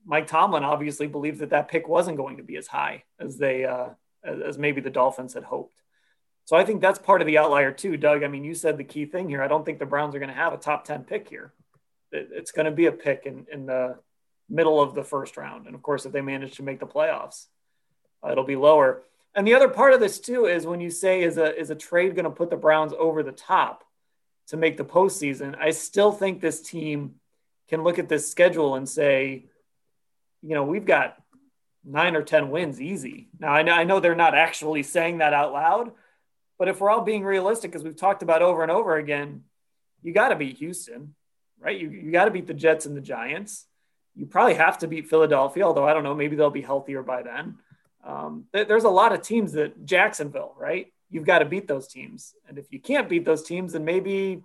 Mike 0.09 0.25
Tomlin 0.25 0.63
obviously 0.63 1.05
believed 1.05 1.39
that 1.39 1.51
that 1.51 1.67
pick 1.67 1.87
wasn't 1.87 2.17
going 2.17 2.37
to 2.37 2.43
be 2.43 2.57
as 2.57 2.65
high 2.65 3.03
as 3.19 3.37
they, 3.37 3.63
uh, 3.63 3.89
as, 4.23 4.41
as 4.41 4.57
maybe 4.57 4.81
the 4.81 4.89
Dolphins 4.89 5.35
had 5.35 5.43
hoped. 5.43 5.83
So 6.45 6.57
I 6.57 6.65
think 6.65 6.81
that's 6.81 6.97
part 6.97 7.21
of 7.21 7.27
the 7.27 7.37
outlier 7.37 7.71
too, 7.71 7.95
Doug. 7.95 8.23
I 8.23 8.27
mean, 8.27 8.43
you 8.43 8.55
said 8.55 8.79
the 8.79 8.83
key 8.83 9.05
thing 9.05 9.29
here. 9.29 9.43
I 9.43 9.47
don't 9.47 9.63
think 9.63 9.77
the 9.77 9.85
Browns 9.85 10.15
are 10.15 10.19
going 10.19 10.31
to 10.31 10.35
have 10.35 10.51
a 10.51 10.57
top 10.57 10.83
10 10.83 11.03
pick 11.03 11.29
here. 11.29 11.53
It, 12.11 12.29
it's 12.31 12.51
going 12.51 12.65
to 12.65 12.71
be 12.71 12.87
a 12.87 12.91
pick 12.91 13.27
in, 13.27 13.45
in 13.53 13.67
the 13.67 13.99
middle 14.49 14.81
of 14.81 14.95
the 14.95 15.03
first 15.03 15.37
round. 15.37 15.67
And 15.67 15.75
of 15.75 15.83
course, 15.83 16.07
if 16.07 16.11
they 16.11 16.21
manage 16.21 16.55
to 16.55 16.63
make 16.63 16.79
the 16.79 16.87
playoffs, 16.87 17.45
uh, 18.25 18.31
it'll 18.31 18.43
be 18.43 18.55
lower. 18.55 19.03
And 19.35 19.45
the 19.45 19.53
other 19.53 19.69
part 19.69 19.93
of 19.93 19.99
this 19.99 20.19
too 20.19 20.47
is 20.47 20.65
when 20.65 20.81
you 20.81 20.89
say 20.89 21.21
is 21.21 21.37
a 21.37 21.55
is 21.55 21.69
a 21.69 21.75
trade 21.75 22.15
going 22.15 22.25
to 22.25 22.31
put 22.31 22.49
the 22.49 22.57
Browns 22.57 22.93
over 22.97 23.21
the 23.21 23.31
top 23.31 23.83
to 24.47 24.57
make 24.57 24.75
the 24.75 24.83
postseason. 24.83 25.55
I 25.55 25.69
still 25.69 26.11
think 26.11 26.41
this 26.41 26.63
team 26.63 27.15
can 27.67 27.83
look 27.83 27.99
at 27.99 28.09
this 28.09 28.27
schedule 28.27 28.73
and 28.73 28.89
say, 28.89 29.45
you 30.41 30.55
know, 30.55 30.63
we've 30.63 30.85
got 30.85 31.17
nine 31.83 32.15
or 32.15 32.23
ten 32.23 32.51
wins 32.51 32.81
easy. 32.81 33.29
Now 33.39 33.51
I 33.51 33.63
know, 33.63 33.73
I 33.73 33.83
know 33.83 33.99
they're 33.99 34.15
not 34.15 34.35
actually 34.35 34.83
saying 34.83 35.19
that 35.19 35.33
out 35.33 35.53
loud, 35.53 35.91
but 36.57 36.67
if 36.67 36.79
we're 36.79 36.89
all 36.89 37.01
being 37.01 37.23
realistic, 37.23 37.75
as 37.75 37.83
we've 37.83 37.95
talked 37.95 38.23
about 38.23 38.41
over 38.41 38.63
and 38.63 38.71
over 38.71 38.97
again, 38.97 39.43
you 40.01 40.13
got 40.13 40.29
to 40.29 40.35
beat 40.35 40.57
Houston, 40.57 41.15
right? 41.59 41.79
You 41.79 41.89
you 41.89 42.11
got 42.11 42.25
to 42.25 42.31
beat 42.31 42.47
the 42.47 42.53
Jets 42.53 42.85
and 42.85 42.95
the 42.95 43.01
Giants 43.01 43.65
you 44.19 44.25
probably 44.25 44.55
have 44.55 44.77
to 44.79 44.87
beat 44.87 45.07
Philadelphia, 45.07 45.63
although 45.63 45.87
I 45.87 45.93
don't 45.93 46.03
know, 46.03 46.13
maybe 46.13 46.35
they'll 46.35 46.49
be 46.49 46.61
healthier 46.61 47.01
by 47.01 47.23
then. 47.23 47.55
Um, 48.03 48.45
th- 48.53 48.67
there's 48.67 48.83
a 48.83 48.89
lot 48.89 49.13
of 49.13 49.21
teams 49.21 49.53
that 49.53 49.85
Jacksonville, 49.85 50.53
right? 50.57 50.91
You've 51.09 51.25
got 51.25 51.39
to 51.39 51.45
beat 51.45 51.67
those 51.69 51.87
teams. 51.87 52.33
And 52.47 52.57
if 52.57 52.65
you 52.71 52.79
can't 52.79 53.07
beat 53.07 53.23
those 53.23 53.43
teams, 53.43 53.73
then 53.73 53.85
maybe 53.85 54.41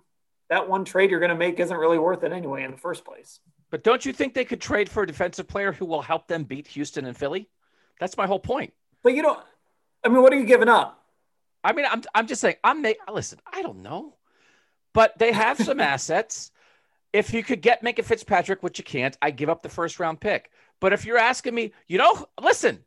that 0.49 0.69
one 0.69 0.85
trade 0.85 1.11
you're 1.11 1.19
going 1.19 1.29
to 1.29 1.35
make 1.35 1.59
isn't 1.59 1.75
really 1.75 1.99
worth 1.99 2.23
it 2.23 2.31
anyway 2.31 2.63
in 2.63 2.71
the 2.71 2.77
first 2.77 3.03
place. 3.03 3.41
But 3.71 3.83
don't 3.83 4.05
you 4.05 4.13
think 4.13 4.33
they 4.33 4.45
could 4.45 4.61
trade 4.61 4.89
for 4.89 5.03
a 5.03 5.07
defensive 5.07 5.47
player 5.47 5.71
who 5.71 5.85
will 5.85 6.01
help 6.01 6.27
them 6.27 6.43
beat 6.43 6.67
Houston 6.67 7.05
and 7.05 7.17
Philly? 7.17 7.49
That's 7.99 8.17
my 8.17 8.27
whole 8.27 8.39
point. 8.39 8.73
But 9.03 9.13
you 9.13 9.21
don't, 9.21 9.39
I 10.03 10.09
mean, 10.09 10.21
what 10.21 10.33
are 10.33 10.39
you 10.39 10.45
giving 10.45 10.69
up? 10.69 11.03
I 11.63 11.73
mean, 11.73 11.85
I'm, 11.89 12.03
I'm 12.13 12.27
just 12.27 12.41
saying, 12.41 12.57
I'm, 12.63 12.85
listen, 13.11 13.39
I 13.51 13.61
don't 13.61 13.81
know, 13.81 14.15
but 14.93 15.17
they 15.17 15.31
have 15.31 15.57
some 15.57 15.79
assets 15.81 16.51
if 17.15 17.33
you 17.33 17.43
could 17.43 17.61
get 17.61 17.81
Minkah 17.81 18.03
Fitzpatrick, 18.03 18.61
which 18.61 18.77
you 18.77 18.83
can't, 18.83 19.17
I 19.21 19.31
give 19.31 19.49
up 19.49 19.63
the 19.63 19.69
first 19.69 20.01
round 20.01 20.19
pick. 20.19 20.51
But 20.81 20.91
if 20.91 21.05
you're 21.05 21.17
asking 21.17 21.55
me, 21.55 21.71
you 21.87 21.97
know, 21.97 22.27
listen, 22.41 22.83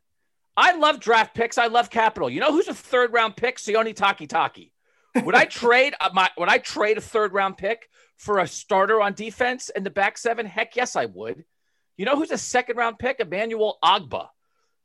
I 0.55 0.75
love 0.75 0.99
draft 0.99 1.33
picks. 1.33 1.57
I 1.57 1.65
love 1.65 1.89
capital. 1.89 2.29
You 2.29 2.39
know 2.39 2.51
who's 2.51 2.67
a 2.67 2.73
third 2.75 3.11
round 3.11 3.35
pick? 3.35 3.57
Sione 3.57 3.95
Takitaki. 3.95 4.71
Would 5.25 5.33
I 5.33 5.45
trade 5.61 5.95
uh, 5.99 6.11
my 6.13 6.29
would 6.37 6.47
I 6.47 6.59
trade 6.59 6.99
a 6.99 7.01
third 7.01 7.33
round 7.33 7.57
pick 7.57 7.89
for 8.19 8.37
a 8.37 8.47
starter 8.47 9.01
on 9.01 9.13
defense 9.13 9.69
in 9.75 9.83
the 9.83 9.89
back 9.89 10.17
seven? 10.17 10.45
Heck 10.45 10.75
yes, 10.75 10.95
I 10.95 11.05
would. 11.05 11.43
You 11.97 12.05
know 12.05 12.15
who's 12.15 12.31
a 12.31 12.37
second 12.37 12.77
round 12.77 12.99
pick? 12.99 13.19
Emmanuel 13.19 13.79
Ogbah. 13.83 14.27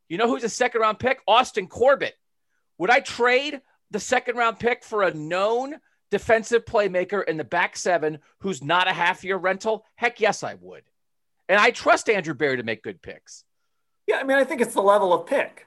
You 0.09 0.17
know 0.17 0.29
who's 0.29 0.45
a 0.45 0.49
second 0.49 0.81
round 0.81 0.99
pick? 0.99 1.21
Austin 1.29 1.67
Corbett. 1.67 2.15
Would 2.79 2.91
I 2.91 3.01
trade 3.01 3.61
the 3.91 4.01
second 4.01 4.37
round 4.37 4.59
pick 4.59 4.83
for 4.83 5.03
a 5.03 5.13
known 5.15 5.77
defensive 6.11 6.65
playmaker 6.65 7.25
in 7.25 7.37
the 7.37 7.45
back 7.45 7.77
seven 7.77 8.19
who's 8.41 8.63
not 8.63 8.89
a 8.89 8.93
half 8.93 9.23
year 9.25 9.37
rental? 9.37 9.85
Heck 9.97 10.21
yes, 10.21 10.43
I 10.43 10.55
would. 10.55 10.83
And 11.49 11.59
I 11.59 11.71
trust 11.71 12.09
Andrew 12.09 12.35
Berry 12.35 12.57
to 12.57 12.63
make 12.63 12.83
good 12.83 13.03
picks. 13.03 13.45
Yeah, 14.07 14.17
I 14.17 14.25
mean, 14.25 14.37
I 14.37 14.45
think 14.45 14.61
it's 14.61 14.75
the 14.75 14.83
level 14.83 15.13
of 15.13 15.27
pick. 15.27 15.67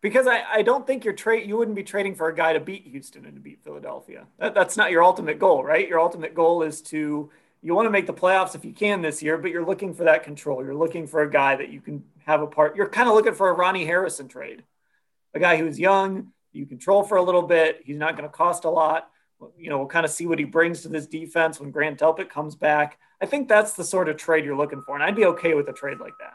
Because 0.00 0.26
I, 0.26 0.42
I 0.50 0.62
don't 0.62 0.86
think 0.86 1.04
you're 1.04 1.14
trade 1.14 1.46
you 1.46 1.56
wouldn't 1.56 1.76
be 1.76 1.82
trading 1.82 2.14
for 2.14 2.28
a 2.28 2.34
guy 2.34 2.54
to 2.54 2.60
beat 2.60 2.86
Houston 2.86 3.26
and 3.26 3.34
to 3.34 3.40
beat 3.40 3.62
Philadelphia. 3.62 4.26
That, 4.38 4.54
that's 4.54 4.76
not 4.76 4.90
your 4.90 5.02
ultimate 5.02 5.38
goal, 5.38 5.62
right? 5.62 5.86
Your 5.86 6.00
ultimate 6.00 6.34
goal 6.34 6.62
is 6.62 6.80
to 6.82 7.30
you 7.62 7.74
want 7.74 7.86
to 7.86 7.90
make 7.90 8.06
the 8.06 8.14
playoffs 8.14 8.54
if 8.54 8.64
you 8.64 8.72
can 8.72 9.02
this 9.02 9.22
year, 9.22 9.36
but 9.36 9.50
you're 9.50 9.66
looking 9.66 9.92
for 9.92 10.04
that 10.04 10.24
control. 10.24 10.64
You're 10.64 10.74
looking 10.74 11.06
for 11.06 11.22
a 11.22 11.30
guy 11.30 11.56
that 11.56 11.68
you 11.68 11.82
can 11.82 12.02
have 12.24 12.40
a 12.40 12.46
part. 12.46 12.74
You're 12.74 12.88
kind 12.88 13.08
of 13.08 13.14
looking 13.14 13.34
for 13.34 13.50
a 13.50 13.52
Ronnie 13.52 13.84
Harrison 13.84 14.28
trade, 14.28 14.64
a 15.34 15.38
guy 15.38 15.58
who's 15.58 15.78
young, 15.78 16.32
you 16.52 16.64
control 16.64 17.02
for 17.02 17.16
a 17.16 17.22
little 17.22 17.42
bit. 17.42 17.82
He's 17.84 17.98
not 17.98 18.16
going 18.16 18.28
to 18.28 18.34
cost 18.34 18.64
a 18.64 18.70
lot 18.70 19.10
you 19.58 19.70
know, 19.70 19.78
we'll 19.78 19.86
kind 19.86 20.04
of 20.04 20.10
see 20.10 20.26
what 20.26 20.38
he 20.38 20.44
brings 20.44 20.82
to 20.82 20.88
this 20.88 21.06
defense 21.06 21.60
when 21.60 21.70
Grant 21.70 21.98
Delpit 21.98 22.28
comes 22.28 22.54
back. 22.54 22.98
I 23.20 23.26
think 23.26 23.48
that's 23.48 23.74
the 23.74 23.84
sort 23.84 24.08
of 24.08 24.16
trade 24.16 24.44
you're 24.44 24.56
looking 24.56 24.82
for, 24.82 24.94
and 24.94 25.04
I'd 25.04 25.16
be 25.16 25.26
okay 25.26 25.54
with 25.54 25.68
a 25.68 25.72
trade 25.72 25.98
like 25.98 26.14
that. 26.20 26.34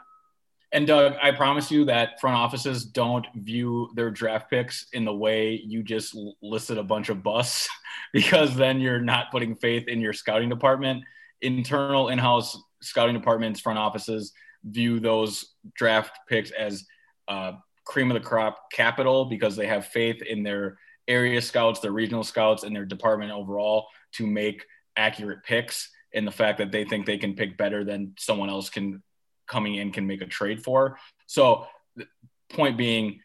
And 0.72 0.86
Doug, 0.86 1.14
I 1.22 1.30
promise 1.30 1.70
you 1.70 1.84
that 1.84 2.20
front 2.20 2.36
offices 2.36 2.84
don't 2.84 3.26
view 3.34 3.90
their 3.94 4.10
draft 4.10 4.50
picks 4.50 4.86
in 4.92 5.04
the 5.04 5.14
way 5.14 5.62
you 5.64 5.82
just 5.82 6.16
listed 6.42 6.76
a 6.76 6.82
bunch 6.82 7.08
of 7.08 7.22
busts, 7.22 7.68
because 8.12 8.56
then 8.56 8.80
you're 8.80 9.00
not 9.00 9.30
putting 9.30 9.54
faith 9.54 9.88
in 9.88 10.00
your 10.00 10.12
scouting 10.12 10.48
department. 10.48 11.04
Internal 11.40 12.08
in-house 12.08 12.60
scouting 12.82 13.14
departments, 13.14 13.60
front 13.60 13.78
offices 13.78 14.32
view 14.64 14.98
those 14.98 15.54
draft 15.74 16.18
picks 16.28 16.50
as 16.50 16.84
uh, 17.28 17.52
cream 17.84 18.10
of 18.10 18.20
the 18.20 18.28
crop 18.28 18.70
capital 18.72 19.26
because 19.26 19.56
they 19.56 19.66
have 19.66 19.86
faith 19.86 20.22
in 20.22 20.42
their 20.42 20.76
area 21.08 21.40
scouts, 21.40 21.80
their 21.80 21.92
regional 21.92 22.24
scouts, 22.24 22.64
and 22.64 22.74
their 22.74 22.84
department 22.84 23.30
overall 23.30 23.86
to 24.12 24.26
make 24.26 24.64
accurate 24.96 25.44
picks. 25.44 25.90
And 26.12 26.26
the 26.26 26.32
fact 26.32 26.58
that 26.58 26.72
they 26.72 26.84
think 26.84 27.06
they 27.06 27.18
can 27.18 27.34
pick 27.34 27.56
better 27.56 27.84
than 27.84 28.14
someone 28.18 28.48
else 28.48 28.70
can 28.70 29.02
coming 29.46 29.76
in 29.76 29.92
can 29.92 30.06
make 30.06 30.22
a 30.22 30.26
trade 30.26 30.62
for. 30.62 30.98
So, 31.26 31.66
point 32.50 32.76
being, 32.76 33.20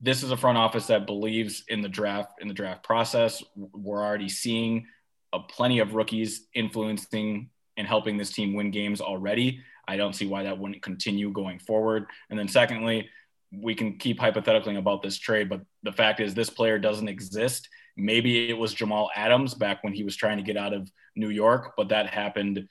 this 0.00 0.22
is 0.22 0.30
a 0.30 0.36
front 0.36 0.58
office 0.58 0.86
that 0.86 1.06
believes 1.06 1.64
in 1.68 1.82
the 1.82 1.88
draft 1.88 2.40
in 2.40 2.48
the 2.48 2.54
draft 2.54 2.82
process. 2.82 3.42
We're 3.56 4.04
already 4.04 4.28
seeing 4.28 4.86
a 5.32 5.40
plenty 5.40 5.78
of 5.78 5.94
rookies 5.94 6.46
influencing 6.54 7.50
and 7.76 7.86
helping 7.86 8.16
this 8.16 8.30
team 8.30 8.54
win 8.54 8.70
games 8.70 9.00
already. 9.00 9.60
I 9.88 9.96
don't 9.96 10.14
see 10.14 10.26
why 10.26 10.42
that 10.44 10.58
wouldn't 10.58 10.82
continue 10.82 11.30
going 11.30 11.58
forward. 11.58 12.06
And 12.30 12.38
then 12.38 12.48
secondly, 12.48 13.08
we 13.52 13.74
can 13.74 13.96
keep 13.98 14.18
hypothetically 14.18 14.76
about 14.76 15.02
this 15.02 15.18
trade, 15.18 15.48
but 15.48 15.60
the 15.82 15.92
fact 15.92 16.20
is 16.20 16.34
this 16.34 16.50
player 16.50 16.78
doesn't 16.78 17.08
exist. 17.08 17.68
Maybe 17.96 18.50
it 18.50 18.58
was 18.58 18.74
Jamal 18.74 19.10
Adams 19.14 19.54
back 19.54 19.84
when 19.84 19.92
he 19.92 20.04
was 20.04 20.16
trying 20.16 20.38
to 20.38 20.42
get 20.42 20.56
out 20.56 20.72
of 20.72 20.90
New 21.14 21.30
York, 21.30 21.74
but 21.76 21.88
that 21.90 22.08
happened 22.08 22.68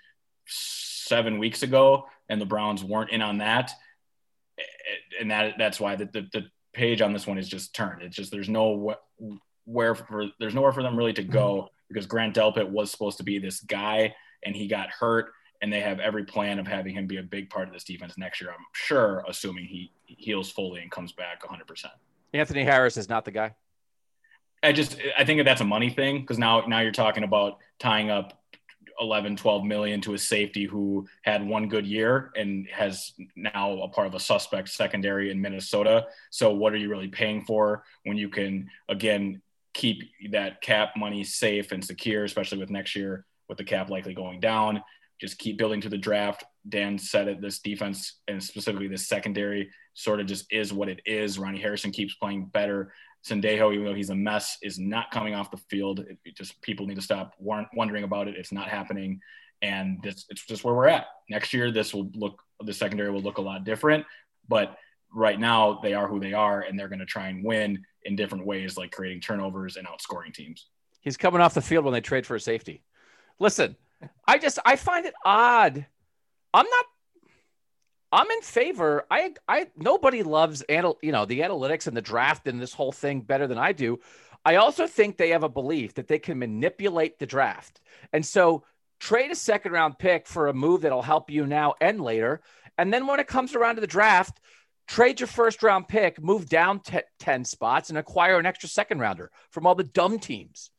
seven 0.47 1.39
weeks 1.39 1.63
ago, 1.63 2.07
and 2.29 2.41
the 2.41 2.45
Browns 2.45 2.83
weren't 2.83 3.11
in 3.11 3.21
on 3.21 3.39
that, 3.39 3.71
and 5.19 5.31
that 5.31 5.55
that's 5.57 5.79
why 5.79 5.95
the, 5.95 6.05
the, 6.05 6.27
the 6.33 6.45
page 6.73 7.01
on 7.01 7.13
this 7.13 7.27
one 7.27 7.37
is 7.37 7.47
just 7.47 7.73
turned. 7.73 8.01
It's 8.01 8.15
just 8.15 8.31
there's 8.31 8.49
no 8.49 8.95
where 9.65 9.95
for 9.95 10.27
there's 10.39 10.55
nowhere 10.55 10.73
for 10.73 10.83
them 10.83 10.97
really 10.97 11.13
to 11.13 11.23
go 11.23 11.55
mm-hmm. 11.55 11.67
because 11.87 12.05
Grant 12.05 12.35
Delpit 12.35 12.69
was 12.69 12.91
supposed 12.91 13.17
to 13.17 13.23
be 13.23 13.39
this 13.39 13.61
guy, 13.61 14.15
and 14.43 14.55
he 14.55 14.67
got 14.67 14.89
hurt 14.89 15.31
and 15.61 15.71
they 15.71 15.81
have 15.81 15.99
every 15.99 16.23
plan 16.23 16.59
of 16.59 16.67
having 16.67 16.93
him 16.93 17.07
be 17.07 17.17
a 17.17 17.23
big 17.23 17.49
part 17.49 17.67
of 17.67 17.73
this 17.73 17.83
defense 17.83 18.17
next 18.17 18.41
year. 18.41 18.51
I'm 18.51 18.65
sure, 18.73 19.23
assuming 19.27 19.65
he 19.65 19.91
heals 20.05 20.51
fully 20.51 20.81
and 20.81 20.91
comes 20.91 21.11
back 21.11 21.43
100. 21.43 21.65
percent 21.65 21.93
Anthony 22.33 22.63
Harris 22.63 22.97
is 22.97 23.09
not 23.09 23.25
the 23.25 23.31
guy. 23.31 23.55
I 24.61 24.71
just 24.71 24.97
I 25.17 25.23
think 25.25 25.39
that 25.39 25.43
that's 25.43 25.61
a 25.61 25.65
money 25.65 25.89
thing 25.89 26.21
because 26.21 26.37
now 26.37 26.65
now 26.67 26.81
you're 26.81 26.91
talking 26.91 27.23
about 27.23 27.57
tying 27.79 28.09
up 28.09 28.41
11 28.99 29.35
12 29.35 29.63
million 29.63 30.01
to 30.01 30.13
a 30.13 30.17
safety 30.17 30.65
who 30.65 31.07
had 31.23 31.45
one 31.45 31.67
good 31.67 31.85
year 31.85 32.31
and 32.35 32.67
has 32.67 33.13
now 33.35 33.79
a 33.81 33.87
part 33.87 34.07
of 34.07 34.15
a 34.15 34.19
suspect 34.19 34.69
secondary 34.69 35.31
in 35.31 35.41
Minnesota. 35.41 36.07
So 36.29 36.53
what 36.53 36.73
are 36.73 36.77
you 36.77 36.89
really 36.89 37.07
paying 37.07 37.43
for 37.43 37.83
when 38.03 38.17
you 38.17 38.29
can 38.29 38.69
again 38.89 39.41
keep 39.73 40.03
that 40.31 40.61
cap 40.61 40.93
money 40.95 41.23
safe 41.23 41.71
and 41.71 41.83
secure, 41.83 42.23
especially 42.23 42.59
with 42.59 42.69
next 42.69 42.95
year 42.95 43.25
with 43.49 43.57
the 43.57 43.63
cap 43.63 43.89
likely 43.89 44.13
going 44.13 44.39
down 44.39 44.81
just 45.19 45.37
keep 45.37 45.57
building 45.57 45.81
to 45.81 45.89
the 45.89 45.97
draft. 45.97 46.43
Dan 46.67 46.97
said 46.97 47.27
it. 47.27 47.41
This 47.41 47.59
defense 47.59 48.19
and 48.27 48.43
specifically 48.43 48.87
this 48.87 49.07
secondary 49.07 49.69
sort 49.93 50.19
of 50.19 50.27
just 50.27 50.51
is 50.51 50.73
what 50.73 50.89
it 50.89 51.01
is. 51.05 51.39
Ronnie 51.39 51.61
Harrison 51.61 51.91
keeps 51.91 52.15
playing 52.15 52.45
better. 52.47 52.93
Sendejo, 53.27 53.73
even 53.73 53.85
though 53.85 53.93
he's 53.93 54.11
a 54.11 54.15
mess, 54.15 54.57
is 54.61 54.77
not 54.77 55.09
coming 55.11 55.33
off 55.33 55.51
the 55.51 55.57
field. 55.69 55.99
It, 56.01 56.17
it 56.25 56.37
just 56.37 56.61
people 56.61 56.85
need 56.85 56.95
to 56.95 57.01
stop 57.01 57.33
wondering 57.39 58.03
about 58.03 58.27
it. 58.27 58.35
It's 58.37 58.51
not 58.51 58.67
happening, 58.67 59.19
and 59.61 60.01
this, 60.03 60.25
it's 60.29 60.45
just 60.45 60.63
where 60.63 60.75
we're 60.75 60.87
at. 60.87 61.07
Next 61.29 61.53
year, 61.53 61.71
this 61.71 61.93
will 61.93 62.09
look 62.13 62.41
the 62.63 62.73
secondary 62.73 63.11
will 63.11 63.21
look 63.21 63.37
a 63.37 63.41
lot 63.41 63.63
different. 63.63 64.05
But 64.47 64.77
right 65.11 65.39
now, 65.39 65.79
they 65.81 65.93
are 65.93 66.07
who 66.07 66.19
they 66.19 66.33
are, 66.33 66.61
and 66.61 66.77
they're 66.77 66.87
going 66.87 66.99
to 66.99 67.05
try 67.05 67.29
and 67.29 67.43
win 67.43 67.83
in 68.03 68.15
different 68.15 68.45
ways, 68.45 68.77
like 68.77 68.91
creating 68.91 69.21
turnovers 69.21 69.75
and 69.75 69.87
outscoring 69.87 70.33
teams. 70.33 70.67
He's 71.01 71.17
coming 71.17 71.41
off 71.41 71.53
the 71.53 71.61
field 71.61 71.85
when 71.85 71.93
they 71.93 72.01
trade 72.01 72.25
for 72.25 72.35
a 72.35 72.39
safety. 72.39 72.83
Listen, 73.39 73.75
I 74.27 74.37
just 74.37 74.59
I 74.65 74.75
find 74.75 75.05
it 75.05 75.13
odd. 75.23 75.85
I'm 76.53 76.65
not. 76.65 76.85
I'm 78.15 78.31
in 78.31 78.41
favor. 78.41 79.05
I 79.11 79.33
I 79.45 79.67
nobody 79.75 80.23
loves 80.23 80.63
anal, 80.69 80.97
you 81.01 81.11
know 81.11 81.25
the 81.25 81.41
analytics 81.41 81.85
and 81.85 81.97
the 81.97 82.01
draft 82.01 82.47
and 82.47 82.61
this 82.61 82.73
whole 82.73 82.93
thing 82.93 83.19
better 83.19 83.45
than 83.45 83.57
I 83.57 83.73
do. 83.73 83.99
I 84.45 84.55
also 84.55 84.87
think 84.87 85.17
they 85.17 85.29
have 85.29 85.43
a 85.43 85.49
belief 85.49 85.95
that 85.95 86.07
they 86.07 86.19
can 86.19 86.39
manipulate 86.39 87.19
the 87.19 87.25
draft, 87.25 87.81
and 88.13 88.25
so 88.25 88.63
trade 89.01 89.31
a 89.31 89.35
second 89.35 89.73
round 89.73 89.99
pick 89.99 90.27
for 90.27 90.47
a 90.47 90.53
move 90.53 90.81
that'll 90.81 91.01
help 91.01 91.29
you 91.29 91.45
now 91.45 91.73
and 91.81 91.99
later. 91.99 92.41
And 92.77 92.93
then 92.93 93.05
when 93.05 93.19
it 93.19 93.27
comes 93.27 93.53
around 93.53 93.75
to 93.75 93.81
the 93.81 93.87
draft, 93.87 94.39
trade 94.87 95.19
your 95.19 95.27
first 95.27 95.61
round 95.61 95.89
pick, 95.89 96.21
move 96.21 96.47
down 96.47 96.79
t- 96.79 96.99
10 97.19 97.43
spots, 97.43 97.89
and 97.89 97.97
acquire 97.97 98.39
an 98.39 98.45
extra 98.45 98.69
second 98.69 98.99
rounder 98.99 99.29
from 99.49 99.67
all 99.67 99.75
the 99.75 99.83
dumb 99.83 100.19
teams. 100.19 100.71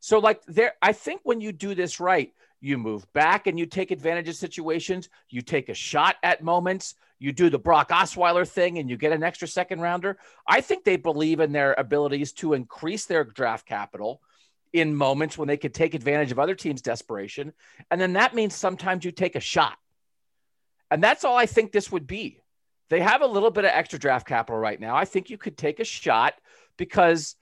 So, 0.00 0.18
like, 0.18 0.42
there, 0.46 0.72
I 0.82 0.92
think 0.92 1.20
when 1.24 1.40
you 1.40 1.52
do 1.52 1.74
this 1.74 2.00
right, 2.00 2.32
you 2.60 2.78
move 2.78 3.10
back 3.12 3.46
and 3.46 3.58
you 3.58 3.66
take 3.66 3.90
advantage 3.90 4.28
of 4.28 4.36
situations, 4.36 5.08
you 5.28 5.42
take 5.42 5.68
a 5.68 5.74
shot 5.74 6.16
at 6.22 6.42
moments, 6.42 6.94
you 7.18 7.32
do 7.32 7.50
the 7.50 7.58
Brock 7.58 7.90
Osweiler 7.90 8.48
thing 8.48 8.78
and 8.78 8.88
you 8.88 8.96
get 8.96 9.12
an 9.12 9.22
extra 9.22 9.48
second 9.48 9.80
rounder. 9.80 10.18
I 10.46 10.60
think 10.60 10.84
they 10.84 10.96
believe 10.96 11.40
in 11.40 11.52
their 11.52 11.74
abilities 11.76 12.32
to 12.34 12.54
increase 12.54 13.06
their 13.06 13.24
draft 13.24 13.66
capital 13.66 14.20
in 14.72 14.94
moments 14.94 15.36
when 15.36 15.48
they 15.48 15.56
could 15.56 15.74
take 15.74 15.94
advantage 15.94 16.32
of 16.32 16.38
other 16.38 16.54
teams' 16.54 16.82
desperation. 16.82 17.52
And 17.90 18.00
then 18.00 18.14
that 18.14 18.34
means 18.34 18.54
sometimes 18.54 19.04
you 19.04 19.10
take 19.10 19.36
a 19.36 19.40
shot. 19.40 19.76
And 20.90 21.02
that's 21.02 21.24
all 21.24 21.36
I 21.36 21.46
think 21.46 21.72
this 21.72 21.90
would 21.90 22.06
be. 22.06 22.40
They 22.88 23.00
have 23.00 23.22
a 23.22 23.26
little 23.26 23.50
bit 23.50 23.64
of 23.64 23.70
extra 23.72 23.98
draft 23.98 24.26
capital 24.26 24.58
right 24.58 24.80
now. 24.80 24.96
I 24.96 25.04
think 25.04 25.30
you 25.30 25.38
could 25.38 25.56
take 25.56 25.78
a 25.78 25.84
shot 25.84 26.34
because 26.76 27.36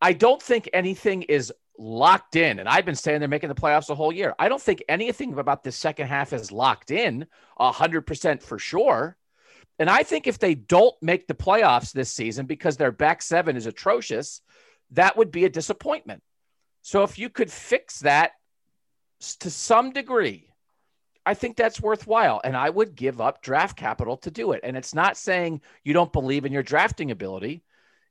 I 0.00 0.12
don't 0.12 0.40
think 0.40 0.68
anything 0.72 1.22
is 1.22 1.52
locked 1.78 2.36
in. 2.36 2.58
And 2.58 2.68
I've 2.68 2.84
been 2.84 2.94
saying 2.94 3.20
they're 3.20 3.28
making 3.28 3.48
the 3.48 3.54
playoffs 3.54 3.86
the 3.86 3.94
whole 3.94 4.12
year. 4.12 4.34
I 4.38 4.48
don't 4.48 4.62
think 4.62 4.82
anything 4.88 5.36
about 5.38 5.64
the 5.64 5.72
second 5.72 6.06
half 6.06 6.32
is 6.32 6.52
locked 6.52 6.90
in 6.90 7.26
100% 7.58 8.42
for 8.42 8.58
sure. 8.58 9.16
And 9.78 9.90
I 9.90 10.04
think 10.04 10.26
if 10.26 10.38
they 10.38 10.54
don't 10.54 10.94
make 11.02 11.26
the 11.26 11.34
playoffs 11.34 11.92
this 11.92 12.10
season 12.10 12.46
because 12.46 12.76
their 12.76 12.92
back 12.92 13.22
seven 13.22 13.56
is 13.56 13.66
atrocious, 13.66 14.40
that 14.92 15.16
would 15.16 15.30
be 15.30 15.44
a 15.44 15.50
disappointment. 15.50 16.22
So 16.82 17.02
if 17.02 17.18
you 17.18 17.28
could 17.28 17.50
fix 17.50 18.00
that 18.00 18.32
to 19.40 19.50
some 19.50 19.90
degree, 19.90 20.50
I 21.26 21.34
think 21.34 21.56
that's 21.56 21.80
worthwhile. 21.80 22.40
And 22.44 22.56
I 22.56 22.70
would 22.70 22.94
give 22.94 23.20
up 23.20 23.42
draft 23.42 23.76
capital 23.76 24.18
to 24.18 24.30
do 24.30 24.52
it. 24.52 24.60
And 24.62 24.76
it's 24.76 24.94
not 24.94 25.16
saying 25.16 25.62
you 25.82 25.92
don't 25.92 26.12
believe 26.12 26.44
in 26.44 26.52
your 26.52 26.62
drafting 26.62 27.10
ability, 27.10 27.64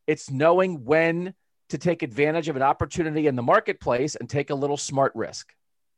it's 0.07 0.29
knowing 0.29 0.83
when 0.83 1.33
to 1.69 1.77
take 1.77 2.03
advantage 2.03 2.49
of 2.49 2.55
an 2.55 2.61
opportunity 2.61 3.27
in 3.27 3.35
the 3.35 3.41
marketplace 3.41 4.15
and 4.15 4.29
take 4.29 4.49
a 4.49 4.55
little 4.55 4.77
smart 4.77 5.11
risk. 5.15 5.53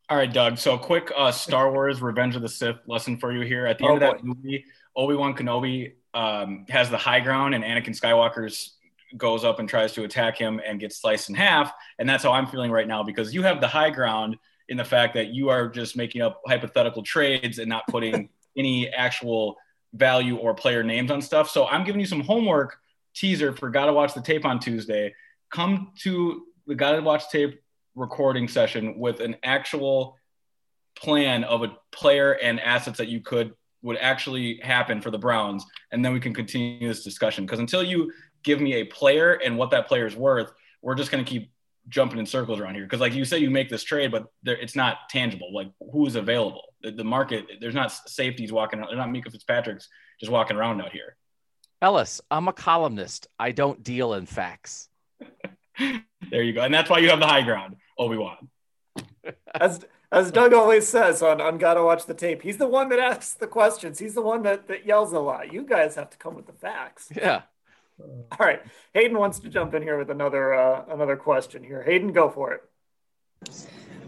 All 0.09 0.17
right, 0.17 0.31
Doug. 0.31 0.57
So, 0.57 0.75
a 0.75 0.79
quick 0.79 1.11
uh, 1.17 1.31
Star 1.31 1.71
Wars 1.71 2.01
Revenge 2.01 2.35
of 2.35 2.43
the 2.43 2.49
Sith 2.49 2.77
lesson 2.87 3.17
for 3.17 3.31
you 3.31 3.41
here. 3.41 3.65
At 3.65 3.79
the 3.79 3.85
end 3.85 3.93
oh, 3.93 3.95
of 3.95 4.17
that 4.17 4.23
movie, 4.23 4.65
Obi 4.95 5.15
Wan 5.15 5.35
Kenobi 5.35 5.93
um, 6.13 6.65
has 6.69 6.89
the 6.91 6.97
high 6.97 7.19
ground, 7.19 7.55
and 7.55 7.63
Anakin 7.63 7.99
Skywalker's 7.99 8.75
goes 9.17 9.43
up 9.43 9.59
and 9.59 9.67
tries 9.67 9.93
to 9.93 10.03
attack 10.03 10.37
him 10.37 10.61
and 10.65 10.79
gets 10.79 10.97
sliced 10.97 11.29
in 11.29 11.35
half. 11.35 11.73
And 11.99 12.07
that's 12.07 12.23
how 12.23 12.31
I'm 12.31 12.47
feeling 12.47 12.71
right 12.71 12.87
now 12.87 13.03
because 13.03 13.33
you 13.33 13.43
have 13.43 13.61
the 13.61 13.67
high 13.67 13.89
ground 13.89 14.37
in 14.69 14.77
the 14.77 14.83
fact 14.83 15.13
that 15.13 15.27
you 15.27 15.49
are 15.49 15.67
just 15.69 15.95
making 15.95 16.21
up 16.21 16.41
hypothetical 16.47 17.03
trades 17.03 17.59
and 17.59 17.69
not 17.69 17.87
putting 17.87 18.29
any 18.57 18.89
actual 18.89 19.55
value 19.93 20.37
or 20.37 20.53
player 20.53 20.83
names 20.83 21.11
on 21.11 21.21
stuff. 21.21 21.49
So 21.49 21.67
I'm 21.67 21.83
giving 21.83 22.01
you 22.01 22.07
some 22.07 22.21
homework 22.21 22.77
teaser 23.13 23.53
for 23.53 23.69
Gotta 23.69 23.93
Watch 23.93 24.13
the 24.13 24.21
Tape 24.21 24.45
on 24.45 24.59
Tuesday. 24.59 25.13
Come 25.51 25.91
to 26.01 26.45
the 26.67 26.75
Gotta 26.75 27.01
Watch 27.01 27.29
Tape 27.29 27.61
recording 27.95 28.47
session 28.47 28.99
with 28.99 29.19
an 29.19 29.37
actual 29.43 30.17
plan 30.95 31.43
of 31.43 31.63
a 31.63 31.77
player 31.91 32.33
and 32.33 32.59
assets 32.59 32.97
that 32.97 33.07
you 33.07 33.21
could 33.21 33.53
would 33.81 33.97
actually 33.97 34.59
happen 34.63 34.99
for 34.99 35.11
the 35.11 35.17
Browns, 35.17 35.63
and 35.91 36.03
then 36.03 36.11
we 36.11 36.19
can 36.19 36.33
continue 36.33 36.87
this 36.87 37.03
discussion. 37.03 37.45
Because 37.45 37.59
until 37.59 37.83
you 37.83 38.11
give 38.43 38.59
me 38.59 38.75
a 38.75 38.83
player 38.85 39.33
and 39.33 39.57
what 39.57 39.69
that 39.71 39.87
player 39.87 40.07
is 40.07 40.15
worth, 40.15 40.51
we're 40.81 40.95
just 40.95 41.11
going 41.11 41.23
to 41.23 41.29
keep 41.29 41.51
jumping 41.87 42.17
in 42.17 42.25
circles 42.25 42.59
around 42.59 42.75
here. 42.75 42.83
Because 42.83 42.99
like 42.99 43.13
you 43.13 43.25
say, 43.25 43.37
you 43.37 43.51
make 43.51 43.69
this 43.69 43.83
trade, 43.83 44.11
but 44.11 44.25
there, 44.41 44.57
it's 44.57 44.75
not 44.75 45.09
tangible. 45.09 45.53
Like 45.53 45.69
who's 45.91 46.15
available? 46.15 46.63
The, 46.81 46.91
the, 46.91 47.03
market, 47.03 47.45
there's 47.61 47.75
not 47.75 47.91
safeties 47.91 48.51
walking 48.51 48.79
around. 48.79 48.89
They're 48.89 48.97
not 48.97 49.09
Minkah 49.09 49.31
Fitzpatrick's 49.31 49.87
just 50.19 50.31
walking 50.31 50.57
around 50.57 50.81
out 50.81 50.91
here. 50.91 51.15
Ellis, 51.81 52.21
I'm 52.31 52.47
a 52.47 52.53
columnist. 52.53 53.27
I 53.37 53.51
don't 53.51 53.83
deal 53.83 54.13
in 54.13 54.25
facts. 54.25 54.89
There 56.29 56.43
you 56.43 56.53
go. 56.53 56.61
And 56.61 56.73
that's 56.73 56.89
why 56.89 56.99
you 56.99 57.09
have 57.09 57.19
the 57.19 57.27
high 57.27 57.41
ground, 57.41 57.75
Obi-Wan. 57.97 58.49
as 59.55 59.85
as 60.11 60.31
Doug 60.31 60.53
always 60.53 60.87
says 60.87 61.21
on, 61.21 61.41
on 61.41 61.57
Gotta 61.57 61.83
Watch 61.83 62.05
the 62.05 62.13
Tape, 62.13 62.41
he's 62.41 62.57
the 62.57 62.67
one 62.67 62.89
that 62.89 62.99
asks 62.99 63.33
the 63.33 63.47
questions. 63.47 63.99
He's 63.99 64.13
the 64.13 64.21
one 64.21 64.43
that, 64.43 64.67
that 64.67 64.85
yells 64.85 65.11
a 65.13 65.19
lot. 65.19 65.51
You 65.51 65.63
guys 65.63 65.95
have 65.95 66.09
to 66.11 66.17
come 66.17 66.35
with 66.35 66.45
the 66.45 66.53
facts. 66.53 67.09
Yeah. 67.15 67.41
All 67.99 68.37
right, 68.39 68.61
Hayden 68.93 69.17
wants 69.17 69.39
to 69.39 69.49
jump 69.49 69.73
in 69.73 69.81
here 69.81 69.97
with 69.97 70.09
another 70.09 70.53
uh, 70.53 70.83
another 70.89 71.15
question 71.15 71.63
here. 71.63 71.81
Hayden, 71.81 72.11
go 72.11 72.29
for 72.29 72.51
it. 72.53 72.61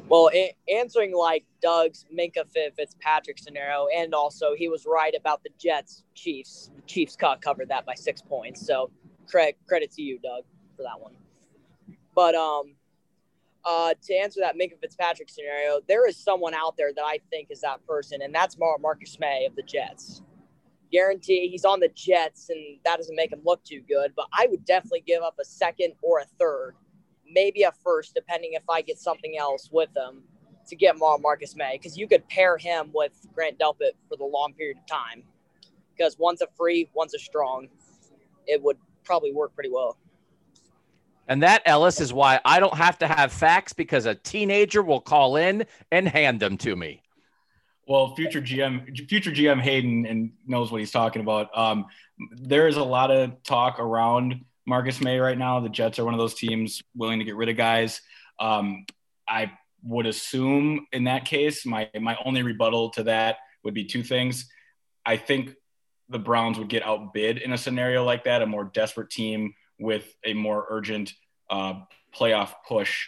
Well, 0.09 0.29
a- 0.33 0.55
answering 0.69 1.15
like 1.15 1.45
Doug's 1.61 2.05
Minkah 2.13 2.45
Fitzpatrick 2.75 3.39
scenario, 3.39 3.87
and 3.95 4.13
also 4.13 4.55
he 4.55 4.67
was 4.67 4.85
right 4.85 5.13
about 5.17 5.41
the 5.43 5.49
Jets 5.57 6.03
Chiefs. 6.15 6.69
The 6.75 6.81
Chiefs 6.81 7.15
cut 7.15 7.41
covered 7.41 7.69
that 7.69 7.85
by 7.85 7.95
six 7.95 8.21
points. 8.21 8.65
So 8.65 8.91
credit 9.29 9.57
credit 9.67 9.91
to 9.93 10.01
you, 10.01 10.19
Doug, 10.19 10.43
for 10.75 10.83
that 10.83 10.99
one. 10.99 11.13
But 12.17 12.35
um, 12.35 12.73
uh, 13.63 13.93
to 14.07 14.13
answer 14.15 14.41
that 14.41 14.55
Minkah 14.55 14.81
Fitzpatrick 14.81 15.29
scenario, 15.29 15.79
there 15.87 16.05
is 16.05 16.17
someone 16.17 16.53
out 16.53 16.75
there 16.75 16.91
that 16.93 17.05
I 17.05 17.19
think 17.29 17.49
is 17.51 17.61
that 17.61 17.85
person, 17.87 18.23
and 18.23 18.35
that's 18.35 18.57
Mar- 18.57 18.77
Marcus 18.81 19.17
Maye 19.19 19.45
of 19.45 19.55
the 19.55 19.63
Jets 19.63 20.21
guarantee 20.91 21.47
he's 21.49 21.65
on 21.65 21.79
the 21.79 21.89
Jets, 21.89 22.49
and 22.49 22.79
that 22.85 22.97
doesn't 22.97 23.15
make 23.15 23.31
him 23.31 23.41
look 23.45 23.63
too 23.63 23.81
good. 23.87 24.13
But 24.15 24.27
I 24.33 24.47
would 24.49 24.65
definitely 24.65 25.03
give 25.05 25.21
up 25.21 25.35
a 25.39 25.45
second 25.45 25.93
or 26.01 26.19
a 26.19 26.25
third, 26.39 26.75
maybe 27.29 27.63
a 27.63 27.71
first, 27.83 28.13
depending 28.13 28.53
if 28.53 28.63
I 28.69 28.81
get 28.81 28.97
something 28.97 29.37
else 29.37 29.69
with 29.71 29.89
him 29.95 30.23
to 30.67 30.75
get 30.75 30.97
Mar- 30.97 31.17
Marcus 31.19 31.55
Maye, 31.55 31.77
because 31.81 31.97
you 31.97 32.07
could 32.07 32.27
pair 32.29 32.57
him 32.57 32.91
with 32.93 33.13
Grant 33.33 33.59
Delpit 33.59 33.91
for 34.09 34.17
the 34.17 34.25
long 34.25 34.53
period 34.53 34.77
of 34.77 34.85
time. 34.85 35.23
Because 35.95 36.17
one's 36.19 36.41
a 36.41 36.47
free, 36.57 36.89
one's 36.93 37.13
a 37.13 37.19
strong. 37.19 37.67
It 38.45 38.61
would 38.61 38.77
probably 39.03 39.33
work 39.33 39.53
pretty 39.55 39.71
well. 39.71 39.97
And 41.27 41.43
that, 41.43 41.61
Ellis, 41.65 41.99
is 41.99 42.13
why 42.13 42.39
I 42.45 42.59
don't 42.59 42.75
have 42.75 42.97
to 42.99 43.07
have 43.07 43.31
facts 43.31 43.73
because 43.73 44.05
a 44.05 44.15
teenager 44.15 44.81
will 44.81 45.01
call 45.01 45.35
in 45.35 45.65
and 45.91 46.07
hand 46.07 46.39
them 46.39 46.57
to 46.59 46.75
me. 46.75 47.01
Well, 47.87 48.15
future 48.15 48.41
GM, 48.41 49.07
future 49.07 49.31
GM 49.31 49.61
Hayden, 49.61 50.05
and 50.05 50.31
knows 50.45 50.71
what 50.71 50.79
he's 50.79 50.91
talking 50.91 51.21
about. 51.21 51.57
Um, 51.57 51.85
there 52.31 52.67
is 52.67 52.75
a 52.75 52.83
lot 52.83 53.11
of 53.11 53.41
talk 53.43 53.79
around 53.79 54.43
Marcus 54.65 54.99
Maye 55.01 55.19
right 55.19 55.37
now. 55.37 55.61
The 55.61 55.69
Jets 55.69 55.97
are 55.97 56.05
one 56.05 56.13
of 56.13 56.19
those 56.19 56.33
teams 56.33 56.81
willing 56.95 57.19
to 57.19 57.25
get 57.25 57.37
rid 57.37 57.47
of 57.49 57.55
guys. 57.55 58.01
Um, 58.39 58.85
I 59.27 59.51
would 59.83 60.05
assume 60.05 60.85
in 60.91 61.05
that 61.05 61.25
case, 61.25 61.65
my 61.65 61.89
my 61.99 62.17
only 62.25 62.43
rebuttal 62.43 62.89
to 62.91 63.03
that 63.03 63.37
would 63.63 63.73
be 63.73 63.85
two 63.85 64.03
things. 64.03 64.49
I 65.05 65.15
think 65.15 65.53
the 66.09 66.19
Browns 66.19 66.57
would 66.57 66.69
get 66.69 66.85
outbid 66.85 67.37
in 67.37 67.53
a 67.53 67.57
scenario 67.57 68.03
like 68.03 68.25
that. 68.25 68.41
A 68.41 68.45
more 68.45 68.65
desperate 68.65 69.09
team 69.09 69.53
with 69.79 70.15
a 70.23 70.33
more 70.33 70.65
urgent 70.69 71.13
uh, 71.49 71.75
playoff 72.13 72.53
push 72.67 73.07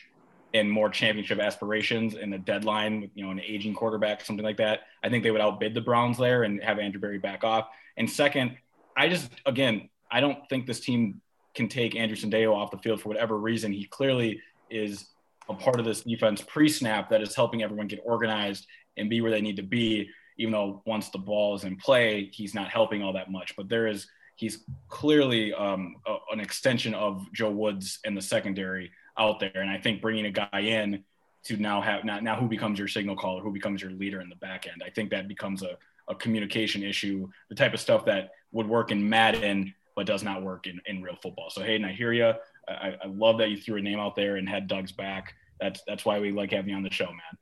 and 0.53 0.69
more 0.71 0.89
championship 0.89 1.39
aspirations 1.39 2.15
and 2.15 2.33
a 2.33 2.37
deadline 2.37 3.01
with 3.01 3.11
you 3.13 3.23
know 3.23 3.31
an 3.31 3.39
aging 3.41 3.73
quarterback 3.73 4.25
something 4.25 4.43
like 4.43 4.57
that 4.57 4.81
i 5.03 5.09
think 5.09 5.23
they 5.23 5.31
would 5.31 5.41
outbid 5.41 5.73
the 5.73 5.81
browns 5.81 6.17
there 6.17 6.43
and 6.43 6.61
have 6.63 6.79
andrew 6.79 6.99
berry 6.99 7.19
back 7.19 7.43
off. 7.43 7.67
And 7.97 8.09
second 8.09 8.57
i 8.97 9.07
just 9.07 9.31
again 9.45 9.89
i 10.11 10.19
don't 10.19 10.47
think 10.49 10.65
this 10.65 10.79
team 10.79 11.21
can 11.53 11.67
take 11.67 11.95
andrew 11.95 12.17
sendejo 12.17 12.53
off 12.53 12.71
the 12.71 12.77
field 12.77 13.01
for 13.01 13.09
whatever 13.09 13.37
reason. 13.37 13.71
He 13.71 13.85
clearly 13.85 14.41
is 14.69 15.07
a 15.49 15.53
part 15.53 15.79
of 15.79 15.85
this 15.85 16.01
defense 16.01 16.41
pre-snap 16.41 17.09
that 17.09 17.21
is 17.21 17.35
helping 17.35 17.63
everyone 17.63 17.87
get 17.87 17.99
organized 18.05 18.67
and 18.97 19.09
be 19.09 19.21
where 19.21 19.31
they 19.31 19.41
need 19.41 19.57
to 19.57 19.63
be 19.63 20.09
even 20.37 20.53
though 20.53 20.81
once 20.85 21.09
the 21.09 21.17
ball 21.17 21.55
is 21.55 21.63
in 21.63 21.75
play 21.75 22.29
he's 22.31 22.55
not 22.55 22.69
helping 22.69 23.03
all 23.03 23.13
that 23.13 23.31
much. 23.31 23.55
But 23.55 23.69
there 23.69 23.87
is 23.87 24.07
he's 24.39 24.63
clearly 24.87 25.53
um, 25.53 25.95
a, 26.07 26.15
an 26.31 26.39
extension 26.39 26.93
of 26.93 27.31
joe 27.33 27.51
woods 27.51 27.99
in 28.05 28.15
the 28.15 28.21
secondary 28.21 28.89
out 29.19 29.39
there. 29.39 29.51
And 29.55 29.69
I 29.69 29.77
think 29.77 30.01
bringing 30.01 30.25
a 30.25 30.31
guy 30.31 30.59
in 30.59 31.03
to 31.43 31.57
now 31.57 31.81
have 31.81 32.05
now, 32.05 32.19
now 32.19 32.39
who 32.39 32.47
becomes 32.47 32.79
your 32.79 32.87
signal 32.87 33.15
caller, 33.15 33.41
who 33.43 33.51
becomes 33.51 33.81
your 33.81 33.91
leader 33.91 34.21
in 34.21 34.29
the 34.29 34.35
back 34.37 34.65
end, 34.65 34.81
I 34.83 34.89
think 34.89 35.11
that 35.11 35.27
becomes 35.27 35.61
a, 35.61 35.77
a 36.07 36.15
communication 36.15 36.81
issue, 36.81 37.27
the 37.49 37.55
type 37.55 37.73
of 37.73 37.79
stuff 37.79 38.05
that 38.05 38.31
would 38.51 38.67
work 38.67 38.91
in 38.91 39.07
Madden 39.07 39.73
but 39.95 40.07
does 40.07 40.23
not 40.23 40.41
work 40.41 40.65
in, 40.65 40.79
in 40.85 41.03
real 41.03 41.17
football. 41.21 41.49
So 41.49 41.61
Hayden, 41.61 41.85
I 41.85 41.91
hear 41.91 42.13
you. 42.13 42.33
I, 42.67 42.95
I 43.03 43.07
love 43.07 43.37
that 43.39 43.49
you 43.49 43.57
threw 43.57 43.77
a 43.77 43.81
name 43.81 43.99
out 43.99 44.15
there 44.15 44.37
and 44.37 44.47
had 44.47 44.67
Doug's 44.67 44.93
back. 44.93 45.33
That's 45.59 45.81
that's 45.85 46.05
why 46.05 46.19
we 46.19 46.31
like 46.31 46.51
having 46.51 46.69
you 46.69 46.75
on 46.77 46.83
the 46.83 46.91
show, 46.91 47.07
man. 47.07 47.37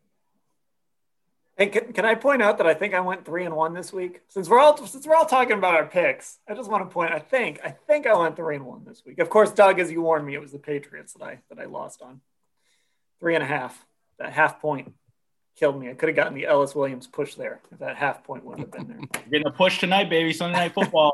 And 1.59 1.71
can, 1.71 1.91
can 1.91 2.05
I 2.05 2.13
point 2.13 2.41
out 2.43 2.59
that 2.59 2.67
I 2.67 2.75
think 2.75 2.93
I 2.93 2.99
went 2.99 3.25
three 3.25 3.43
and 3.43 3.55
one 3.55 3.73
this 3.73 3.91
week? 3.91 4.21
Since 4.29 4.47
we're 4.47 4.59
all 4.59 4.77
since 4.85 5.07
we're 5.07 5.15
all 5.15 5.25
talking 5.25 5.57
about 5.57 5.73
our 5.73 5.85
picks, 5.85 6.37
I 6.47 6.53
just 6.53 6.69
want 6.69 6.87
to 6.87 6.93
point. 6.93 7.11
I 7.11 7.19
think 7.19 7.59
I 7.63 7.71
think 7.71 8.05
I 8.05 8.15
went 8.15 8.35
three 8.35 8.55
and 8.55 8.65
one 8.65 8.83
this 8.85 9.03
week. 9.03 9.17
Of 9.17 9.29
course, 9.29 9.51
Doug, 9.51 9.79
as 9.79 9.91
you 9.91 10.01
warned 10.03 10.25
me, 10.25 10.35
it 10.35 10.41
was 10.41 10.51
the 10.51 10.59
Patriots 10.59 11.13
that 11.13 11.23
I 11.23 11.39
that 11.49 11.59
I 11.59 11.65
lost 11.65 12.03
on. 12.03 12.21
Three 13.19 13.33
and 13.33 13.43
a 13.43 13.47
half. 13.47 13.85
That 14.19 14.33
half 14.33 14.61
point 14.61 14.93
killed 15.55 15.79
me. 15.79 15.89
I 15.89 15.93
could 15.95 16.09
have 16.09 16.15
gotten 16.15 16.35
the 16.35 16.45
Ellis 16.45 16.75
Williams 16.75 17.07
push 17.07 17.33
there 17.33 17.59
if 17.71 17.79
that 17.79 17.97
half 17.97 18.23
point 18.23 18.45
would 18.45 18.59
have 18.59 18.71
been 18.71 18.87
there. 18.87 19.23
Getting 19.31 19.47
a 19.47 19.51
push 19.51 19.79
tonight, 19.79 20.11
baby. 20.11 20.33
Sunday 20.33 20.57
night 20.57 20.73
football. 20.73 21.13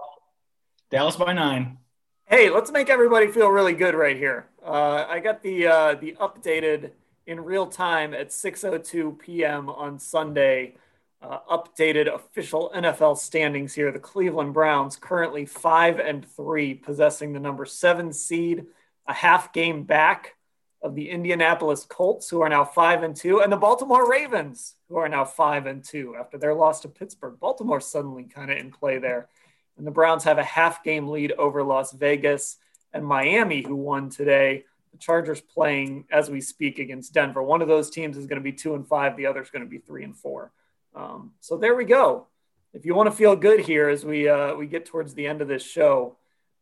Dallas 0.91 1.15
by 1.15 1.31
nine. 1.31 1.77
Hey, 2.25 2.49
let's 2.49 2.71
make 2.71 2.89
everybody 2.89 3.27
feel 3.27 3.49
really 3.49 3.73
good 3.73 3.95
right 3.95 4.17
here. 4.17 4.47
Uh, 4.65 5.05
I 5.07 5.19
got 5.19 5.41
the 5.41 5.67
uh, 5.67 5.95
the 5.95 6.17
updated 6.19 6.91
in 7.25 7.39
real 7.39 7.67
time 7.67 8.13
at 8.13 8.29
6:02 8.29 9.19
p.m. 9.19 9.69
on 9.69 9.99
Sunday. 9.99 10.75
Uh, 11.21 11.39
updated 11.49 12.13
official 12.13 12.69
NFL 12.75 13.17
standings 13.17 13.73
here. 13.73 13.93
The 13.93 13.99
Cleveland 13.99 14.53
Browns 14.53 14.97
currently 14.97 15.45
five 15.45 15.97
and 15.97 16.25
three, 16.25 16.73
possessing 16.73 17.31
the 17.31 17.39
number 17.39 17.65
seven 17.65 18.11
seed, 18.11 18.65
a 19.07 19.13
half 19.13 19.53
game 19.53 19.83
back 19.83 20.35
of 20.81 20.95
the 20.95 21.09
Indianapolis 21.09 21.85
Colts, 21.85 22.29
who 22.29 22.41
are 22.41 22.49
now 22.49 22.65
five 22.65 23.03
and 23.03 23.15
two, 23.15 23.39
and 23.39 23.51
the 23.51 23.57
Baltimore 23.57 24.09
Ravens, 24.09 24.75
who 24.89 24.97
are 24.97 25.07
now 25.07 25.23
five 25.23 25.65
and 25.65 25.81
two 25.81 26.13
after 26.19 26.37
their 26.37 26.53
loss 26.53 26.81
to 26.81 26.89
Pittsburgh. 26.89 27.39
Baltimore 27.39 27.79
suddenly 27.79 28.25
kind 28.25 28.51
of 28.51 28.57
in 28.57 28.69
play 28.69 28.99
there. 28.99 29.29
And 29.77 29.87
the 29.87 29.91
Browns 29.91 30.25
have 30.25 30.37
a 30.37 30.43
half 30.43 30.83
game 30.83 31.07
lead 31.07 31.31
over 31.31 31.63
Las 31.63 31.93
Vegas 31.93 32.57
and 32.91 33.05
Miami, 33.05 33.61
who 33.61 33.77
won 33.77 34.09
today. 34.09 34.65
The 34.93 34.99
Chargers 34.99 35.41
playing 35.41 36.05
as 36.11 36.29
we 36.29 36.39
speak 36.39 36.79
against 36.79 37.13
Denver. 37.13 37.43
One 37.43 37.61
of 37.61 37.67
those 37.67 37.89
teams 37.89 38.15
is 38.15 38.27
going 38.27 38.39
to 38.39 38.43
be 38.43 38.53
two 38.53 38.75
and 38.75 38.87
five, 38.87 39.17
the 39.17 39.25
other 39.25 39.41
is 39.41 39.49
going 39.49 39.65
to 39.65 39.69
be 39.69 39.79
three 39.79 40.03
and 40.03 40.15
four. 40.15 40.51
Um, 40.95 41.31
so 41.41 41.57
there 41.57 41.75
we 41.75 41.83
go. 41.83 42.27
If 42.73 42.85
you 42.85 42.95
want 42.95 43.07
to 43.07 43.15
feel 43.15 43.35
good 43.35 43.59
here 43.59 43.89
as 43.89 44.05
we 44.05 44.29
uh, 44.29 44.55
we 44.55 44.67
get 44.67 44.85
towards 44.85 45.13
the 45.13 45.27
end 45.27 45.41
of 45.41 45.47
this 45.47 45.63
show, 45.63 46.15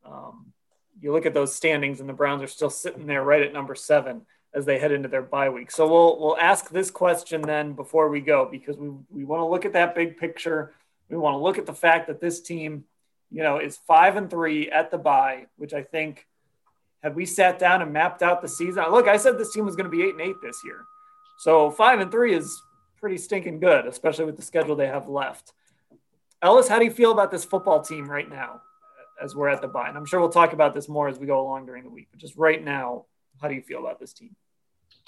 um, 0.06 0.54
you 1.00 1.12
look 1.12 1.26
at 1.26 1.34
those 1.34 1.54
standings, 1.54 2.00
and 2.00 2.08
the 2.08 2.14
Browns 2.14 2.42
are 2.42 2.48
still 2.48 2.70
sitting 2.70 3.06
there 3.06 3.24
right 3.24 3.42
at 3.42 3.54
number 3.54 3.76
seven 3.76 4.26
as 4.54 4.66
they 4.66 4.80
head 4.80 4.92
into 4.92 5.08
their 5.08 5.22
bye 5.22 5.50
week. 5.50 5.72
So 5.72 5.88
we'll 5.88 6.20
we'll 6.20 6.38
ask 6.38 6.70
this 6.70 6.92
question 6.92 7.42
then 7.42 7.74
before 7.74 8.10
we 8.10 8.22
go 8.22 8.48
because 8.50 8.78
we 8.78 8.90
we 9.10 9.24
want 9.24 9.42
to 9.42 9.46
look 9.46 9.66
at 9.66 9.74
that 9.74 9.96
big 9.96 10.18
picture. 10.18 10.74
We 11.10 11.18
want 11.18 11.34
to 11.34 11.40
look 11.40 11.58
at 11.58 11.66
the 11.66 11.74
fact 11.74 12.08
that 12.08 12.22
this 12.22 12.42
team, 12.42 12.86
you 13.30 13.44
know, 13.44 13.60
is 13.60 13.78
five 13.78 14.16
and 14.16 14.30
three 14.30 14.70
at 14.70 14.92
the 14.92 14.98
bye, 14.98 15.48
which 15.58 15.74
I 15.74 15.84
think 15.84 16.28
had 17.04 17.16
we 17.16 17.26
sat 17.26 17.60
down 17.60 17.82
and 17.82 17.92
mapped 17.92 18.22
out 18.22 18.42
the 18.42 18.48
season. 18.48 18.84
Look, 18.92 19.08
I 19.08 19.18
said 19.18 19.38
this 19.38 19.54
team 19.54 19.66
was 19.66 19.76
going 19.76 19.90
to 19.90 19.96
be 19.96 20.04
eight 20.04 20.14
and 20.14 20.22
eight 20.22 20.36
this 20.42 20.62
year. 20.64 20.86
So 21.40 21.72
five 21.72 22.00
and 22.00 22.12
three 22.12 22.34
is 22.34 22.62
pretty 23.00 23.18
stinking 23.18 23.60
good, 23.60 23.88
especially 23.88 24.26
with 24.26 24.36
the 24.36 24.44
schedule 24.44 24.76
they 24.76 24.88
have 24.88 25.10
left. 25.10 25.54
Ellis, 26.42 26.68
how 26.68 26.80
do 26.80 26.86
you 26.86 26.92
feel 26.92 27.12
about 27.12 27.32
this 27.32 27.44
football 27.44 27.82
team 27.82 28.10
right 28.10 28.30
now? 28.30 28.62
as 29.22 29.36
we're 29.36 29.50
at 29.50 29.62
the 29.62 29.68
bye. 29.68 29.88
And 29.88 29.98
I'm 29.98 30.06
sure 30.06 30.20
we'll 30.20 30.30
talk 30.30 30.54
about 30.54 30.74
this 30.74 30.90
more 30.90 31.08
as 31.08 31.20
we 31.20 31.28
go 31.28 31.40
along 31.40 31.66
during 31.66 31.84
the 31.84 31.90
week. 31.90 32.08
But 32.12 32.20
just 32.20 32.36
right 32.36 32.64
now, 32.64 33.06
how 33.42 33.48
do 33.48 33.54
you 33.54 33.62
feel 33.62 33.80
about 33.80 34.00
this 34.00 34.14
team? 34.14 34.36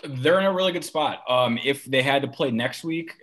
They're 0.07 0.39
in 0.39 0.45
a 0.45 0.53
really 0.53 0.71
good 0.71 0.83
spot. 0.83 1.23
Um, 1.29 1.59
if 1.63 1.85
they 1.85 2.01
had 2.01 2.21
to 2.21 2.27
play 2.27 2.51
next 2.51 2.83
week, 2.83 3.13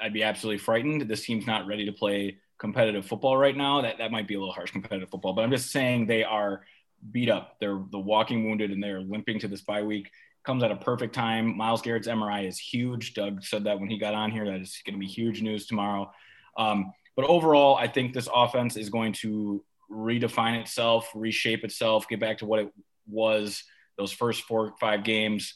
I'd 0.00 0.12
be 0.12 0.22
absolutely 0.22 0.58
frightened. 0.58 1.02
This 1.02 1.24
team's 1.24 1.46
not 1.46 1.66
ready 1.66 1.86
to 1.86 1.92
play 1.92 2.38
competitive 2.58 3.06
football 3.06 3.36
right 3.36 3.56
now. 3.56 3.82
That 3.82 3.98
that 3.98 4.10
might 4.10 4.26
be 4.26 4.34
a 4.34 4.38
little 4.38 4.54
harsh, 4.54 4.70
competitive 4.70 5.10
football. 5.10 5.32
But 5.32 5.42
I'm 5.42 5.50
just 5.50 5.70
saying 5.70 6.06
they 6.06 6.24
are 6.24 6.62
beat 7.10 7.30
up. 7.30 7.56
They're 7.60 7.80
the 7.90 7.98
walking 7.98 8.44
wounded, 8.44 8.70
and 8.70 8.82
they're 8.82 9.00
limping 9.00 9.38
to 9.40 9.48
this 9.48 9.62
bye 9.62 9.82
week. 9.82 10.10
Comes 10.44 10.62
at 10.62 10.70
a 10.70 10.76
perfect 10.76 11.14
time. 11.14 11.56
Myles 11.56 11.82
Garrett's 11.82 12.08
MRI 12.08 12.46
is 12.46 12.58
huge. 12.58 13.14
Doug 13.14 13.44
said 13.44 13.64
that 13.64 13.78
when 13.78 13.90
he 13.90 13.98
got 13.98 14.14
on 14.14 14.30
here. 14.30 14.46
That 14.46 14.60
is 14.60 14.80
going 14.86 14.94
to 14.94 15.00
be 15.00 15.06
huge 15.06 15.42
news 15.42 15.66
tomorrow. 15.66 16.10
Um, 16.56 16.92
but 17.16 17.26
overall, 17.26 17.76
I 17.76 17.88
think 17.88 18.14
this 18.14 18.28
offense 18.32 18.76
is 18.76 18.88
going 18.88 19.12
to 19.14 19.64
redefine 19.90 20.60
itself, 20.60 21.10
reshape 21.14 21.64
itself, 21.64 22.08
get 22.08 22.20
back 22.20 22.38
to 22.38 22.46
what 22.46 22.60
it 22.60 22.72
was 23.06 23.64
those 23.98 24.12
first 24.12 24.42
four 24.42 24.74
five 24.80 25.04
games 25.04 25.54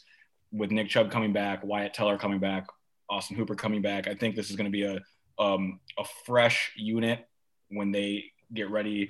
with 0.53 0.71
Nick 0.71 0.89
Chubb 0.89 1.11
coming 1.11 1.33
back, 1.33 1.65
Wyatt 1.65 1.95
Teller 1.95 2.19
coming 2.19 2.41
back, 2.41 2.67
Austin 3.09 3.37
Hooper 3.37 3.55
coming 3.55 3.81
back. 3.81 4.09
I 4.09 4.15
think 4.15 4.37
this 4.37 4.51
is 4.51 4.57
going 4.57 4.71
to 4.71 4.71
be 4.71 4.83
a 4.83 5.01
um, 5.39 5.81
a 5.99 6.05
fresh 6.27 6.73
unit 6.77 7.27
when 7.69 7.91
they 7.91 8.25
get 8.53 8.71
ready 8.71 9.09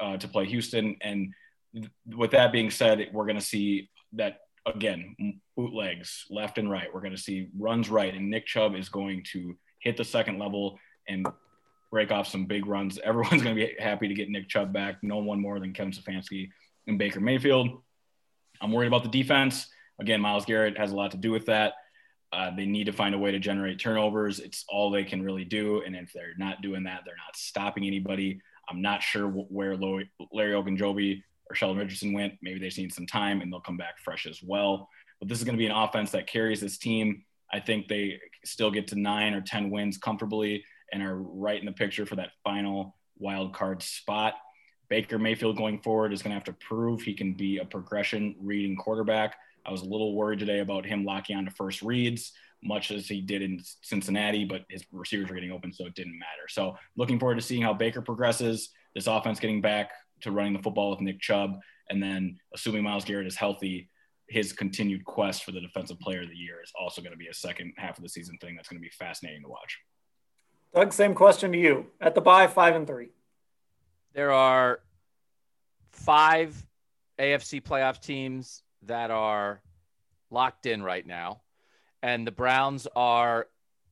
uh, 0.00 0.16
to 0.16 0.28
play 0.28 0.46
Houston. 0.46 0.96
And 1.02 1.34
with 2.06 2.30
that 2.32 2.52
being 2.52 2.70
said, 2.70 3.08
we're 3.12 3.26
going 3.26 3.38
to 3.38 3.44
see 3.44 3.90
that 4.14 4.38
again 4.66 5.40
bootlegs 5.56 6.24
left 6.30 6.58
and 6.58 6.70
right. 6.70 6.88
We're 6.92 7.00
going 7.00 7.16
to 7.16 7.20
see 7.20 7.48
runs 7.58 7.88
right, 7.88 8.14
and 8.14 8.30
Nick 8.30 8.46
Chubb 8.46 8.74
is 8.74 8.88
going 8.88 9.24
to 9.32 9.56
hit 9.80 9.96
the 9.96 10.04
second 10.04 10.38
level 10.38 10.78
and 11.08 11.26
break 11.90 12.10
off 12.10 12.28
some 12.28 12.46
big 12.46 12.66
runs. 12.66 12.98
Everyone's 13.04 13.42
going 13.42 13.56
to 13.56 13.66
be 13.66 13.74
happy 13.78 14.08
to 14.08 14.14
get 14.14 14.30
Nick 14.30 14.48
Chubb 14.48 14.72
back. 14.72 14.96
No 15.02 15.18
one 15.18 15.40
more 15.40 15.60
than 15.60 15.72
Kevin 15.72 15.92
Stefanski 15.92 16.48
and 16.86 16.98
Baker 16.98 17.20
Mayfield. 17.20 17.82
I'm 18.60 18.72
worried 18.72 18.88
about 18.88 19.04
the 19.04 19.10
defense. 19.10 19.68
Again, 20.00 20.20
Myles 20.20 20.44
Garrett 20.44 20.78
has 20.78 20.92
a 20.92 20.96
lot 20.96 21.12
to 21.12 21.16
do 21.16 21.30
with 21.30 21.46
that. 21.46 21.74
Uh, 22.32 22.50
they 22.54 22.66
need 22.66 22.84
to 22.84 22.92
find 22.92 23.14
a 23.14 23.18
way 23.18 23.32
to 23.32 23.38
generate 23.38 23.80
turnovers. 23.80 24.38
It's 24.38 24.64
all 24.68 24.90
they 24.90 25.04
can 25.04 25.22
really 25.22 25.44
do. 25.44 25.82
And 25.84 25.96
if 25.96 26.12
they're 26.12 26.34
not 26.36 26.60
doing 26.60 26.84
that, 26.84 27.00
they're 27.04 27.16
not 27.16 27.36
stopping 27.36 27.86
anybody. 27.86 28.40
I'm 28.68 28.82
not 28.82 29.02
sure 29.02 29.26
where 29.26 29.76
Larry 29.76 30.10
Ogunjobi 30.52 31.22
or 31.50 31.54
Sheldon 31.54 31.78
Richardson 31.78 32.12
went. 32.12 32.34
Maybe 32.42 32.58
they 32.58 32.66
just 32.66 32.78
need 32.78 32.92
some 32.92 33.06
time 33.06 33.40
and 33.40 33.52
they'll 33.52 33.60
come 33.60 33.76
back 33.76 33.98
fresh 33.98 34.26
as 34.26 34.40
well. 34.42 34.88
But 35.20 35.28
this 35.28 35.38
is 35.38 35.44
going 35.44 35.56
to 35.56 35.58
be 35.58 35.66
an 35.66 35.72
offense 35.72 36.10
that 36.12 36.26
carries 36.26 36.60
this 36.60 36.78
team. 36.78 37.24
I 37.52 37.60
think 37.60 37.88
they 37.88 38.20
still 38.44 38.70
get 38.70 38.88
to 38.88 38.98
nine 38.98 39.34
or 39.34 39.40
10 39.40 39.70
wins 39.70 39.98
comfortably 39.98 40.64
and 40.92 41.02
are 41.02 41.16
right 41.16 41.58
in 41.58 41.66
the 41.66 41.72
picture 41.72 42.06
for 42.06 42.16
that 42.16 42.30
final 42.44 42.96
wild 43.18 43.54
card 43.54 43.82
spot. 43.82 44.34
Baker 44.88 45.18
Mayfield 45.18 45.56
going 45.56 45.80
forward 45.80 46.12
is 46.12 46.22
going 46.22 46.30
to 46.30 46.34
have 46.34 46.44
to 46.44 46.52
prove 46.54 47.02
he 47.02 47.14
can 47.14 47.34
be 47.34 47.58
a 47.58 47.64
progression 47.64 48.34
reading 48.40 48.76
quarterback. 48.76 49.36
I 49.66 49.70
was 49.70 49.82
a 49.82 49.88
little 49.88 50.14
worried 50.14 50.38
today 50.38 50.60
about 50.60 50.86
him 50.86 51.04
locking 51.04 51.36
on 51.36 51.44
to 51.44 51.50
first 51.50 51.82
reads, 51.82 52.32
much 52.62 52.90
as 52.90 53.06
he 53.06 53.20
did 53.20 53.42
in 53.42 53.60
Cincinnati, 53.82 54.44
but 54.44 54.64
his 54.70 54.84
receivers 54.90 55.28
were 55.28 55.34
getting 55.34 55.52
open, 55.52 55.72
so 55.72 55.84
it 55.84 55.94
didn't 55.94 56.18
matter. 56.18 56.48
So 56.48 56.76
looking 56.96 57.18
forward 57.18 57.34
to 57.34 57.42
seeing 57.42 57.60
how 57.60 57.74
Baker 57.74 58.00
progresses, 58.00 58.70
this 58.94 59.06
offense 59.06 59.40
getting 59.40 59.60
back 59.60 59.90
to 60.22 60.30
running 60.30 60.52
the 60.52 60.62
football 60.62 60.90
with 60.90 61.00
Nick 61.00 61.20
Chubb, 61.20 61.58
and 61.90 62.02
then 62.02 62.38
assuming 62.54 62.82
Myles 62.82 63.04
Garrett 63.04 63.26
is 63.26 63.36
healthy, 63.36 63.88
his 64.28 64.52
continued 64.52 65.04
quest 65.04 65.44
for 65.44 65.52
the 65.52 65.60
defensive 65.60 65.98
player 66.00 66.22
of 66.22 66.28
the 66.28 66.36
year 66.36 66.60
is 66.62 66.72
also 66.78 67.00
going 67.00 67.12
to 67.12 67.18
be 67.18 67.28
a 67.28 67.34
second 67.34 67.72
half 67.76 67.96
of 67.96 68.02
the 68.02 68.08
season 68.08 68.36
thing 68.40 68.56
that's 68.56 68.68
going 68.68 68.78
to 68.78 68.82
be 68.82 68.90
fascinating 68.90 69.42
to 69.42 69.48
watch. 69.48 69.78
Doug, 70.74 70.92
same 70.92 71.14
question 71.14 71.50
to 71.52 71.58
you. 71.58 71.86
At 72.00 72.14
the 72.14 72.20
bye, 72.20 72.46
five 72.46 72.76
and 72.76 72.86
three. 72.86 73.08
There 74.12 74.32
are 74.32 74.80
five 75.92 76.62
AFC 77.18 77.62
playoff 77.62 78.00
teams 78.00 78.62
that 78.82 79.10
are 79.10 79.62
locked 80.30 80.66
in 80.66 80.82
right 80.82 81.06
now, 81.06 81.40
and 82.02 82.26
the 82.26 82.32
Browns 82.32 82.86
are 82.94 83.48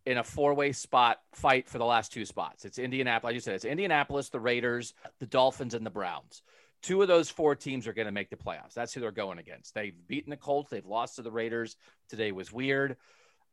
in 0.07 0.19
a 0.19 0.25
four-way 0.25 0.73
spot 0.73 1.19
fight 1.35 1.69
for 1.69 1.79
the 1.79 1.85
last 1.85 2.13
two 2.13 2.25
spots. 2.25 2.65
It's 2.65 2.79
Indianapolis. 2.79 3.35
You 3.35 3.41
said, 3.41 3.55
it's 3.57 3.65
Indianapolis, 3.65 4.29
the 4.29 4.41
Raiders, 4.41 4.95
the 5.21 5.27
Dolphins, 5.27 5.75
and 5.75 5.85
the 5.85 5.91
Browns. 5.91 6.43
Two 6.83 7.03
of 7.03 7.09
those 7.09 7.29
four 7.29 7.57
teams 7.57 7.89
are 7.89 7.93
going 7.93 8.07
to 8.07 8.13
make 8.13 8.31
the 8.31 8.37
playoffs. 8.37 8.75
That's 8.75 8.95
who 8.95 9.01
they're 9.01 9.11
going 9.11 9.39
against. 9.39 9.75
They've 9.75 9.95
beaten 10.07 10.31
the 10.31 10.37
Colts. 10.37 10.71
They've 10.71 10.87
lost 10.87 11.17
to 11.17 11.23
the 11.23 11.31
Raiders. 11.33 11.77
Today 12.09 12.31
was 12.31 12.53
weird. 12.53 12.97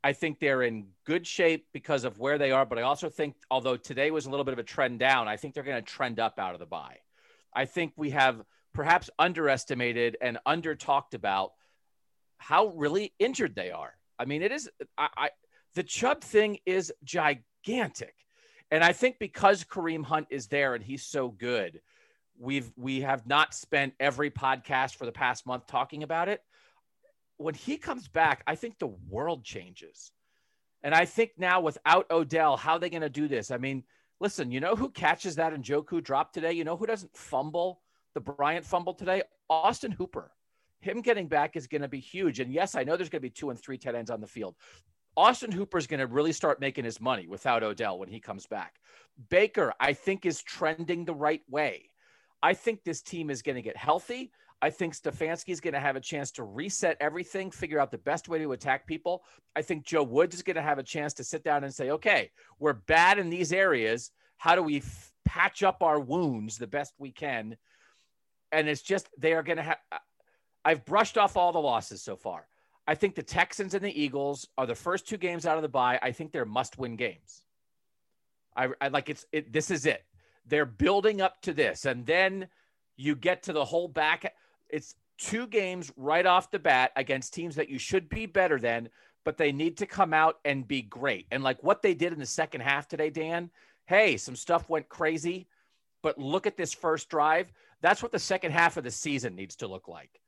I 0.03 0.13
think 0.13 0.39
they're 0.39 0.61
in 0.61 0.87
good 1.05 1.25
shape 1.25 1.65
because 1.73 2.03
of 2.03 2.19
where 2.19 2.37
they 2.37 2.51
are. 2.51 2.65
But 2.65 2.77
I 2.77 2.83
also 2.83 3.09
think, 3.09 3.35
although 3.49 3.77
today 3.77 4.11
was 4.11 4.25
a 4.25 4.29
little 4.29 4.43
bit 4.43 4.53
of 4.53 4.59
a 4.59 4.63
trend 4.63 4.99
down, 4.99 5.27
I 5.27 5.37
think 5.37 5.53
they're 5.53 5.63
going 5.63 5.83
to 5.83 5.91
trend 5.91 6.19
up 6.19 6.37
out 6.37 6.53
of 6.53 6.59
the 6.59 6.65
bye. 6.65 6.97
I 7.53 7.65
think 7.65 7.93
we 7.95 8.11
have 8.11 8.43
perhaps 8.73 9.09
underestimated 9.17 10.17
and 10.21 10.37
under 10.45 10.75
talked 10.75 11.13
about 11.13 11.53
how 12.37 12.67
really 12.67 13.13
injured 13.17 13.55
they 13.55 13.71
are. 13.71 13.93
I 14.19 14.25
mean, 14.25 14.43
it 14.43 14.51
is, 14.51 14.69
I 14.97 15.29
the 15.75 15.83
Chubb 15.83 16.21
thing 16.21 16.59
is 16.65 16.91
gigantic. 17.03 18.15
And 18.71 18.83
I 18.83 18.93
think 18.93 19.19
because 19.19 19.63
Kareem 19.63 20.03
Hunt 20.03 20.27
is 20.29 20.47
there 20.47 20.73
and 20.73 20.83
he's 20.83 21.05
so 21.05 21.29
good, 21.29 21.81
we've 22.39 22.71
we 22.75 23.01
have 23.01 23.27
not 23.27 23.53
spent 23.53 23.93
every 23.99 24.31
podcast 24.31 24.95
for 24.95 25.05
the 25.05 25.11
past 25.11 25.45
month 25.45 25.67
talking 25.67 26.03
about 26.03 26.29
it 26.29 26.41
when 27.37 27.53
he 27.53 27.77
comes 27.77 28.07
back, 28.07 28.43
I 28.47 28.55
think 28.55 28.79
the 28.79 28.93
world 29.09 29.43
changes. 29.43 30.11
And 30.81 30.93
I 30.93 31.05
think 31.05 31.31
now 31.37 31.61
without 31.61 32.09
Odell, 32.11 32.57
how 32.57 32.73
are 32.73 32.79
they 32.79 32.89
going 32.89 33.01
to 33.01 33.09
do 33.09 33.27
this? 33.27 33.51
I 33.51 33.57
mean, 33.57 33.83
listen, 34.19 34.51
you 34.51 34.59
know 34.59 34.75
who 34.75 34.89
catches 34.89 35.35
that 35.35 35.53
Njoku 35.53 36.03
drop 36.03 36.33
today? 36.33 36.53
You 36.53 36.63
know 36.63 36.77
who 36.77 36.85
doesn't 36.85 37.15
fumble 37.15 37.81
the 38.13 38.21
Bryant 38.21 38.65
fumble 38.65 38.93
today? 38.93 39.23
Austin 39.49 39.91
Hooper. 39.91 40.31
Him 40.81 41.01
getting 41.01 41.27
back 41.27 41.55
is 41.55 41.67
going 41.67 41.81
to 41.81 41.87
be 41.87 42.01
huge. 42.01 42.41
And 42.41 42.51
yes, 42.51 42.75
I 42.75 42.83
know 42.83 42.97
there's 42.97 43.09
going 43.09 43.21
to 43.21 43.27
be 43.27 43.29
two 43.29 43.49
and 43.49 43.59
three 43.59 43.77
tight 43.77 43.95
ends 43.95 44.11
on 44.11 44.19
the 44.19 44.27
field. 44.27 44.55
Austin 45.15 45.51
Hooper 45.51 45.77
is 45.77 45.87
going 45.87 45.99
to 45.99 46.07
really 46.07 46.31
start 46.31 46.59
making 46.59 46.85
his 46.85 46.99
money 46.99 47.27
without 47.27 47.63
Odell 47.63 47.99
when 47.99 48.09
he 48.09 48.19
comes 48.19 48.47
back. 48.47 48.79
Baker, 49.29 49.73
I 49.79 49.93
think, 49.93 50.25
is 50.25 50.41
trending 50.41 51.05
the 51.05 51.13
right 51.13 51.41
way. 51.49 51.89
I 52.41 52.53
think 52.53 52.83
this 52.83 53.01
team 53.01 53.29
is 53.29 53.41
going 53.41 53.55
to 53.55 53.61
get 53.61 53.77
healthy. 53.77 54.31
I 54.61 54.69
think 54.69 54.95
Stefanski 54.95 55.49
is 55.49 55.59
going 55.59 55.73
to 55.73 55.79
have 55.79 55.95
a 55.95 56.01
chance 56.01 56.31
to 56.31 56.43
reset 56.43 56.97
everything, 56.99 57.51
figure 57.51 57.79
out 57.79 57.91
the 57.91 57.97
best 57.97 58.29
way 58.29 58.39
to 58.39 58.53
attack 58.53 58.87
people. 58.87 59.23
I 59.55 59.61
think 59.61 59.85
Joe 59.85 60.03
Woods 60.03 60.35
is 60.35 60.41
going 60.41 60.55
to 60.55 60.61
have 60.61 60.79
a 60.79 60.83
chance 60.83 61.13
to 61.15 61.23
sit 61.23 61.43
down 61.43 61.63
and 61.63 61.73
say, 61.73 61.91
okay, 61.91 62.31
we're 62.59 62.73
bad 62.73 63.19
in 63.19 63.29
these 63.29 63.51
areas. 63.51 64.11
How 64.37 64.55
do 64.55 64.63
we 64.63 64.77
f- 64.77 65.13
patch 65.25 65.63
up 65.63 65.83
our 65.83 65.99
wounds 65.99 66.57
the 66.57 66.67
best 66.67 66.93
we 66.97 67.11
can? 67.11 67.57
And 68.51 68.69
it's 68.69 68.81
just, 68.81 69.09
they 69.17 69.33
are 69.33 69.43
going 69.43 69.57
to 69.57 69.63
have, 69.63 69.77
I've 70.63 70.85
brushed 70.85 71.17
off 71.17 71.35
all 71.35 71.51
the 71.51 71.59
losses 71.59 72.01
so 72.01 72.15
far. 72.15 72.47
I 72.87 72.95
think 72.95 73.15
the 73.15 73.23
Texans 73.23 73.73
and 73.73 73.83
the 73.83 74.01
Eagles 74.01 74.47
are 74.57 74.65
the 74.65 74.75
first 74.75 75.07
two 75.07 75.17
games 75.17 75.45
out 75.45 75.57
of 75.57 75.61
the 75.61 75.69
bye. 75.69 75.99
I 76.01 76.11
think 76.11 76.31
they're 76.31 76.45
must 76.45 76.77
win 76.77 76.95
games. 76.95 77.43
I, 78.55 78.69
I 78.81 78.89
like 78.89 79.09
it's, 79.09 79.25
it, 79.31 79.53
this 79.53 79.71
is 79.71 79.85
it. 79.85 80.03
They're 80.45 80.65
building 80.65 81.21
up 81.21 81.41
to 81.43 81.53
this. 81.53 81.85
And 81.85 82.05
then 82.05 82.47
you 82.97 83.15
get 83.15 83.43
to 83.43 83.53
the 83.53 83.65
whole 83.65 83.87
back 83.87 84.33
it's 84.73 84.95
two 85.19 85.45
games 85.45 85.91
right 85.95 86.25
off 86.25 86.49
the 86.49 86.57
bat 86.57 86.91
against 86.95 87.33
teams 87.33 87.55
that 87.55 87.69
you 87.69 87.77
should 87.77 88.09
be 88.09 88.25
better 88.25 88.59
than, 88.59 88.89
but 89.23 89.37
they 89.37 89.51
need 89.51 89.77
to 89.77 89.85
come 89.85 90.13
out 90.15 90.39
and 90.43 90.67
be 90.67 90.81
great. 90.81 91.27
And 91.29 91.43
like 91.43 91.61
what 91.63 91.83
they 91.83 91.93
did 91.93 92.11
in 92.11 92.17
the 92.17 92.25
second 92.25 92.61
half 92.61 92.87
today, 92.87 93.11
Dan, 93.11 93.51
hey, 93.85 94.17
some 94.17 94.35
stuff 94.35 94.67
went 94.67 94.89
crazy, 94.89 95.47
but 96.01 96.17
look 96.17 96.47
at 96.47 96.57
this 96.57 96.73
first 96.73 97.07
drive. 97.07 97.53
That's 97.81 98.01
what 98.01 98.11
the 98.11 98.19
second 98.19 98.51
half 98.51 98.75
of 98.75 98.83
the 98.83 98.89
season 98.89 99.35
needs 99.35 99.55
to 99.57 99.67
look 99.67 99.87
like. 99.87 100.19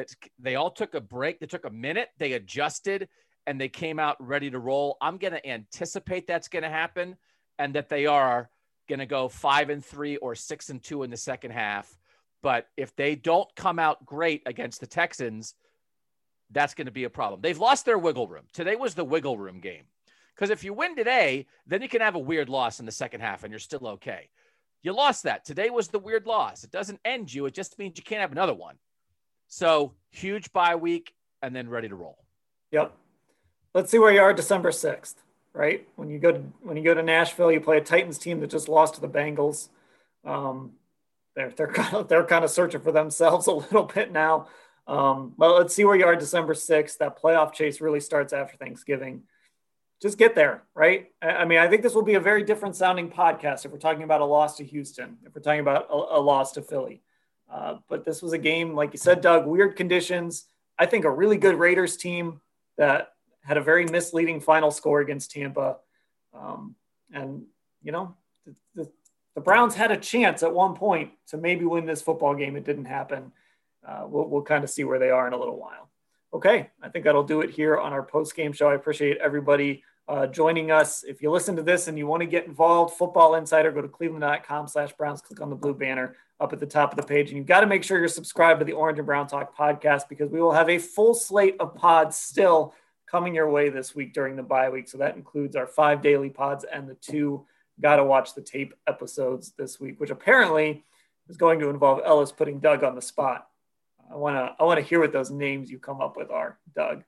That 0.00 0.14
they 0.38 0.56
all 0.56 0.70
took 0.70 0.94
a 0.94 1.00
break, 1.00 1.40
they 1.40 1.46
took 1.46 1.66
a 1.66 1.70
minute, 1.70 2.08
they 2.16 2.32
adjusted, 2.32 3.08
and 3.46 3.60
they 3.60 3.68
came 3.68 3.98
out 3.98 4.16
ready 4.18 4.50
to 4.50 4.58
roll. 4.58 4.96
I'm 5.02 5.18
going 5.18 5.34
to 5.34 5.46
anticipate 5.46 6.26
that's 6.26 6.48
going 6.48 6.62
to 6.62 6.70
happen 6.70 7.16
and 7.58 7.74
that 7.74 7.90
they 7.90 8.06
are 8.06 8.48
going 8.88 9.00
to 9.00 9.06
go 9.06 9.28
five 9.28 9.68
and 9.68 9.84
three 9.84 10.16
or 10.16 10.34
six 10.34 10.70
and 10.70 10.82
two 10.82 11.02
in 11.02 11.10
the 11.10 11.18
second 11.18 11.50
half. 11.50 11.98
But 12.42 12.68
if 12.78 12.96
they 12.96 13.14
don't 13.14 13.54
come 13.54 13.78
out 13.78 14.06
great 14.06 14.42
against 14.46 14.80
the 14.80 14.86
Texans, 14.86 15.54
that's 16.50 16.72
going 16.72 16.86
to 16.86 16.92
be 16.92 17.04
a 17.04 17.10
problem. 17.10 17.42
They've 17.42 17.58
lost 17.58 17.84
their 17.84 17.98
wiggle 17.98 18.26
room. 18.26 18.44
Today 18.54 18.76
was 18.76 18.94
the 18.94 19.04
wiggle 19.04 19.36
room 19.36 19.60
game. 19.60 19.84
Because 20.34 20.48
if 20.48 20.64
you 20.64 20.72
win 20.72 20.96
today, 20.96 21.46
then 21.66 21.82
you 21.82 21.90
can 21.90 22.00
have 22.00 22.14
a 22.14 22.18
weird 22.18 22.48
loss 22.48 22.80
in 22.80 22.86
the 22.86 22.92
second 22.92 23.20
half 23.20 23.44
and 23.44 23.52
you're 23.52 23.58
still 23.58 23.86
okay. 23.86 24.30
You 24.82 24.94
lost 24.94 25.24
that. 25.24 25.44
Today 25.44 25.68
was 25.68 25.88
the 25.88 25.98
weird 25.98 26.26
loss. 26.26 26.64
It 26.64 26.70
doesn't 26.70 27.00
end 27.04 27.34
you, 27.34 27.44
it 27.44 27.52
just 27.52 27.78
means 27.78 27.98
you 27.98 28.04
can't 28.04 28.22
have 28.22 28.32
another 28.32 28.54
one. 28.54 28.76
So 29.50 29.92
huge 30.10 30.52
bye 30.52 30.76
week 30.76 31.12
and 31.42 31.54
then 31.54 31.68
ready 31.68 31.88
to 31.88 31.94
roll. 31.94 32.16
Yep. 32.70 32.96
Let's 33.74 33.90
see 33.90 33.98
where 33.98 34.12
you 34.12 34.20
are 34.20 34.32
December 34.32 34.70
6th, 34.70 35.16
right? 35.52 35.86
When 35.96 36.08
you 36.08 36.18
go 36.18 36.32
to 36.32 36.38
when 36.62 36.76
you 36.76 36.82
go 36.82 36.94
to 36.94 37.02
Nashville, 37.02 37.52
you 37.52 37.60
play 37.60 37.76
a 37.76 37.82
Titans 37.82 38.16
team 38.16 38.40
that 38.40 38.50
just 38.50 38.68
lost 38.68 38.94
to 38.94 39.00
the 39.00 39.08
Bengals. 39.08 39.68
Um, 40.24 40.72
they're 41.36 41.50
they're 41.50 41.66
kind 41.72 41.94
of 41.94 42.08
they're 42.08 42.24
kind 42.24 42.44
of 42.44 42.50
searching 42.50 42.80
for 42.80 42.92
themselves 42.92 43.46
a 43.46 43.52
little 43.52 43.84
bit 43.84 44.10
now. 44.10 44.46
Um, 44.86 45.34
well, 45.36 45.56
let's 45.56 45.74
see 45.74 45.84
where 45.84 45.96
you 45.96 46.06
are 46.06 46.16
December 46.16 46.54
6th. 46.54 46.98
That 46.98 47.20
playoff 47.20 47.52
chase 47.52 47.80
really 47.80 48.00
starts 48.00 48.32
after 48.32 48.56
Thanksgiving 48.56 49.24
just 50.00 50.16
get 50.16 50.34
there, 50.34 50.62
right? 50.74 51.10
I 51.20 51.44
mean, 51.44 51.58
I 51.58 51.68
think 51.68 51.82
this 51.82 51.94
will 51.94 52.02
be 52.02 52.14
a 52.14 52.20
very 52.20 52.42
different 52.42 52.74
sounding 52.74 53.10
podcast 53.10 53.66
if 53.66 53.70
we're 53.70 53.78
talking 53.78 54.02
about 54.02 54.22
a 54.22 54.24
loss 54.24 54.56
to 54.56 54.64
Houston, 54.64 55.18
if 55.26 55.34
we're 55.34 55.42
talking 55.42 55.60
about 55.60 55.88
a, 55.90 55.94
a 55.94 56.20
loss 56.20 56.52
to 56.52 56.62
Philly. 56.62 57.02
Uh, 57.50 57.78
but 57.88 58.04
this 58.04 58.22
was 58.22 58.32
a 58.32 58.38
game, 58.38 58.74
like 58.74 58.92
you 58.92 58.98
said, 58.98 59.20
Doug, 59.20 59.46
weird 59.46 59.76
conditions. 59.76 60.46
I 60.78 60.86
think 60.86 61.04
a 61.04 61.10
really 61.10 61.36
good 61.36 61.56
Raiders 61.56 61.96
team 61.96 62.40
that 62.78 63.12
had 63.42 63.56
a 63.56 63.62
very 63.62 63.86
misleading 63.86 64.40
final 64.40 64.70
score 64.70 65.00
against 65.00 65.32
Tampa. 65.32 65.78
Um, 66.32 66.76
and, 67.12 67.44
you 67.82 67.92
know, 67.92 68.14
the, 68.46 68.54
the, 68.74 68.90
the, 69.34 69.40
Browns 69.40 69.74
had 69.74 69.90
a 69.90 69.96
chance 69.96 70.42
at 70.42 70.54
one 70.54 70.74
point 70.74 71.10
to 71.28 71.36
maybe 71.36 71.64
win 71.64 71.86
this 71.86 72.02
football 72.02 72.34
game. 72.34 72.56
It 72.56 72.64
didn't 72.64 72.84
happen. 72.84 73.32
Uh, 73.86 74.04
we'll, 74.06 74.28
we'll 74.28 74.42
kind 74.42 74.62
of 74.62 74.70
see 74.70 74.84
where 74.84 74.98
they 74.98 75.10
are 75.10 75.26
in 75.26 75.32
a 75.32 75.38
little 75.38 75.58
while. 75.58 75.90
Okay, 76.32 76.70
I 76.80 76.88
think 76.88 77.04
that'll 77.04 77.24
do 77.24 77.40
it 77.40 77.50
here 77.50 77.76
on 77.76 77.92
our 77.92 78.04
post 78.04 78.36
game 78.36 78.52
show. 78.52 78.68
I 78.68 78.74
appreciate 78.74 79.16
everybody 79.18 79.82
uh, 80.10 80.26
joining 80.26 80.72
us. 80.72 81.04
If 81.04 81.22
you 81.22 81.30
listen 81.30 81.54
to 81.54 81.62
this 81.62 81.86
and 81.86 81.96
you 81.96 82.04
want 82.04 82.22
to 82.22 82.26
get 82.26 82.44
involved, 82.44 82.96
Football 82.96 83.36
Insider, 83.36 83.70
go 83.70 83.80
to 83.80 83.88
cleveland.com 83.88 84.66
slash 84.66 84.92
Browns, 84.94 85.20
click 85.20 85.40
on 85.40 85.50
the 85.50 85.56
blue 85.56 85.72
banner 85.72 86.16
up 86.40 86.52
at 86.52 86.58
the 86.58 86.66
top 86.66 86.92
of 86.92 86.96
the 86.96 87.06
page. 87.06 87.28
And 87.28 87.38
you've 87.38 87.46
got 87.46 87.60
to 87.60 87.66
make 87.66 87.84
sure 87.84 87.96
you're 87.98 88.08
subscribed 88.08 88.58
to 88.58 88.64
the 88.64 88.72
Orange 88.72 88.98
and 88.98 89.06
Brown 89.06 89.28
Talk 89.28 89.56
podcast 89.56 90.08
because 90.08 90.28
we 90.28 90.42
will 90.42 90.50
have 90.50 90.68
a 90.68 90.78
full 90.78 91.14
slate 91.14 91.54
of 91.60 91.76
pods 91.76 92.16
still 92.16 92.74
coming 93.08 93.36
your 93.36 93.48
way 93.50 93.68
this 93.68 93.94
week 93.94 94.12
during 94.12 94.34
the 94.34 94.42
bye 94.42 94.68
week. 94.68 94.88
So 94.88 94.98
that 94.98 95.14
includes 95.14 95.54
our 95.54 95.68
five 95.68 96.02
daily 96.02 96.30
pods 96.30 96.64
and 96.64 96.88
the 96.88 96.94
two 96.94 97.46
got 97.80 97.96
to 97.96 98.04
watch 98.04 98.34
the 98.34 98.42
tape 98.42 98.74
episodes 98.88 99.52
this 99.56 99.78
week, 99.78 100.00
which 100.00 100.10
apparently 100.10 100.84
is 101.28 101.36
going 101.36 101.60
to 101.60 101.70
involve 101.70 102.00
Ellis 102.04 102.32
putting 102.32 102.58
Doug 102.58 102.82
on 102.82 102.96
the 102.96 103.02
spot. 103.02 103.46
I 104.10 104.16
want 104.16 104.34
to 104.34 104.56
I 104.58 104.64
want 104.64 104.80
to 104.80 104.84
hear 104.84 104.98
what 104.98 105.12
those 105.12 105.30
names 105.30 105.70
you 105.70 105.78
come 105.78 106.00
up 106.00 106.16
with 106.16 106.32
are, 106.32 106.58
Doug. 106.74 107.04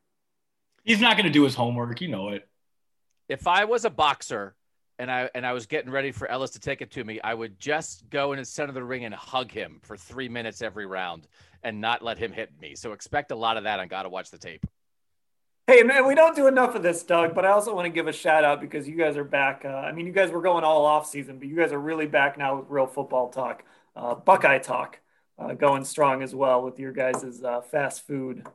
He's 0.84 1.00
not 1.00 1.16
going 1.16 1.26
to 1.26 1.32
do 1.32 1.42
his 1.42 1.57
homework. 1.57 2.00
You 2.00 2.09
know 2.09 2.28
it 2.28 2.48
if 3.32 3.46
I 3.46 3.64
was 3.64 3.86
a 3.86 3.90
boxer 3.90 4.54
and 4.98 5.10
I 5.10 5.30
and 5.34 5.46
I 5.46 5.52
was 5.52 5.66
getting 5.66 5.90
ready 5.90 6.12
for 6.12 6.30
Ellis 6.30 6.50
to 6.50 6.60
take 6.60 6.82
it 6.82 6.90
to 6.92 7.02
me, 7.02 7.18
I 7.22 7.32
would 7.32 7.58
just 7.58 8.08
go 8.10 8.32
in 8.32 8.38
the 8.38 8.44
center 8.44 8.68
of 8.68 8.74
the 8.74 8.84
ring 8.84 9.04
and 9.04 9.14
hug 9.14 9.50
him 9.50 9.80
for 9.82 9.96
three 9.96 10.28
minutes 10.28 10.60
every 10.60 10.86
round 10.86 11.26
and 11.62 11.80
not 11.80 12.02
let 12.02 12.18
him 12.18 12.30
hit 12.30 12.50
me. 12.60 12.74
So 12.74 12.92
expect 12.92 13.30
a 13.30 13.34
lot 13.34 13.56
of 13.56 13.64
that 13.64 13.80
on 13.80 13.88
Gotta 13.88 14.10
Watch 14.10 14.30
the 14.30 14.38
Tape. 14.38 14.66
Hey 15.66 15.82
man, 15.82 16.06
we 16.06 16.14
don't 16.14 16.36
do 16.36 16.46
enough 16.46 16.74
of 16.74 16.82
this, 16.82 17.02
Doug. 17.02 17.34
But 17.34 17.46
I 17.46 17.52
also 17.52 17.74
want 17.74 17.86
to 17.86 17.90
give 17.90 18.06
a 18.06 18.12
shout 18.12 18.44
out 18.44 18.60
because 18.60 18.86
you 18.86 18.96
guys 18.96 19.16
are 19.16 19.24
back. 19.24 19.62
Uh, 19.64 19.68
I 19.68 19.92
mean, 19.92 20.06
you 20.06 20.12
guys 20.12 20.30
were 20.30 20.42
going 20.42 20.62
all 20.62 20.84
off 20.84 21.06
season, 21.06 21.38
but 21.38 21.48
you 21.48 21.56
guys 21.56 21.72
are 21.72 21.80
really 21.80 22.06
back 22.06 22.36
now 22.36 22.58
with 22.58 22.66
real 22.68 22.86
football 22.86 23.30
talk, 23.30 23.64
uh, 23.96 24.14
Buckeye 24.14 24.58
talk, 24.58 25.00
uh, 25.38 25.54
going 25.54 25.84
strong 25.84 26.22
as 26.22 26.34
well 26.34 26.62
with 26.62 26.78
your 26.78 26.92
guys' 26.92 27.42
uh, 27.42 27.62
fast 27.62 28.06
food. 28.06 28.46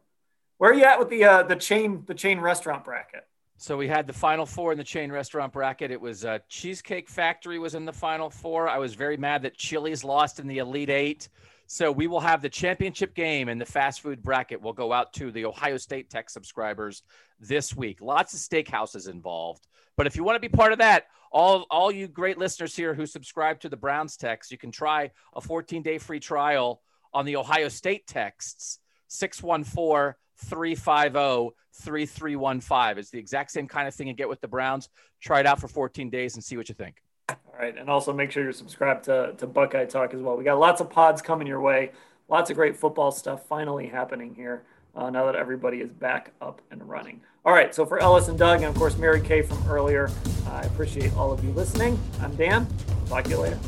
Where 0.60 0.72
are 0.72 0.74
you 0.76 0.84
at 0.84 1.00
with 1.00 1.10
the 1.10 1.24
uh, 1.24 1.44
the 1.44 1.56
chain 1.56 2.04
the 2.06 2.14
chain 2.14 2.40
restaurant 2.40 2.86
bracket? 2.86 3.26
So 3.60 3.76
we 3.76 3.88
had 3.88 4.06
the 4.06 4.14
final 4.14 4.46
four 4.46 4.72
in 4.72 4.78
the 4.78 4.84
chain 4.84 5.12
restaurant 5.12 5.52
bracket. 5.52 5.90
It 5.90 6.00
was 6.00 6.24
uh, 6.24 6.38
Cheesecake 6.48 7.10
Factory 7.10 7.58
was 7.58 7.74
in 7.74 7.86
the 7.86 7.92
final 7.92 8.30
four. 8.30 8.70
I 8.70 8.78
was 8.78 8.94
very 8.94 9.18
mad 9.18 9.42
that 9.42 9.58
Chili's 9.58 10.04
lost 10.04 10.40
in 10.40 10.48
the 10.48 10.60
Elite 10.60 10.92
Eight. 10.92 11.28
So 11.66 11.92
we 11.92 12.06
will 12.06 12.20
have 12.20 12.44
the 12.44 12.50
championship 12.50 13.16
game 13.16 13.50
in 13.50 13.58
the 13.58 13.66
fast 13.66 14.02
food 14.02 14.22
bracket. 14.22 14.62
Will 14.62 14.74
go 14.74 14.94
out 14.94 15.12
to 15.14 15.32
the 15.32 15.46
Ohio 15.46 15.78
State 15.78 16.12
text 16.12 16.36
subscribers 16.36 17.02
this 17.40 17.76
week. 17.76 18.00
Lots 18.00 18.36
of 18.36 18.40
steakhouses 18.40 19.10
involved. 19.10 19.68
But 19.96 20.06
if 20.06 20.16
you 20.16 20.24
want 20.24 20.36
to 20.36 20.50
be 20.50 20.56
part 20.56 20.72
of 20.72 20.78
that, 20.78 21.08
all 21.32 21.66
all 21.72 21.92
you 21.92 22.08
great 22.08 22.38
listeners 22.38 22.76
here 22.76 22.94
who 22.94 23.08
subscribe 23.08 23.60
to 23.62 23.70
the 23.70 23.76
Browns 23.76 24.18
text, 24.18 24.52
you 24.52 24.60
can 24.60 24.72
try 24.72 25.10
a 25.36 25.42
14 25.42 25.82
day 25.82 25.98
free 25.98 26.20
trial 26.20 26.84
on 27.12 27.26
the 27.26 27.36
Ohio 27.36 27.70
State 27.70 28.06
texts 28.06 28.78
614 29.08 30.14
350 30.38 31.56
3315. 31.84 33.00
It's 33.00 33.10
the 33.10 33.20
exact 33.20 33.52
same 33.52 33.68
kind 33.68 33.88
of 33.88 33.94
thing 33.94 34.08
you 34.08 34.14
get 34.14 34.30
with 34.30 34.42
the 34.42 34.48
Browns. 34.48 34.90
Try 35.22 35.40
it 35.40 35.46
out 35.46 35.60
for 35.60 35.68
14 35.68 36.10
days 36.10 36.36
and 36.36 36.44
see 36.44 36.58
what 36.58 36.70
you 36.70 36.76
think. 36.76 37.02
All 37.30 37.38
right. 37.60 37.78
And 37.78 37.90
also 37.90 38.14
make 38.14 38.32
sure 38.32 38.44
you're 38.44 38.54
subscribed 38.54 39.06
to, 39.06 39.34
to 39.38 39.48
Buckeye 39.48 39.86
Talk 39.86 40.14
as 40.14 40.22
well. 40.22 40.38
We 40.38 40.44
got 40.44 40.60
lots 40.60 40.82
of 40.82 40.90
pods 40.90 41.22
coming 41.22 41.48
your 41.48 41.62
way, 41.62 41.92
lots 42.30 42.50
of 42.50 42.56
great 42.56 42.76
football 42.76 43.12
stuff 43.12 43.46
finally 43.48 43.88
happening 43.88 44.34
here 44.34 44.64
uh, 44.96 45.10
now 45.10 45.26
that 45.26 45.36
everybody 45.36 45.78
is 45.78 45.92
back 45.92 46.32
up 46.42 46.62
and 46.72 46.88
running. 46.88 47.22
All 47.46 47.54
right. 47.54 47.74
So 47.74 47.86
for 47.86 48.00
Ellis 48.00 48.28
and 48.28 48.38
Doug, 48.38 48.62
and 48.62 48.68
of 48.68 48.76
course, 48.76 48.98
Mary 48.98 49.22
Kay 49.22 49.42
from 49.42 49.66
earlier, 49.68 50.10
I 50.50 50.62
appreciate 50.62 51.16
all 51.16 51.32
of 51.32 51.44
you 51.44 51.52
listening. 51.52 52.00
I'm 52.22 52.36
Dan. 52.36 52.68
Talk 53.08 53.26
to 53.26 53.30
you 53.30 53.38
later. 53.38 53.60